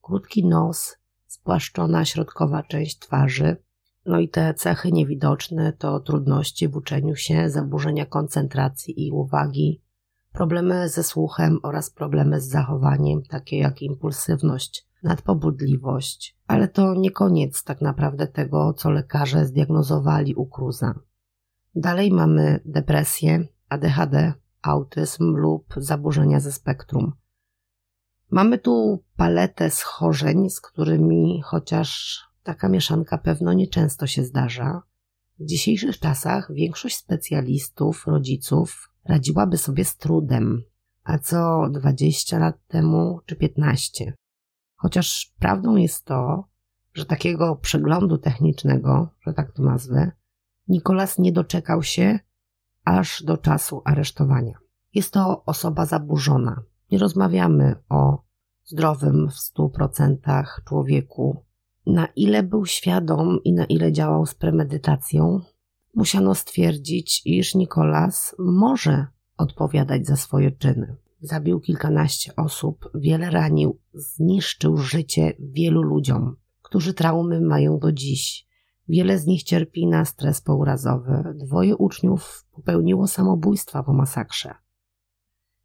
krótki 0.02 0.48
nos, 0.48 0.98
spłaszczona 1.28 2.06
środkowa 2.06 2.64
część 2.64 3.00
twarzy. 3.00 3.58
No 4.06 4.20
i 4.20 4.30
te 4.30 4.54
cechy 4.54 4.92
niewidoczne 4.92 5.74
to 5.74 6.00
trudności 6.00 6.68
w 6.68 6.76
uczeniu 6.76 7.16
się, 7.16 7.50
zaburzenia 7.50 8.06
koncentracji 8.06 9.08
i 9.08 9.12
uwagi, 9.12 9.82
problemy 10.32 10.90
ze 10.90 11.04
słuchem 11.04 11.60
oraz 11.64 11.90
problemy 11.90 12.42
z 12.42 12.50
zachowaniem, 12.50 13.24
takie 13.24 13.58
jak 13.58 13.82
impulsywność, 13.82 14.88
nadpobudliwość. 15.04 16.38
Ale 16.48 16.68
to 16.68 16.94
nie 16.94 17.12
koniec 17.12 17.64
tak 17.64 17.82
naprawdę 17.82 18.28
tego, 18.28 18.74
co 18.74 18.92
lekarze 18.92 19.46
zdiagnozowali 19.46 20.36
u 20.36 20.46
Cruza. 20.46 20.94
Dalej 21.76 22.12
mamy 22.12 22.60
depresję, 22.66 23.48
ADHD, 23.70 24.34
autyzm 24.62 25.36
lub 25.36 25.74
zaburzenia 25.78 26.40
ze 26.40 26.52
spektrum. 26.52 27.14
Mamy 28.32 28.58
tu 28.58 29.04
paletę 29.16 29.70
schorzeń, 29.70 30.50
z 30.50 30.62
którymi 30.62 31.42
chociaż 31.46 32.20
taka 32.44 32.70
mieszanka 32.70 33.18
pewno 33.18 33.54
nieczęsto 33.54 34.08
się 34.08 34.24
zdarza. 34.24 34.82
W 35.40 35.46
dzisiejszych 35.46 36.00
czasach 36.00 36.52
większość 36.54 36.98
specjalistów, 36.98 38.08
rodziców 38.08 38.92
radziłaby 39.06 39.58
sobie 39.58 39.86
z 39.86 39.98
trudem, 39.98 40.64
a 41.04 41.20
co 41.20 41.70
20 41.72 42.40
lat 42.40 42.68
temu 42.68 43.20
czy 43.26 43.36
15. 43.36 44.14
Chociaż 44.76 45.34
prawdą 45.40 45.76
jest 45.76 46.06
to, 46.06 46.44
że 46.94 47.06
takiego 47.06 47.56
przeglądu 47.56 48.18
technicznego, 48.18 49.10
że 49.28 49.34
tak 49.34 49.52
to 49.52 49.64
nazwę, 49.64 50.12
Nikolas 50.68 51.20
nie 51.20 51.32
doczekał 51.32 51.84
się 51.84 52.20
aż 53.00 53.24
do 53.24 53.38
czasu 53.38 53.82
aresztowania. 53.86 54.58
Jest 54.94 55.14
to 55.14 55.46
osoba 55.46 55.86
zaburzona. 55.86 56.64
Nie 56.92 56.98
rozmawiamy 56.98 57.76
o 57.90 58.24
zdrowym 58.64 59.30
w 59.30 59.34
stu 59.34 59.70
procentach 59.70 60.62
człowieku. 60.68 61.44
Na 61.86 62.06
ile 62.06 62.44
był 62.44 62.66
świadom 62.66 63.40
i 63.44 63.54
na 63.54 63.66
ile 63.66 63.92
działał 63.92 64.26
z 64.26 64.36
premedytacją, 64.36 65.40
musiano 65.96 66.36
stwierdzić, 66.36 67.22
iż 67.26 67.56
Nikolas 67.56 68.36
może 68.40 69.08
odpowiadać 69.38 70.08
za 70.08 70.16
swoje 70.16 70.52
czyny. 70.52 70.96
Zabił 71.22 71.60
kilkanaście 71.60 72.36
osób, 72.36 72.92
wiele 72.96 73.30
ranił, 73.30 73.80
zniszczył 73.94 74.78
życie 74.78 75.34
wielu 75.40 75.82
ludziom, 75.82 76.36
którzy 76.62 76.94
traumy 76.94 77.42
mają 77.42 77.80
do 77.80 77.92
dziś. 77.92 78.51
Wiele 78.92 79.20
z 79.20 79.26
nich 79.26 79.44
cierpi 79.44 79.88
na 79.88 80.06
stres 80.06 80.42
pourazowy. 80.42 81.34
Dwoje 81.36 81.76
uczniów 81.76 82.46
popełniło 82.52 83.08
samobójstwa 83.08 83.84
po 83.84 83.94
masakrze. 83.94 84.54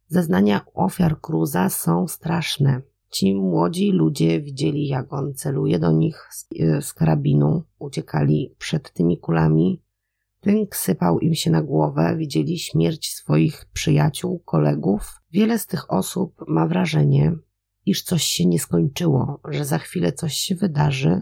Zeznania 0.07 0.65
ofiar 0.73 1.21
Cruza 1.21 1.69
są 1.69 2.07
straszne. 2.07 2.81
Ci 3.09 3.35
młodzi 3.35 3.91
ludzie 3.91 4.41
widzieli, 4.41 4.87
jak 4.87 5.13
on 5.13 5.33
celuje 5.33 5.79
do 5.79 5.91
nich 5.91 6.27
z, 6.31 6.47
e, 6.59 6.81
z 6.81 6.93
karabinu, 6.93 7.63
uciekali 7.79 8.55
przed 8.57 8.93
tymi 8.93 9.17
kulami. 9.17 9.81
Tynk 10.41 10.75
sypał 10.75 11.19
im 11.19 11.35
się 11.35 11.51
na 11.51 11.61
głowę, 11.61 12.15
widzieli 12.17 12.59
śmierć 12.59 13.13
swoich 13.13 13.65
przyjaciół, 13.73 14.39
kolegów. 14.39 15.21
Wiele 15.31 15.59
z 15.59 15.65
tych 15.65 15.91
osób 15.91 16.45
ma 16.47 16.67
wrażenie, 16.67 17.35
iż 17.85 18.03
coś 18.03 18.23
się 18.23 18.45
nie 18.45 18.59
skończyło, 18.59 19.39
że 19.49 19.65
za 19.65 19.77
chwilę 19.77 20.11
coś 20.11 20.33
się 20.33 20.55
wydarzy, 20.55 21.21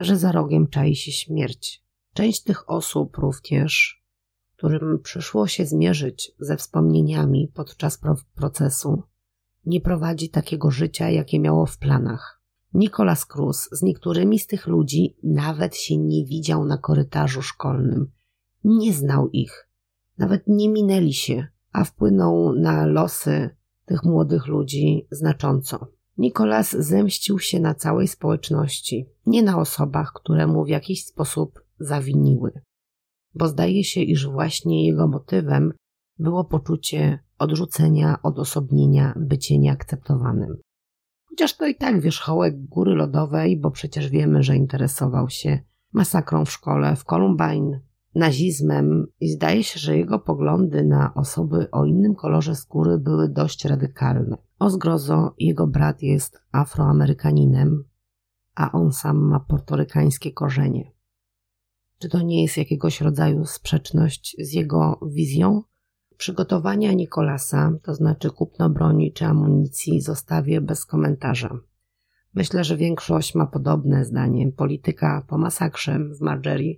że 0.00 0.16
za 0.16 0.32
rogiem 0.32 0.68
czai 0.68 0.94
się 0.96 1.12
śmierć. 1.12 1.84
Część 2.14 2.42
tych 2.42 2.70
osób 2.70 3.16
również, 3.16 4.04
którym 4.56 4.98
przyszło 5.02 5.46
się 5.46 5.66
zmierzyć 5.66 6.32
ze 6.38 6.56
wspomnieniami 6.56 7.52
podczas 7.54 8.00
procesu, 8.34 9.02
nie 9.66 9.80
prowadzi 9.80 10.30
takiego 10.30 10.70
życia, 10.70 11.10
jakie 11.10 11.40
miało 11.40 11.66
w 11.66 11.78
planach. 11.78 12.40
Nicolas 12.74 13.26
Cruz 13.26 13.68
z 13.72 13.82
niektórymi 13.82 14.38
z 14.38 14.46
tych 14.46 14.66
ludzi 14.66 15.16
nawet 15.22 15.76
się 15.76 15.96
nie 15.96 16.24
widział 16.24 16.64
na 16.64 16.78
korytarzu 16.78 17.42
szkolnym. 17.42 18.10
Nie 18.64 18.94
znał 18.94 19.28
ich. 19.28 19.68
Nawet 20.18 20.42
nie 20.46 20.68
minęli 20.68 21.12
się, 21.12 21.46
a 21.72 21.84
wpłynął 21.84 22.52
na 22.52 22.86
losy 22.86 23.50
tych 23.86 24.04
młodych 24.04 24.46
ludzi 24.46 25.06
znacząco. 25.10 25.86
Nikolas 26.18 26.70
zemścił 26.70 27.38
się 27.38 27.60
na 27.60 27.74
całej 27.74 28.08
społeczności, 28.08 29.08
nie 29.26 29.42
na 29.42 29.58
osobach, 29.58 30.12
które 30.14 30.46
mu 30.46 30.64
w 30.64 30.68
jakiś 30.68 31.04
sposób 31.04 31.60
zawiniły, 31.78 32.52
bo 33.34 33.48
zdaje 33.48 33.84
się, 33.84 34.00
iż 34.00 34.26
właśnie 34.26 34.86
jego 34.86 35.08
motywem 35.08 35.72
było 36.18 36.44
poczucie 36.44 37.18
odrzucenia, 37.38 38.18
odosobnienia, 38.22 39.14
bycie 39.16 39.58
nieakceptowanym. 39.58 40.56
Chociaż 41.28 41.56
to 41.56 41.66
i 41.66 41.74
tak 41.74 42.00
wierzchołek 42.00 42.64
góry 42.66 42.94
lodowej, 42.94 43.56
bo 43.60 43.70
przecież 43.70 44.08
wiemy, 44.08 44.42
że 44.42 44.56
interesował 44.56 45.28
się 45.28 45.60
masakrą 45.92 46.44
w 46.44 46.52
szkole, 46.52 46.96
w 46.96 47.04
Columbine, 47.04 47.80
nazizmem 48.14 49.06
i 49.20 49.28
zdaje 49.28 49.64
się, 49.64 49.80
że 49.80 49.96
jego 49.96 50.18
poglądy 50.18 50.84
na 50.84 51.14
osoby 51.14 51.70
o 51.70 51.84
innym 51.84 52.14
kolorze 52.14 52.56
skóry 52.56 52.98
były 52.98 53.28
dość 53.28 53.64
radykalne. 53.64 54.36
O 54.60 54.70
zgrozo, 54.70 55.34
jego 55.38 55.66
brat 55.66 56.02
jest 56.02 56.40
afroamerykaninem, 56.52 57.84
a 58.54 58.72
on 58.72 58.92
sam 58.92 59.16
ma 59.16 59.40
portorykańskie 59.40 60.32
korzenie. 60.32 60.92
Czy 61.98 62.08
to 62.08 62.22
nie 62.22 62.42
jest 62.42 62.56
jakiegoś 62.56 63.00
rodzaju 63.00 63.44
sprzeczność 63.44 64.36
z 64.38 64.52
jego 64.52 65.00
wizją? 65.06 65.62
Przygotowania 66.16 66.92
Nikolasa, 66.92 67.72
to 67.82 67.94
znaczy 67.94 68.30
kupno 68.30 68.70
broni 68.70 69.12
czy 69.12 69.24
amunicji, 69.24 70.00
zostawię 70.00 70.60
bez 70.60 70.86
komentarza. 70.86 71.58
Myślę, 72.34 72.64
że 72.64 72.76
większość 72.76 73.34
ma 73.34 73.46
podobne 73.46 74.04
zdanie. 74.04 74.52
Polityka 74.52 75.24
po 75.28 75.38
masakrze 75.38 75.98
w 75.98 76.20
Margerie 76.20 76.74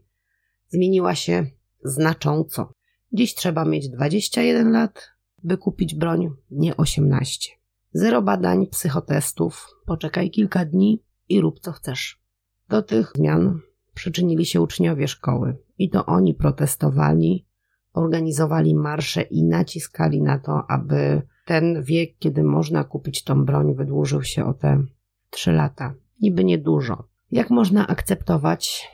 zmieniła 0.69 1.15
się 1.15 1.47
znacząco. 1.85 2.73
Dziś 3.13 3.35
trzeba 3.35 3.65
mieć 3.65 3.89
21 3.89 4.73
lat, 4.73 5.11
by 5.43 5.59
kupić 5.59 5.95
broń, 5.95 6.31
nie 6.51 6.77
18. 6.77 7.62
Zero 7.95 8.23
badań, 8.23 8.67
psychotestów, 8.67 9.69
poczekaj 9.87 10.31
kilka 10.31 10.65
dni 10.65 11.03
i 11.29 11.41
rób 11.41 11.61
co 11.61 11.73
chcesz. 11.73 12.23
Do 12.69 12.83
tych 12.83 13.13
zmian 13.17 13.61
przyczynili 13.95 14.47
się 14.47 14.61
uczniowie 14.61 15.09
szkoły 15.09 15.57
i 15.79 15.91
to 15.91 16.07
oni 16.07 16.35
protestowali, 16.35 17.47
organizowali 17.93 18.75
marsze 18.75 19.23
i 19.23 19.45
naciskali 19.45 20.23
na 20.23 20.39
to, 20.39 20.71
aby 20.71 21.23
ten 21.47 21.83
wiek, 21.83 22.19
kiedy 22.19 22.43
można 22.43 22.85
kupić 22.85 23.25
tą 23.25 23.45
broń, 23.45 23.75
wydłużył 23.75 24.23
się 24.23 24.45
o 24.45 24.55
te 24.55 24.85
trzy 25.31 25.53
lata. 25.53 25.95
Niby 26.21 26.45
niedużo. 26.45 27.09
Jak 27.31 27.51
można 27.51 27.87
akceptować 27.87 28.89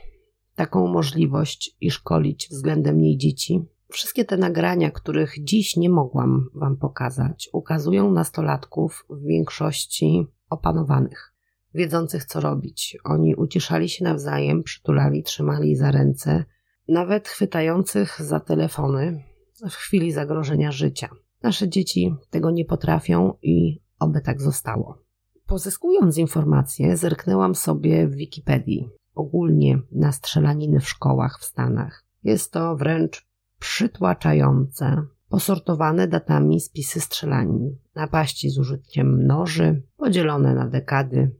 taką 0.55 0.87
możliwość 0.87 1.77
i 1.81 1.91
szkolić 1.91 2.47
względem 2.51 3.01
niej 3.01 3.17
dzieci? 3.17 3.65
Wszystkie 3.91 4.25
te 4.25 4.37
nagrania, 4.37 4.91
których 4.91 5.43
dziś 5.43 5.75
nie 5.75 5.89
mogłam 5.89 6.49
Wam 6.53 6.77
pokazać, 6.77 7.49
ukazują 7.53 8.11
nastolatków 8.11 9.05
w 9.09 9.25
większości 9.25 10.27
opanowanych, 10.49 11.33
wiedzących 11.73 12.25
co 12.25 12.39
robić. 12.39 12.97
Oni 13.03 13.35
uciszali 13.35 13.89
się 13.89 14.03
nawzajem, 14.03 14.63
przytulali, 14.63 15.23
trzymali 15.23 15.75
za 15.75 15.91
ręce, 15.91 16.45
nawet 16.87 17.27
chwytających 17.27 18.21
za 18.21 18.39
telefony 18.39 19.23
w 19.69 19.73
chwili 19.73 20.11
zagrożenia 20.11 20.71
życia. 20.71 21.09
Nasze 21.43 21.69
dzieci 21.69 22.15
tego 22.29 22.51
nie 22.51 22.65
potrafią 22.65 23.33
i 23.41 23.81
oby 23.99 24.21
tak 24.21 24.41
zostało. 24.41 24.97
Pozyskując 25.45 26.17
informacje, 26.17 26.97
zerknęłam 26.97 27.55
sobie 27.55 28.07
w 28.07 28.15
Wikipedii, 28.15 28.89
ogólnie 29.15 29.79
na 29.91 30.11
strzelaniny 30.11 30.79
w 30.79 30.89
szkołach 30.89 31.39
w 31.39 31.45
Stanach. 31.45 32.05
Jest 32.23 32.51
to 32.51 32.75
wręcz 32.75 33.28
przytłaczające, 33.59 35.03
posortowane 35.29 36.07
datami 36.07 36.61
spisy 36.61 36.99
strzelanin, 36.99 37.75
napaści 37.95 38.49
z 38.49 38.57
użyciem 38.57 39.27
noży, 39.27 39.81
podzielone 39.97 40.55
na 40.55 40.67
dekady, 40.67 41.35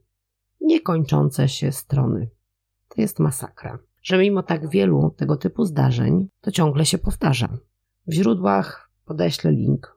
niekończące 0.62 1.50
się 1.50 1.72
strony. 1.72 2.30
To 2.90 3.02
jest 3.02 3.20
masakra, 3.20 3.80
że 4.02 4.18
mimo 4.18 4.44
tak 4.44 4.70
wielu 4.70 5.16
tego 5.18 5.36
typu 5.36 5.66
zdarzeń, 5.66 6.28
to 6.42 6.52
ciągle 6.52 6.86
się 6.86 6.98
powtarza. 6.98 7.58
W 8.08 8.14
źródłach 8.14 8.92
podeślę 9.06 9.52
link. 9.52 9.96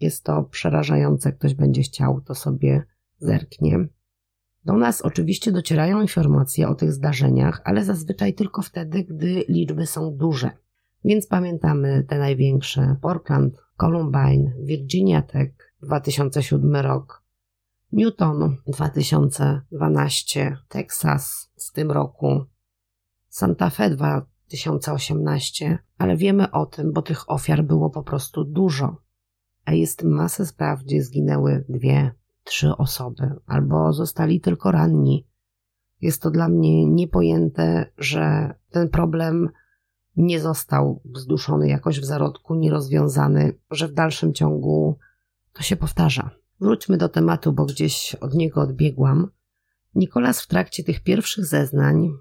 Jest 0.00 0.24
to 0.24 0.42
przerażające, 0.42 1.32
ktoś 1.32 1.54
będzie 1.54 1.82
chciał, 1.82 2.20
to 2.20 2.34
sobie 2.34 2.84
zerknie. 3.18 3.88
Do 4.64 4.72
nas 4.72 5.02
oczywiście 5.02 5.52
docierają 5.52 6.00
informacje 6.00 6.68
o 6.68 6.74
tych 6.74 6.92
zdarzeniach, 6.92 7.60
ale 7.64 7.84
zazwyczaj 7.84 8.34
tylko 8.34 8.62
wtedy, 8.62 9.04
gdy 9.04 9.44
liczby 9.48 9.86
są 9.86 10.16
duże. 10.16 10.50
Więc 11.04 11.26
pamiętamy 11.26 12.04
te 12.08 12.18
największe: 12.18 12.96
Portland, 13.00 13.62
Columbine, 13.76 14.52
Virginia 14.62 15.22
Tech, 15.22 15.74
2007 15.82 16.76
rok, 16.76 17.24
Newton 17.92 18.56
2012, 18.66 20.56
Texas 20.68 21.52
w 21.68 21.72
tym 21.72 21.90
roku, 21.90 22.44
Santa 23.28 23.70
Fe 23.70 23.90
2018, 23.90 25.78
ale 25.98 26.16
wiemy 26.16 26.50
o 26.50 26.66
tym, 26.66 26.92
bo 26.92 27.02
tych 27.02 27.30
ofiar 27.30 27.64
było 27.64 27.90
po 27.90 28.02
prostu 28.02 28.44
dużo. 28.44 28.96
A 29.64 29.72
jest 29.72 30.02
masę 30.02 30.46
spraw, 30.46 30.82
gdzie 30.82 31.02
zginęły 31.02 31.64
dwie, 31.68 32.14
trzy 32.44 32.76
osoby, 32.76 33.30
albo 33.46 33.92
zostali 33.92 34.40
tylko 34.40 34.70
ranni. 34.70 35.26
Jest 36.00 36.22
to 36.22 36.30
dla 36.30 36.48
mnie 36.48 36.86
niepojęte, 36.86 37.92
że 37.98 38.54
ten 38.70 38.88
problem 38.88 39.48
nie 40.16 40.40
został 40.40 41.02
zduszony 41.14 41.68
jakoś 41.68 42.00
w 42.00 42.04
zarodku, 42.04 42.54
nierozwiązany, 42.54 43.58
że 43.70 43.88
w 43.88 43.92
dalszym 43.92 44.34
ciągu 44.34 44.98
to 45.52 45.62
się 45.62 45.76
powtarza. 45.76 46.30
Wróćmy 46.60 46.96
do 46.96 47.08
tematu, 47.08 47.52
bo 47.52 47.64
gdzieś 47.64 48.14
od 48.14 48.34
niego 48.34 48.60
odbiegłam. 48.60 49.30
Nikolas 49.94 50.42
w 50.42 50.46
trakcie 50.46 50.84
tych 50.84 51.02
pierwszych 51.02 51.46
zeznań, 51.46 52.12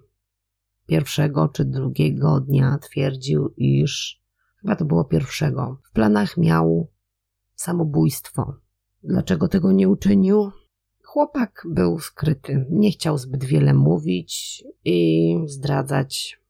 pierwszego 0.88 1.48
czy 1.48 1.66
drugiego 1.66 2.40
dnia, 2.40 2.78
twierdził, 2.78 3.54
iż 3.58 4.22
chyba 4.62 4.76
to 4.76 4.86
było 4.86 5.06
pierwszego, 5.06 5.80
w 5.84 5.92
planach 5.92 6.38
miał 6.38 6.88
samobójstwo. 7.56 8.56
Dlaczego 9.04 9.48
tego 9.48 9.72
nie 9.72 9.90
uczynił? 9.90 10.52
Chłopak 11.04 11.68
był 11.70 12.00
skryty, 12.00 12.66
nie 12.70 12.92
chciał 12.92 13.18
zbyt 13.18 13.44
wiele 13.44 13.74
mówić 13.74 14.64
i 14.86 15.36
zdradzać, 15.46 16.43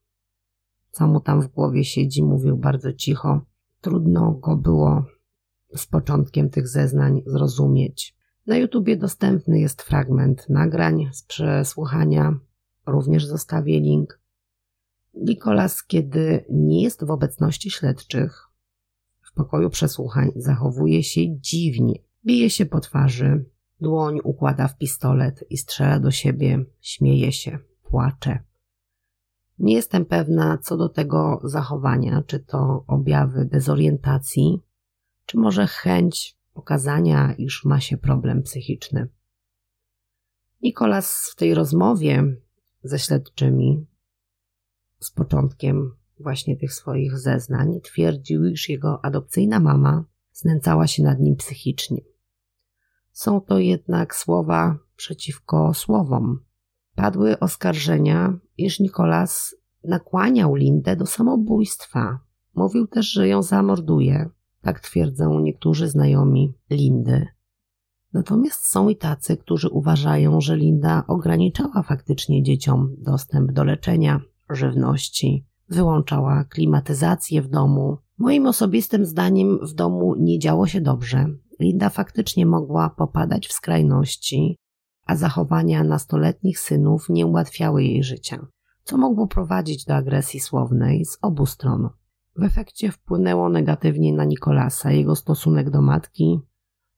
co 0.93 1.07
mu 1.07 1.19
tam 1.19 1.41
w 1.41 1.47
głowie 1.47 1.83
siedzi. 1.83 2.23
Mówił 2.23 2.57
bardzo 2.57 2.93
cicho. 2.93 3.41
Trudno 3.81 4.31
go 4.31 4.57
było 4.57 5.05
z 5.75 5.87
początkiem 5.87 6.49
tych 6.49 6.67
zeznań 6.67 7.21
zrozumieć. 7.25 8.15
Na 8.47 8.57
YouTubie 8.57 8.97
dostępny 8.97 9.59
jest 9.59 9.81
fragment 9.81 10.49
nagrań 10.49 11.09
z 11.11 11.23
przesłuchania, 11.23 12.39
również 12.87 13.25
zostawię 13.25 13.79
link. 13.79 14.19
Nikolas, 15.13 15.83
kiedy 15.83 16.45
nie 16.49 16.83
jest 16.83 17.05
w 17.05 17.11
obecności 17.11 17.71
śledczych, 17.71 18.47
w 19.21 19.33
pokoju 19.33 19.69
przesłuchań 19.69 20.31
zachowuje 20.35 21.03
się 21.03 21.21
dziwnie. 21.39 21.93
Bije 22.25 22.49
się 22.49 22.65
po 22.65 22.79
twarzy, 22.79 23.45
dłoń 23.81 24.19
układa 24.23 24.67
w 24.67 24.77
pistolet 24.77 25.43
i 25.49 25.57
strzela 25.57 25.99
do 25.99 26.11
siebie, 26.11 26.65
śmieje 26.81 27.31
się, 27.31 27.59
płacze. 27.83 28.43
Nie 29.59 29.75
jestem 29.75 30.05
pewna 30.05 30.57
co 30.57 30.77
do 30.77 30.89
tego 30.89 31.41
zachowania, 31.43 32.23
czy 32.27 32.39
to 32.39 32.83
objawy 32.87 33.45
dezorientacji, 33.45 34.63
czy 35.25 35.37
może 35.37 35.67
chęć 35.67 36.37
pokazania, 36.53 37.33
iż 37.33 37.65
ma 37.65 37.79
się 37.79 37.97
problem 37.97 38.43
psychiczny. 38.43 39.07
Nikolas 40.61 41.29
w 41.31 41.35
tej 41.35 41.53
rozmowie 41.53 42.23
ze 42.83 42.99
śledczymi 42.99 43.85
z 44.99 45.11
początkiem 45.11 45.95
właśnie 46.19 46.57
tych 46.57 46.73
swoich 46.73 47.19
zeznań 47.19 47.81
twierdził, 47.81 48.45
iż 48.45 48.69
jego 48.69 49.05
adopcyjna 49.05 49.59
mama 49.59 50.05
znęcała 50.33 50.87
się 50.87 51.03
nad 51.03 51.19
nim 51.19 51.35
psychicznie. 51.35 52.01
Są 53.11 53.41
to 53.41 53.59
jednak 53.59 54.15
słowa 54.15 54.77
przeciwko 54.95 55.73
słowom. 55.73 56.43
Padły 56.95 57.39
oskarżenia, 57.39 58.33
iż 58.57 58.79
Nikolas 58.79 59.55
nakłaniał 59.83 60.55
Lindę 60.55 60.95
do 60.95 61.05
samobójstwa. 61.05 62.19
Mówił 62.55 62.87
też, 62.87 63.11
że 63.11 63.27
ją 63.27 63.43
zamorduje. 63.43 64.29
Tak 64.61 64.79
twierdzą 64.79 65.39
niektórzy 65.39 65.87
znajomi 65.87 66.53
Lindy. 66.69 67.27
Natomiast 68.13 68.65
są 68.65 68.89
i 68.89 68.95
tacy, 68.95 69.37
którzy 69.37 69.69
uważają, 69.69 70.41
że 70.41 70.57
Linda 70.57 71.03
ograniczała 71.07 71.83
faktycznie 71.83 72.43
dzieciom 72.43 72.95
dostęp 72.97 73.51
do 73.51 73.63
leczenia, 73.63 74.21
żywności, 74.49 75.45
wyłączała 75.69 76.43
klimatyzację 76.43 77.41
w 77.41 77.47
domu. 77.47 77.97
Moim 78.17 78.47
osobistym 78.47 79.05
zdaniem 79.05 79.59
w 79.61 79.73
domu 79.73 80.15
nie 80.19 80.39
działo 80.39 80.67
się 80.67 80.81
dobrze. 80.81 81.25
Linda 81.59 81.89
faktycznie 81.89 82.45
mogła 82.45 82.89
popadać 82.89 83.47
w 83.47 83.53
skrajności, 83.53 84.57
a 85.05 85.15
zachowania 85.15 85.83
nastoletnich 85.83 86.59
synów 86.59 87.09
nie 87.09 87.25
ułatwiały 87.25 87.83
jej 87.83 88.03
życia, 88.03 88.47
co 88.83 88.97
mogło 88.97 89.27
prowadzić 89.27 89.85
do 89.85 89.95
agresji 89.95 90.39
słownej 90.39 91.05
z 91.05 91.17
obu 91.21 91.45
stron. 91.45 91.89
W 92.35 92.43
efekcie 92.43 92.91
wpłynęło 92.91 93.49
negatywnie 93.49 94.13
na 94.13 94.25
Nikolasa 94.25 94.91
jego 94.91 95.15
stosunek 95.15 95.69
do 95.69 95.81
matki, 95.81 96.39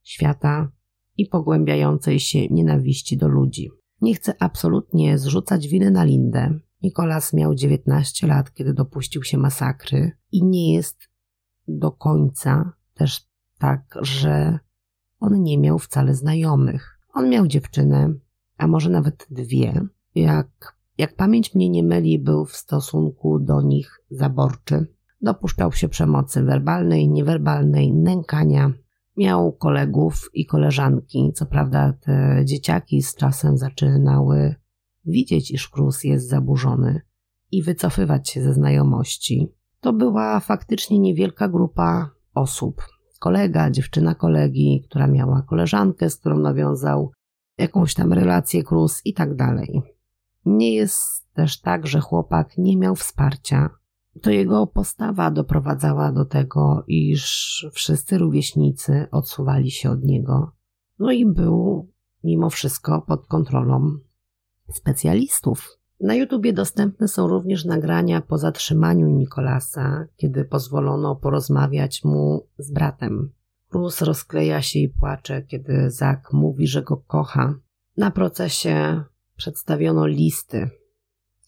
świata 0.03 0.71
i 1.17 1.25
pogłębiającej 1.25 2.19
się 2.19 2.47
nienawiści 2.47 3.17
do 3.17 3.27
ludzi. 3.27 3.69
Nie 4.01 4.15
chcę 4.15 4.33
absolutnie 4.39 5.17
zrzucać 5.17 5.67
winy 5.67 5.91
na 5.91 6.03
Lindę. 6.03 6.59
Nikolas 6.81 7.33
miał 7.33 7.55
19 7.55 8.27
lat, 8.27 8.53
kiedy 8.53 8.73
dopuścił 8.73 9.23
się 9.23 9.37
masakry 9.37 10.11
i 10.31 10.43
nie 10.43 10.73
jest 10.73 10.97
do 11.67 11.91
końca 11.91 12.73
też 12.93 13.27
tak, 13.57 13.97
że 14.01 14.59
on 15.19 15.43
nie 15.43 15.57
miał 15.57 15.79
wcale 15.79 16.13
znajomych. 16.13 16.94
On 17.15 17.29
miał 17.29 17.47
dziewczynę, 17.47 18.13
a 18.57 18.67
może 18.67 18.89
nawet 18.89 19.27
dwie. 19.29 19.81
Jak, 20.15 20.77
jak 20.97 21.15
pamięć 21.15 21.55
mnie 21.55 21.69
nie 21.69 21.83
myli, 21.83 22.19
był 22.19 22.45
w 22.45 22.55
stosunku 22.55 23.39
do 23.39 23.61
nich 23.61 23.99
zaborczy. 24.09 24.87
Dopuszczał 25.21 25.71
się 25.71 25.89
przemocy 25.89 26.43
werbalnej, 26.43 27.09
niewerbalnej, 27.09 27.93
nękania. 27.93 28.71
Miał 29.17 29.53
kolegów 29.53 30.29
i 30.33 30.45
koleżanki. 30.45 31.31
Co 31.35 31.45
prawda, 31.45 31.93
te 32.01 32.41
dzieciaki 32.45 33.01
z 33.01 33.15
czasem 33.15 33.57
zaczynały 33.57 34.55
widzieć, 35.05 35.51
iż 35.51 35.69
Krus 35.69 36.03
jest 36.03 36.29
zaburzony 36.29 37.01
i 37.51 37.63
wycofywać 37.63 38.29
się 38.29 38.43
ze 38.43 38.53
znajomości. 38.53 39.51
To 39.79 39.93
była 39.93 40.39
faktycznie 40.39 40.99
niewielka 40.99 41.47
grupa 41.47 42.09
osób. 42.33 42.81
Kolega, 43.25 43.71
dziewczyna 43.71 44.15
kolegi, 44.15 44.83
która 44.89 45.07
miała 45.07 45.41
koleżankę, 45.41 46.09
z 46.09 46.17
którą 46.17 46.39
nawiązał 46.39 47.11
jakąś 47.57 47.93
tam 47.93 48.13
relację 48.13 48.63
Krus 48.63 49.01
i 49.05 49.13
tak 49.13 49.35
dalej. 49.35 49.81
Nie 50.45 50.73
jest 50.73 51.33
też 51.33 51.61
tak, 51.61 51.87
że 51.87 51.99
chłopak 51.99 52.57
nie 52.57 52.77
miał 52.77 52.95
wsparcia 52.95 53.69
to 54.21 54.31
jego 54.31 54.67
postawa 54.67 55.31
doprowadzała 55.31 56.11
do 56.11 56.25
tego, 56.25 56.83
iż 56.87 57.67
wszyscy 57.73 58.17
rówieśnicy 58.17 59.07
odsuwali 59.11 59.71
się 59.71 59.91
od 59.91 60.03
niego. 60.03 60.51
No 60.99 61.11
i 61.11 61.25
był 61.25 61.87
mimo 62.23 62.49
wszystko 62.49 63.01
pod 63.01 63.27
kontrolą 63.27 63.97
specjalistów. 64.73 65.79
Na 65.99 66.15
YouTubie 66.15 66.53
dostępne 66.53 67.07
są 67.07 67.27
również 67.27 67.65
nagrania 67.65 68.21
po 68.21 68.37
zatrzymaniu 68.37 69.07
Nikolasa, 69.07 70.05
kiedy 70.17 70.45
pozwolono 70.45 71.15
porozmawiać 71.15 72.03
mu 72.03 72.47
z 72.57 72.71
bratem. 72.71 73.31
Cruz 73.69 74.01
rozkleja 74.01 74.61
się 74.61 74.79
i 74.79 74.89
płacze, 74.89 75.41
kiedy 75.41 75.91
Zak 75.91 76.33
mówi, 76.33 76.67
że 76.67 76.83
go 76.83 76.97
kocha. 76.97 77.55
Na 77.97 78.11
procesie 78.11 79.03
przedstawiono 79.35 80.05
listy. 80.07 80.69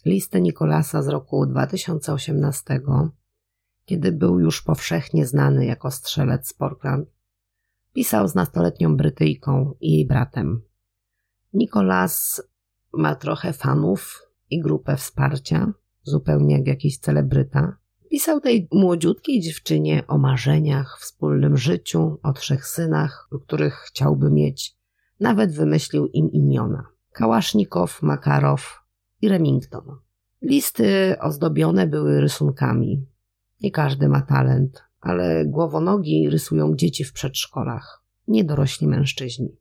Listy 0.06 0.42
Nikolasa 0.42 1.02
z 1.02 1.08
roku 1.08 1.46
2018, 1.46 2.82
kiedy 3.86 4.12
był 4.12 4.40
już 4.40 4.62
powszechnie 4.62 5.26
znany 5.26 5.66
jako 5.66 5.92
strzelec 5.92 6.48
z 6.48 6.54
Portland. 6.54 7.10
Pisał 7.94 8.28
z 8.28 8.36
nastoletnią 8.36 8.98
Brytyjką 8.98 9.74
i 9.82 9.92
jej 9.92 10.06
bratem. 10.08 10.62
Nikolas 11.54 12.42
ma 12.94 13.16
trochę 13.16 13.54
fanów 13.54 14.27
i 14.50 14.60
grupę 14.60 14.98
wsparcia, 14.98 15.74
zupełnie 16.04 16.58
jak 16.58 16.68
jakiś 16.68 16.98
celebryta. 16.98 17.78
Pisał 18.10 18.40
tej 18.40 18.68
młodziutkiej 18.72 19.42
dziewczynie 19.42 20.08
o 20.08 20.18
marzeniach, 20.18 20.98
wspólnym 21.02 21.58
życiu, 21.58 22.20
o 22.24 22.34
trzech 22.34 22.68
synach, 22.68 23.30
których 23.46 23.74
chciałby 23.74 24.32
mieć. 24.32 24.78
Nawet 25.20 25.52
wymyślił 25.52 26.08
im 26.08 26.32
imiona. 26.32 26.88
Kałasznikow, 27.12 28.02
Makarow 28.02 28.80
i 29.22 29.30
Remington. 29.30 29.84
Listy 30.42 31.16
ozdobione 31.20 31.88
były 31.88 32.22
rysunkami. 32.22 33.06
Nie 33.62 33.72
każdy 33.72 34.10
ma 34.10 34.22
talent, 34.22 34.84
ale 35.02 35.46
głowonogi 35.46 36.30
rysują 36.30 36.76
dzieci 36.76 37.04
w 37.04 37.14
przedszkolach, 37.14 38.04
nie 38.28 38.44
dorośli 38.44 38.88
mężczyźni. 38.88 39.58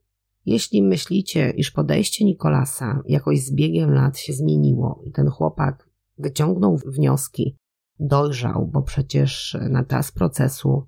Jeśli 0.47 0.83
myślicie, 0.83 1.51
iż 1.51 1.71
podejście 1.71 2.25
Nikolasa 2.25 3.03
jakoś 3.07 3.41
z 3.41 3.55
biegiem 3.55 3.95
lat 3.95 4.19
się 4.19 4.33
zmieniło 4.33 5.03
i 5.05 5.13
ten 5.13 5.31
chłopak 5.31 5.91
wyciągnął 6.19 6.77
wnioski, 6.77 7.57
dojrzał, 8.01 8.67
bo 8.73 8.83
przecież 8.83 9.57
na 9.71 9.85
czas 9.85 10.13
procesu 10.13 10.87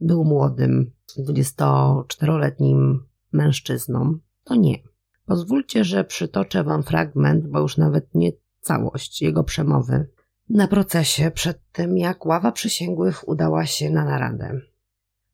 był 0.00 0.24
młodym, 0.24 0.92
24-letnim 1.18 2.98
mężczyzną, 3.32 4.18
to 4.44 4.54
nie. 4.54 4.78
Pozwólcie, 5.26 5.84
że 5.84 6.04
przytoczę 6.04 6.64
wam 6.64 6.82
fragment, 6.82 7.46
bo 7.46 7.60
już 7.60 7.76
nawet 7.76 8.14
nie 8.14 8.32
całość 8.60 9.22
jego 9.22 9.44
przemowy 9.44 10.08
na 10.48 10.68
procesie 10.68 11.30
przed 11.30 11.60
tym, 11.72 11.98
jak 11.98 12.26
ława 12.26 12.52
przysięgłych 12.52 13.28
udała 13.28 13.66
się 13.66 13.90
na 13.90 14.04
naradę. 14.04 14.60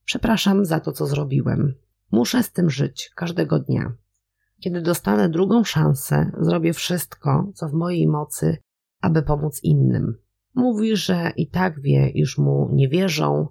Przepraszam 0.05 0.65
za 0.65 0.81
to, 0.81 0.93
co 0.93 1.07
zrobiłem. 1.07 1.75
Muszę 2.11 2.43
z 2.43 2.53
tym 2.53 2.71
żyć 2.71 3.11
każdego 3.15 3.59
dnia. 3.59 3.93
Kiedy 4.61 4.83
dostanę 4.83 5.29
drugą 5.29 5.65
szansę, 5.65 6.31
zrobię 6.41 6.73
wszystko, 6.73 7.53
co 7.55 7.69
w 7.69 7.73
mojej 7.73 8.07
mocy, 8.07 8.59
aby 9.01 9.23
pomóc 9.23 9.61
innym. 9.63 10.15
Mówi, 10.55 10.97
że 10.97 11.33
i 11.37 11.49
tak 11.49 11.81
wie, 11.81 12.09
iż 12.09 12.39
mu 12.39 12.71
nie 12.73 12.89
wierzą, 12.89 13.49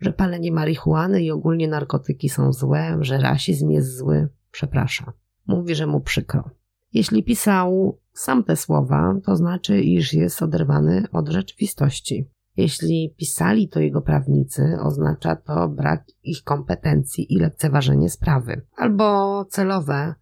że 0.00 0.12
palenie 0.12 0.52
marihuany 0.52 1.22
i 1.22 1.30
ogólnie 1.30 1.68
narkotyki 1.68 2.28
są 2.28 2.52
złe, 2.52 2.98
że 3.00 3.18
rasizm 3.18 3.70
jest 3.70 3.96
zły. 3.96 4.28
Przepraszam. 4.50 5.12
Mówi, 5.46 5.74
że 5.74 5.86
mu 5.86 6.00
przykro. 6.00 6.50
Jeśli 6.92 7.24
pisał 7.24 7.98
sam 8.12 8.44
te 8.44 8.56
słowa, 8.56 9.14
to 9.24 9.36
znaczy, 9.36 9.80
iż 9.80 10.12
jest 10.12 10.42
oderwany 10.42 11.04
od 11.12 11.28
rzeczywistości. 11.28 12.30
Jeśli 12.56 13.14
pisali 13.18 13.68
to 13.68 13.80
jego 13.80 14.02
prawnicy, 14.02 14.76
oznacza 14.82 15.36
to 15.36 15.68
brak 15.68 16.04
ich 16.22 16.42
kompetencji 16.42 17.34
i 17.34 17.38
lekceważenie 17.38 18.10
sprawy, 18.10 18.66
albo 18.76 19.44
celowe, 19.44 20.14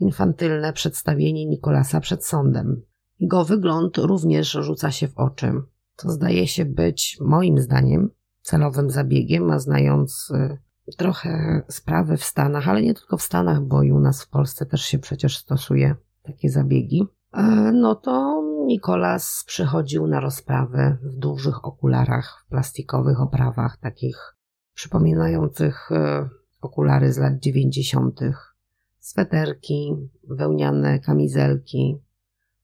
infantylne 0.00 0.72
przedstawienie 0.72 1.46
Nikolasa 1.46 2.00
przed 2.00 2.26
sądem. 2.26 2.82
Jego 3.20 3.44
wygląd 3.44 3.98
również 3.98 4.50
rzuca 4.50 4.90
się 4.90 5.08
w 5.08 5.18
oczy. 5.18 5.52
To 5.96 6.10
zdaje 6.10 6.46
się 6.46 6.64
być, 6.64 7.18
moim 7.20 7.58
zdaniem, 7.58 8.10
celowym 8.40 8.90
zabiegiem, 8.90 9.50
a 9.50 9.58
znając 9.58 10.30
y, 10.30 10.58
trochę 10.96 11.62
sprawy 11.68 12.16
w 12.16 12.24
Stanach, 12.24 12.68
ale 12.68 12.82
nie 12.82 12.94
tylko 12.94 13.16
w 13.16 13.22
Stanach, 13.22 13.62
bo 13.62 13.82
i 13.82 13.92
u 13.92 14.00
nas 14.00 14.22
w 14.22 14.28
Polsce 14.28 14.66
też 14.66 14.82
się 14.82 14.98
przecież 14.98 15.38
stosuje 15.38 15.94
takie 16.22 16.50
zabiegi, 16.50 17.06
e, 17.32 17.72
no 17.72 17.94
to 17.94 18.42
Nikolas 18.66 19.44
przychodził 19.46 20.06
na 20.06 20.20
rozprawę 20.20 20.96
w 21.02 21.16
dużych 21.16 21.64
okularach, 21.64 22.44
w 22.44 22.50
plastikowych 22.50 23.20
oprawach, 23.20 23.76
takich 23.76 24.36
przypominających 24.74 25.92
e, 25.92 26.28
okulary 26.60 27.12
z 27.12 27.18
lat 27.18 27.38
dziewięćdziesiątych, 27.38 28.56
sweterki, 28.98 29.94
wełniane 30.28 31.00
kamizelki, 31.00 31.98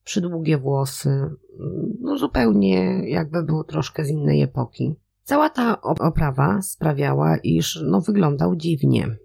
przydługie 0.03 0.57
włosy, 0.57 1.29
no 2.01 2.17
zupełnie 2.17 3.09
jakby 3.09 3.43
był 3.43 3.63
troszkę 3.63 4.05
z 4.05 4.09
innej 4.09 4.41
epoki. 4.41 4.95
Cała 5.23 5.49
ta 5.49 5.81
oprawa 5.81 6.61
sprawiała, 6.61 7.37
iż 7.37 7.83
no 7.85 8.01
wyglądał 8.01 8.55
dziwnie. 8.55 9.17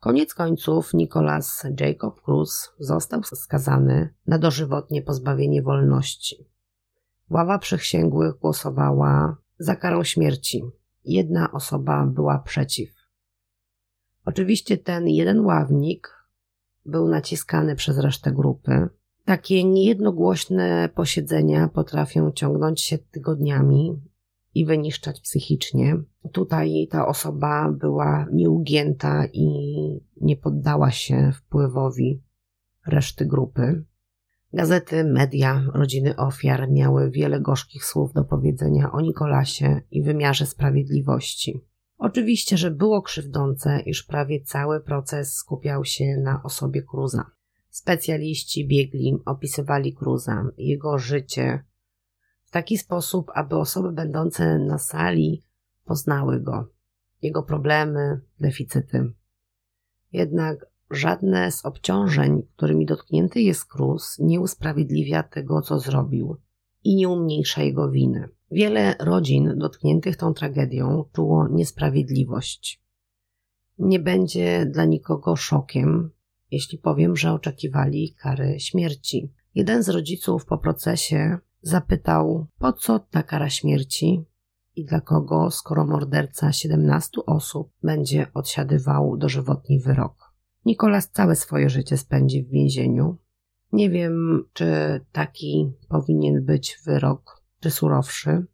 Koniec 0.00 0.34
końców 0.34 0.94
Nicholas 0.94 1.66
Jacob 1.80 2.20
Cruz 2.20 2.70
został 2.78 3.22
skazany 3.22 4.14
na 4.26 4.38
dożywotnie 4.38 5.02
pozbawienie 5.02 5.62
wolności. 5.62 6.48
Ława 7.30 7.58
przysięgłych 7.58 8.34
głosowała 8.34 9.36
za 9.58 9.76
karą 9.76 10.04
śmierci. 10.04 10.62
Jedna 11.04 11.52
osoba 11.52 12.06
była 12.06 12.38
przeciw. 12.38 12.90
Oczywiście 14.24 14.78
ten 14.78 15.08
jeden 15.08 15.40
ławnik 15.40 16.16
był 16.84 17.08
naciskany 17.08 17.76
przez 17.76 17.98
resztę 17.98 18.32
grupy. 18.32 18.88
Takie 19.24 19.64
niejednogłośne 19.64 20.88
posiedzenia 20.94 21.68
potrafią 21.68 22.32
ciągnąć 22.32 22.80
się 22.80 22.98
tygodniami, 22.98 24.00
i 24.56 24.64
wyniszczać 24.64 25.20
psychicznie. 25.20 25.96
Tutaj 26.32 26.88
ta 26.90 27.06
osoba 27.06 27.72
była 27.72 28.26
nieugięta 28.32 29.26
i 29.32 29.48
nie 30.20 30.36
poddała 30.36 30.90
się 30.90 31.32
wpływowi 31.34 32.22
reszty 32.86 33.26
grupy. 33.26 33.84
Gazety, 34.52 35.04
media, 35.04 35.64
rodziny 35.74 36.16
ofiar 36.16 36.70
miały 36.70 37.10
wiele 37.10 37.40
gorzkich 37.40 37.84
słów 37.84 38.12
do 38.12 38.24
powiedzenia 38.24 38.92
o 38.92 39.00
Nikolasie 39.00 39.80
i 39.90 40.02
wymiarze 40.02 40.46
sprawiedliwości. 40.46 41.60
Oczywiście, 41.98 42.56
że 42.56 42.70
było 42.70 43.02
krzywdzące, 43.02 43.80
iż 43.80 44.02
prawie 44.02 44.40
cały 44.40 44.80
proces 44.80 45.34
skupiał 45.34 45.84
się 45.84 46.16
na 46.24 46.42
osobie 46.42 46.82
Cruza. 46.82 47.30
Specjaliści 47.68 48.68
biegli 48.68 49.16
opisywali 49.24 49.94
Cruza, 49.94 50.44
jego 50.58 50.98
życie, 50.98 51.64
taki 52.56 52.78
sposób, 52.78 53.30
aby 53.34 53.56
osoby 53.56 53.92
będące 53.92 54.58
na 54.58 54.78
sali 54.78 55.42
poznały 55.84 56.40
go, 56.40 56.68
jego 57.22 57.42
problemy, 57.42 58.20
deficyty. 58.40 59.12
Jednak 60.12 60.66
żadne 60.90 61.52
z 61.52 61.64
obciążeń, 61.64 62.42
którymi 62.56 62.86
dotknięty 62.86 63.40
jest 63.40 63.64
Cruz, 63.64 64.18
nie 64.18 64.40
usprawiedliwia 64.40 65.22
tego, 65.22 65.62
co 65.62 65.78
zrobił 65.78 66.36
i 66.84 66.96
nie 66.96 67.08
umniejsza 67.08 67.62
jego 67.62 67.90
winy. 67.90 68.28
Wiele 68.50 68.94
rodzin 69.00 69.58
dotkniętych 69.58 70.16
tą 70.16 70.34
tragedią 70.34 71.04
czuło 71.12 71.48
niesprawiedliwość. 71.48 72.82
Nie 73.78 74.00
będzie 74.00 74.66
dla 74.66 74.84
nikogo 74.84 75.36
szokiem, 75.36 76.10
jeśli 76.50 76.78
powiem, 76.78 77.16
że 77.16 77.32
oczekiwali 77.32 78.14
kary 78.14 78.60
śmierci. 78.60 79.32
Jeden 79.54 79.82
z 79.82 79.88
rodziców 79.88 80.46
po 80.46 80.58
procesie 80.58 81.38
Zapytał, 81.66 82.46
po 82.58 82.72
co 82.72 82.98
ta 82.98 83.22
kara 83.22 83.50
śmierci 83.50 84.24
i 84.76 84.84
dla 84.84 85.00
kogo, 85.00 85.50
skoro 85.50 85.86
morderca 85.86 86.52
17 86.52 87.10
osób 87.26 87.72
będzie 87.82 88.26
odsiadywał 88.34 89.16
dożywotni 89.16 89.80
wyrok. 89.80 90.32
Nikolas 90.64 91.10
całe 91.10 91.36
swoje 91.36 91.70
życie 91.70 91.96
spędzi 91.96 92.42
w 92.42 92.48
więzieniu. 92.48 93.16
Nie 93.72 93.90
wiem, 93.90 94.44
czy 94.52 94.66
taki 95.12 95.72
powinien 95.88 96.44
być 96.44 96.78
wyrok, 96.84 97.42
czy 97.60 97.70
surowszy. 97.70 98.46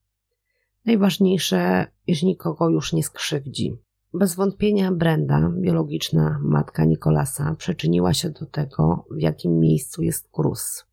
Najważniejsze, 0.84 1.86
iż 2.06 2.22
nikogo 2.22 2.68
już 2.68 2.92
nie 2.92 3.02
skrzywdzi. 3.02 3.76
Bez 4.14 4.34
wątpienia 4.34 4.92
Brenda, 4.92 5.52
biologiczna 5.60 6.40
matka 6.42 6.84
Nikolasa, 6.84 7.54
przyczyniła 7.58 8.14
się 8.14 8.30
do 8.30 8.46
tego, 8.46 9.04
w 9.10 9.20
jakim 9.20 9.58
miejscu 9.58 10.02
jest 10.02 10.28
Cruz. 10.30 10.91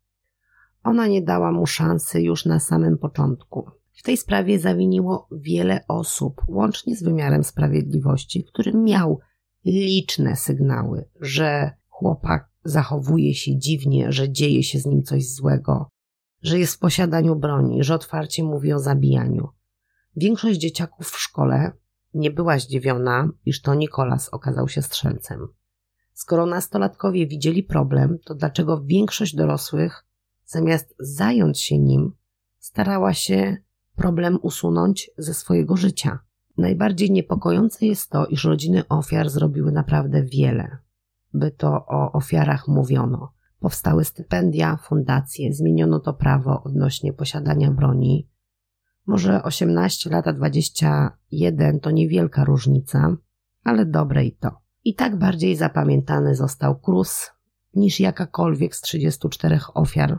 Ona 0.84 1.06
nie 1.06 1.22
dała 1.22 1.52
mu 1.52 1.66
szansy 1.66 2.22
już 2.22 2.44
na 2.44 2.60
samym 2.60 2.98
początku. 2.98 3.70
W 3.92 4.02
tej 4.02 4.16
sprawie 4.16 4.58
zawiniło 4.58 5.28
wiele 5.32 5.84
osób, 5.88 6.42
łącznie 6.48 6.96
z 6.96 7.02
wymiarem 7.02 7.44
sprawiedliwości, 7.44 8.44
który 8.44 8.72
miał 8.72 9.18
liczne 9.64 10.36
sygnały, 10.36 11.08
że 11.20 11.72
chłopak 11.88 12.50
zachowuje 12.64 13.34
się 13.34 13.58
dziwnie, 13.58 14.12
że 14.12 14.32
dzieje 14.32 14.62
się 14.62 14.78
z 14.78 14.86
nim 14.86 15.02
coś 15.02 15.28
złego, 15.28 15.90
że 16.42 16.58
jest 16.58 16.74
w 16.74 16.78
posiadaniu 16.78 17.36
broni, 17.36 17.84
że 17.84 17.94
otwarcie 17.94 18.44
mówi 18.44 18.72
o 18.72 18.78
zabijaniu. 18.78 19.48
Większość 20.16 20.58
dzieciaków 20.58 21.06
w 21.06 21.18
szkole 21.18 21.72
nie 22.14 22.30
była 22.30 22.58
zdziwiona, 22.58 23.28
iż 23.46 23.62
to 23.62 23.74
Nikolas 23.74 24.28
okazał 24.28 24.68
się 24.68 24.82
strzelcem. 24.82 25.48
Skoro 26.12 26.46
nastolatkowie 26.46 27.26
widzieli 27.26 27.62
problem, 27.62 28.18
to 28.24 28.34
dlaczego 28.34 28.82
większość 28.84 29.34
dorosłych, 29.34 30.04
zamiast 30.50 30.94
zająć 30.98 31.60
się 31.60 31.78
nim, 31.78 32.12
starała 32.58 33.14
się 33.14 33.56
problem 33.96 34.38
usunąć 34.42 35.10
ze 35.18 35.34
swojego 35.34 35.76
życia? 35.76 36.18
Najbardziej 36.58 37.10
niepokojące 37.10 37.86
jest 37.86 38.10
to, 38.10 38.26
iż 38.26 38.44
rodziny 38.44 38.88
ofiar 38.88 39.30
zrobiły 39.30 39.72
naprawdę 39.72 40.22
wiele, 40.22 40.78
by 41.32 41.50
to 41.50 41.86
o 41.86 42.12
ofiarach 42.12 42.68
mówiono. 42.68 43.32
Powstały 43.60 44.04
stypendia, 44.04 44.76
fundacje, 44.76 45.52
zmieniono 45.52 46.00
to 46.00 46.14
prawo 46.14 46.62
odnośnie 46.62 47.12
posiadania 47.12 47.70
broni. 47.70 48.28
Może 49.06 49.42
18 49.42 50.10
lata 50.10 50.32
21 50.32 51.80
to 51.80 51.90
niewielka 51.90 52.44
różnica, 52.44 53.16
ale 53.64 53.86
dobre 53.86 54.24
i 54.24 54.32
to. 54.32 54.60
I 54.84 54.94
tak 54.94 55.18
bardziej 55.18 55.56
zapamiętany 55.56 56.34
został 56.34 56.80
Cruz 56.80 57.30
niż 57.74 58.00
jakakolwiek 58.00 58.76
z 58.76 58.80
34 58.80 59.60
ofiar, 59.74 60.18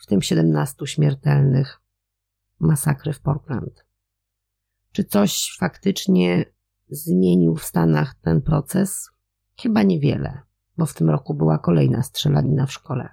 w 0.00 0.06
tym 0.06 0.22
17 0.22 0.86
śmiertelnych 0.86 1.80
masakry 2.60 3.12
w 3.12 3.20
Portland. 3.20 3.84
Czy 4.92 5.04
coś 5.04 5.56
faktycznie 5.58 6.44
zmienił 6.88 7.56
w 7.56 7.64
Stanach 7.64 8.14
ten 8.14 8.42
proces? 8.42 9.10
Chyba 9.62 9.82
niewiele, 9.82 10.42
bo 10.76 10.86
w 10.86 10.94
tym 10.94 11.10
roku 11.10 11.34
była 11.34 11.58
kolejna 11.58 12.02
strzelanina 12.02 12.66
w 12.66 12.72
szkole. 12.72 13.08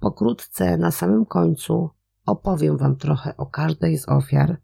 Pokrótce, 0.00 0.76
na 0.76 0.90
samym 0.90 1.26
końcu, 1.26 1.90
opowiem 2.26 2.76
Wam 2.76 2.96
trochę 2.96 3.36
o 3.36 3.46
każdej 3.46 3.98
z 3.98 4.08
ofiar, 4.08 4.60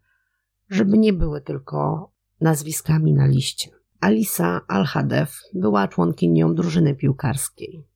żeby 0.69 0.97
nie 0.97 1.13
były 1.13 1.41
tylko 1.41 2.11
nazwiskami 2.41 3.13
na 3.13 3.25
liście. 3.25 3.69
Alisa 3.99 4.61
Alhadew 4.67 5.41
była 5.53 5.87
członkinią 5.87 6.55
drużyny 6.55 6.95
piłkarskiej. 6.95 7.87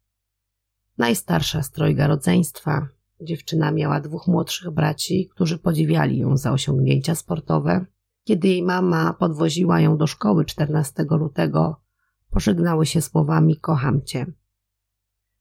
Najstarsza 0.98 1.64
z 1.64 1.72
trojga 1.72 2.08
rodzeństwa, 2.08 2.88
dziewczyna 3.22 3.72
miała 3.72 4.00
dwóch 4.00 4.28
młodszych 4.28 4.72
braci, 4.72 5.30
którzy 5.32 5.60
podziwiali 5.60 6.18
ją 6.18 6.38
za 6.38 6.52
osiągnięcia 6.52 7.16
sportowe. 7.16 7.86
Kiedy 8.24 8.48
jej 8.48 8.64
mama 8.64 9.14
podwoziła 9.14 9.82
ją 9.82 9.98
do 9.98 10.08
szkoły 10.08 10.46
14 10.46 11.06
lutego, 11.10 11.82
pożegnały 12.30 12.86
się 12.86 13.02
słowami 13.02 13.58
kocham 13.58 14.02
cię. 14.02 14.26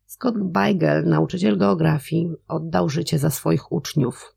Scott 0.06 0.34
Beigel, 0.38 1.08
nauczyciel 1.08 1.58
geografii, 1.58 2.32
oddał 2.48 2.88
życie 2.88 3.18
za 3.18 3.30
swoich 3.30 3.72
uczniów. 3.72 4.36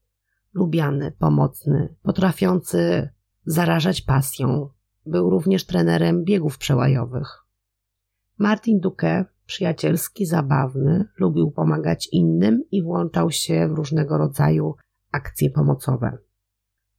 Lubiany, 0.54 1.12
pomocny, 1.12 1.96
potrafiący 2.02 3.10
zarażać 3.46 4.02
pasją, 4.02 4.70
był 5.06 5.30
również 5.30 5.66
trenerem 5.66 6.24
biegów 6.24 6.58
przełajowych. 6.58 7.46
Martin 8.38 8.80
Duque, 8.80 9.26
przyjacielski, 9.52 10.26
zabawny, 10.26 11.06
lubił 11.20 11.52
pomagać 11.52 12.10
innym 12.12 12.64
i 12.72 12.84
włączał 12.84 13.32
się 13.32 13.68
w 13.68 13.72
różnego 13.72 14.18
rodzaju 14.18 14.76
akcje 15.12 15.50
pomocowe. 15.50 16.18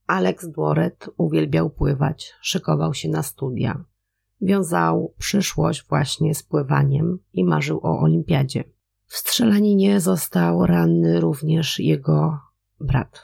Alex 0.07 0.47
Dworet 0.47 1.09
uwielbiał 1.17 1.69
pływać, 1.69 2.33
szykował 2.41 2.93
się 2.93 3.09
na 3.09 3.23
studia. 3.23 3.83
Wiązał 4.41 5.13
przyszłość 5.17 5.87
właśnie 5.89 6.35
z 6.35 6.43
pływaniem 6.43 7.19
i 7.33 7.43
marzył 7.43 7.79
o 7.83 7.99
olimpiadzie. 7.99 8.63
W 9.05 9.15
strzelaninie 9.15 9.99
został 9.99 10.65
ranny 10.65 11.19
również 11.19 11.79
jego 11.79 12.39
brat. 12.79 13.21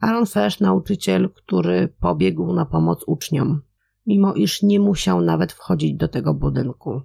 Aaron 0.00 0.26
Fesch, 0.26 0.60
nauczyciel, 0.60 1.30
który 1.30 1.88
pobiegł 2.00 2.52
na 2.52 2.66
pomoc 2.66 3.04
uczniom 3.06 3.62
mimo 4.06 4.34
iż 4.34 4.62
nie 4.62 4.80
musiał 4.80 5.20
nawet 5.20 5.52
wchodzić 5.52 5.94
do 5.94 6.08
tego 6.08 6.34
budynku. 6.34 7.02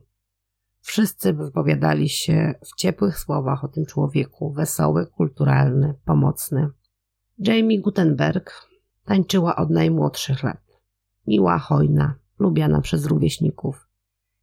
Wszyscy 0.81 1.33
wypowiadali 1.33 2.09
się 2.09 2.53
w 2.65 2.75
ciepłych 2.75 3.19
słowach 3.19 3.63
o 3.63 3.67
tym 3.67 3.85
człowieku, 3.85 4.53
wesoły, 4.53 5.07
kulturalny, 5.07 5.95
pomocny. 6.05 6.69
Jamie 7.39 7.81
Gutenberg 7.81 8.69
tańczyła 9.05 9.55
od 9.55 9.69
najmłodszych 9.69 10.43
lat. 10.43 10.81
Miła, 11.27 11.57
hojna, 11.57 12.15
lubiana 12.39 12.81
przez 12.81 13.05
rówieśników. 13.05 13.87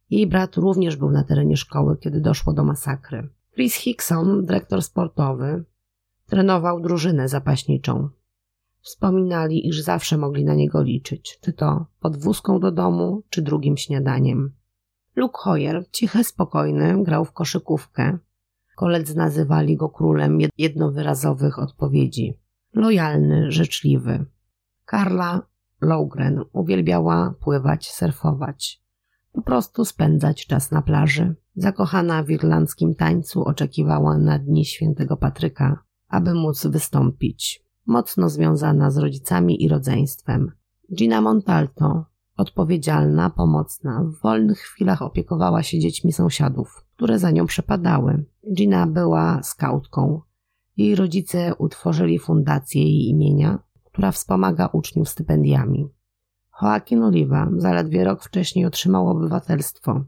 Jej 0.09 0.27
brat 0.27 0.57
również 0.57 0.95
był 0.95 1.11
na 1.11 1.23
terenie 1.23 1.57
szkoły, 1.57 1.97
kiedy 1.97 2.21
doszło 2.21 2.53
do 2.53 2.63
masakry. 2.63 3.29
Chris 3.53 3.75
Hickson, 3.75 4.45
dyrektor 4.45 4.83
sportowy, 4.83 5.63
trenował 6.25 6.81
drużynę 6.81 7.27
zapaśniczą. 7.27 8.09
Wspominali, 8.81 9.67
iż 9.67 9.81
zawsze 9.81 10.17
mogli 10.17 10.45
na 10.45 10.55
niego 10.55 10.83
liczyć, 10.83 11.39
czy 11.41 11.53
to 11.53 11.85
podwózką 11.99 12.59
do 12.59 12.71
domu, 12.71 13.23
czy 13.29 13.41
drugim 13.41 13.77
śniadaniem. 13.77 14.51
Luke 15.15 15.37
Hoyer, 15.39 15.85
cichy, 15.91 16.23
spokojny, 16.23 17.03
grał 17.03 17.25
w 17.25 17.31
koszykówkę. 17.31 18.17
Koledzy 18.75 19.17
nazywali 19.17 19.77
go 19.77 19.89
królem 19.89 20.37
jednowyrazowych 20.57 21.59
odpowiedzi. 21.59 22.39
Lojalny, 22.73 23.51
życzliwy. 23.51 24.25
Karla 24.85 25.41
Lowgren 25.81 26.43
uwielbiała 26.53 27.33
pływać, 27.39 27.91
surfować. 27.91 28.81
Po 29.31 29.41
prostu 29.41 29.85
spędzać 29.85 30.47
czas 30.47 30.71
na 30.71 30.81
plaży. 30.81 31.35
Zakochana 31.55 32.23
w 32.23 32.29
irlandzkim 32.29 32.95
tańcu 32.95 33.43
oczekiwała 33.43 34.17
na 34.17 34.39
dni 34.39 34.65
świętego 34.65 35.17
Patryka, 35.17 35.83
aby 36.07 36.33
móc 36.33 36.67
wystąpić 36.67 37.69
mocno 37.89 38.29
związana 38.29 38.91
z 38.91 38.97
rodzicami 38.97 39.63
i 39.63 39.67
rodzeństwem. 39.67 40.51
Gina 40.95 41.21
Montalto, 41.21 42.05
odpowiedzialna, 42.39 43.29
pomocna, 43.29 44.03
w 44.03 44.21
wolnych 44.21 44.59
chwilach 44.59 45.01
opiekowała 45.01 45.63
się 45.63 45.79
dziećmi 45.79 46.11
sąsiadów, 46.11 46.85
które 46.95 47.19
za 47.19 47.31
nią 47.31 47.45
przepadały. 47.45 48.25
Gina 48.53 48.87
była 48.87 49.43
skautką. 49.43 50.21
Jej 50.77 50.95
rodzice 50.95 51.55
utworzyli 51.55 52.19
fundację 52.19 52.83
jej 52.83 53.09
imienia, 53.09 53.59
która 53.83 54.11
wspomaga 54.11 54.67
uczniów 54.67 55.09
stypendiami. 55.09 55.87
Joaquin 56.61 57.03
Oliva 57.03 57.47
zaledwie 57.57 58.03
rok 58.03 58.23
wcześniej 58.23 58.65
otrzymał 58.65 59.09
obywatelstwo. 59.09 60.03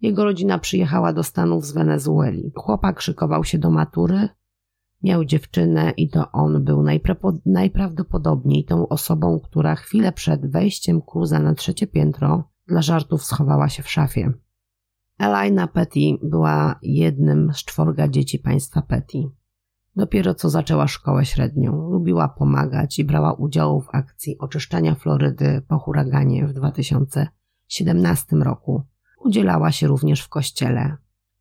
Jego 0.00 0.24
rodzina 0.24 0.58
przyjechała 0.58 1.12
do 1.12 1.22
Stanów 1.22 1.66
z 1.66 1.72
Wenezueli. 1.72 2.52
Chłopak 2.56 3.00
szykował 3.00 3.44
się 3.44 3.58
do 3.58 3.70
matury, 3.70 4.28
Miał 5.04 5.24
dziewczynę 5.24 5.90
i 5.96 6.08
to 6.08 6.32
on 6.32 6.64
był 6.64 6.84
najprawdopodobniej 7.46 8.64
tą 8.64 8.88
osobą, 8.88 9.40
która 9.40 9.74
chwilę 9.74 10.12
przed 10.12 10.50
wejściem 10.50 11.02
Cruza 11.02 11.38
na 11.38 11.54
trzecie 11.54 11.86
piętro 11.86 12.50
dla 12.66 12.82
żartów 12.82 13.24
schowała 13.24 13.68
się 13.68 13.82
w 13.82 13.90
szafie. 13.90 14.32
Elina 15.18 15.66
Petty 15.66 16.00
była 16.22 16.78
jednym 16.82 17.52
z 17.54 17.64
czworga 17.64 18.08
dzieci 18.08 18.38
państwa 18.38 18.82
Petty. 18.82 19.18
Dopiero 19.96 20.34
co 20.34 20.50
zaczęła 20.50 20.88
szkołę 20.88 21.24
średnią, 21.24 21.90
lubiła 21.90 22.28
pomagać 22.28 22.98
i 22.98 23.04
brała 23.04 23.32
udział 23.32 23.80
w 23.80 23.88
akcji 23.92 24.38
oczyszczania 24.38 24.94
Florydy 24.94 25.62
po 25.68 25.78
huraganie 25.78 26.46
w 26.46 26.52
2017 26.52 28.36
roku. 28.36 28.82
Udzielała 29.24 29.72
się 29.72 29.86
również 29.86 30.20
w 30.20 30.28
kościele, 30.28 30.96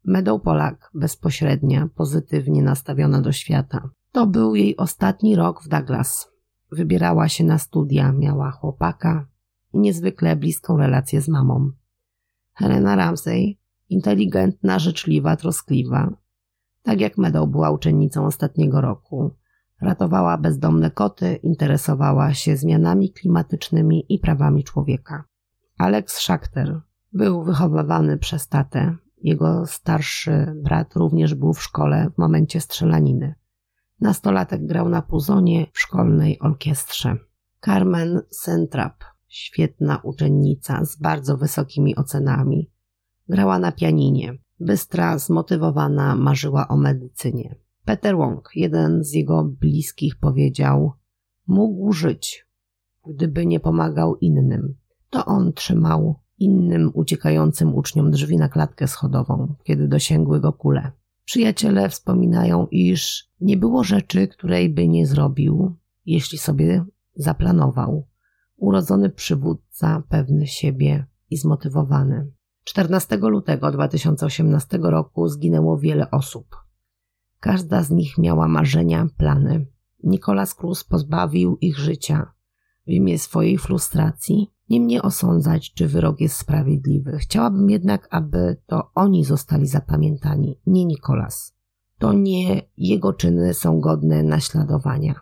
Meadow 0.06 0.42
Polak, 0.42 0.90
bezpośrednia, 0.94 1.90
pozytywnie 1.96 2.64
nastawiona 2.64 3.22
do 3.22 3.32
świata. 3.32 3.90
To 4.12 4.28
był 4.28 4.56
jej 4.56 4.78
ostatni 4.78 5.36
rok 5.36 5.64
w 5.64 5.68
Douglas. 5.68 6.30
Wybierała 6.72 7.30
się 7.30 7.44
na 7.44 7.58
studia, 7.58 8.12
miała 8.12 8.52
chłopaka 8.52 9.28
i 9.74 9.80
niezwykle 9.80 10.36
bliską 10.36 10.78
relację 10.78 11.22
z 11.22 11.28
mamą. 11.28 11.72
Helena 12.54 12.96
Ramsey, 12.96 13.60
inteligentna, 13.90 14.80
życzliwa, 14.80 15.36
troskliwa. 15.36 16.14
Tak 16.84 17.02
jak 17.02 17.18
Meadow 17.18 17.50
była 17.50 17.72
uczennicą 17.72 18.26
ostatniego 18.26 18.82
roku. 18.82 19.36
Ratowała 19.82 20.38
bezdomne 20.38 20.92
koty, 20.92 21.36
interesowała 21.36 22.34
się 22.34 22.58
zmianami 22.58 23.12
klimatycznymi 23.12 24.06
i 24.10 24.20
prawami 24.20 24.64
człowieka. 24.64 25.24
Alex 25.78 26.14
Schachter 26.14 26.82
był 27.14 27.44
wychowywany 27.44 28.18
przez 28.18 28.48
tatę, 28.48 28.96
jego 29.24 29.66
starszy 29.66 30.54
brat 30.64 30.96
również 30.96 31.36
był 31.36 31.54
w 31.54 31.64
szkole 31.64 32.12
w 32.16 32.18
momencie 32.18 32.62
strzelaniny. 32.62 33.36
Nastolatek 34.02 34.66
grał 34.66 34.90
na 34.90 35.02
puzonie 35.02 35.68
w 35.74 35.80
szkolnej 35.80 36.40
orkiestrze. 36.40 37.18
Carmen 37.66 38.22
Sentrap, 38.30 39.04
świetna 39.28 39.98
uczennica 40.04 40.86
z 40.86 40.98
bardzo 40.98 41.38
wysokimi 41.38 41.96
ocenami, 41.96 42.72
grała 43.30 43.60
na 43.60 43.72
pianinie. 43.72 44.38
Bystra, 44.60 45.18
zmotywowana, 45.18 46.16
marzyła 46.16 46.68
o 46.68 46.78
medycynie. 46.78 47.56
Peter 47.86 48.18
Wong, 48.18 48.50
jeden 48.56 49.04
z 49.04 49.14
jego 49.14 49.44
bliskich, 49.44 50.16
powiedział: 50.20 50.94
Mógł 51.48 51.94
żyć, 51.94 52.48
gdyby 53.08 53.46
nie 53.46 53.60
pomagał 53.60 54.16
innym. 54.16 54.76
To 55.10 55.26
on 55.26 55.54
trzymał 55.54 56.23
innym 56.40 56.92
uciekającym 56.94 57.76
uczniom 57.76 58.12
drzwi 58.12 58.38
na 58.38 58.50
klatkę 58.50 58.88
schodową, 58.88 59.56
kiedy 59.64 59.88
dosięgły 59.88 60.40
go 60.40 60.54
kule. 60.54 60.92
Przyjaciele 61.26 61.90
wspominają, 61.90 62.68
iż 62.72 63.30
nie 63.42 63.58
było 63.58 63.84
rzeczy, 63.84 64.28
której 64.28 64.70
by 64.70 64.88
nie 64.88 65.08
zrobił, 65.08 65.76
jeśli 66.06 66.38
sobie 66.38 66.86
zaplanował. 67.16 68.08
Urodzony 68.56 69.10
przywódca, 69.10 70.04
pewny 70.10 70.48
siebie 70.48 71.06
i 71.30 71.38
zmotywowany. 71.38 72.32
14 72.64 73.18
lutego 73.18 73.72
2018 73.72 74.80
roku 74.82 75.28
zginęło 75.28 75.78
wiele 75.78 76.12
osób. 76.12 76.56
Każda 77.40 77.84
z 77.84 77.92
nich 77.92 78.18
miała 78.18 78.48
marzenia, 78.48 79.08
plany. 79.18 79.68
Nicolas 80.04 80.56
Cruz 80.56 80.84
pozbawił 80.84 81.58
ich 81.62 81.78
życia 81.78 82.34
w 82.88 82.90
imię 82.90 83.20
swojej 83.20 83.58
frustracji. 83.58 84.53
Nie 84.70 84.82
mnie 84.82 85.02
osądzać, 85.02 85.74
czy 85.74 85.88
wyrok 85.88 86.22
jest 86.22 86.38
sprawiedliwy. 86.38 87.18
Chciałabym 87.18 87.70
jednak, 87.70 88.08
aby 88.12 88.58
to 88.66 88.92
oni 88.96 89.26
zostali 89.26 89.68
zapamiętani, 89.68 90.60
nie 90.66 90.86
Nicolas. 90.86 91.56
To 91.98 92.14
nie 92.14 92.62
jego 92.78 93.14
czyny 93.14 93.54
są 93.54 93.80
godne 93.80 94.24
naśladowania, 94.24 95.16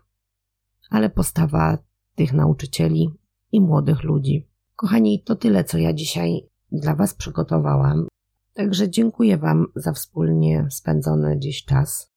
ale 0.90 1.10
postawa 1.10 1.78
tych 2.16 2.34
nauczycieli 2.34 3.10
i 3.52 3.62
młodych 3.62 4.04
ludzi. 4.04 4.48
Kochani, 4.76 5.24
to 5.24 5.36
tyle, 5.36 5.64
co 5.64 5.78
ja 5.78 5.94
dzisiaj 5.94 6.50
dla 6.72 6.96
Was 6.96 7.14
przygotowałam. 7.14 8.08
Także 8.54 8.90
dziękuję 8.90 9.38
Wam 9.38 9.66
za 9.76 9.94
wspólnie 9.94 10.68
spędzony 10.70 11.40
dziś 11.40 11.66
czas. 11.66 12.11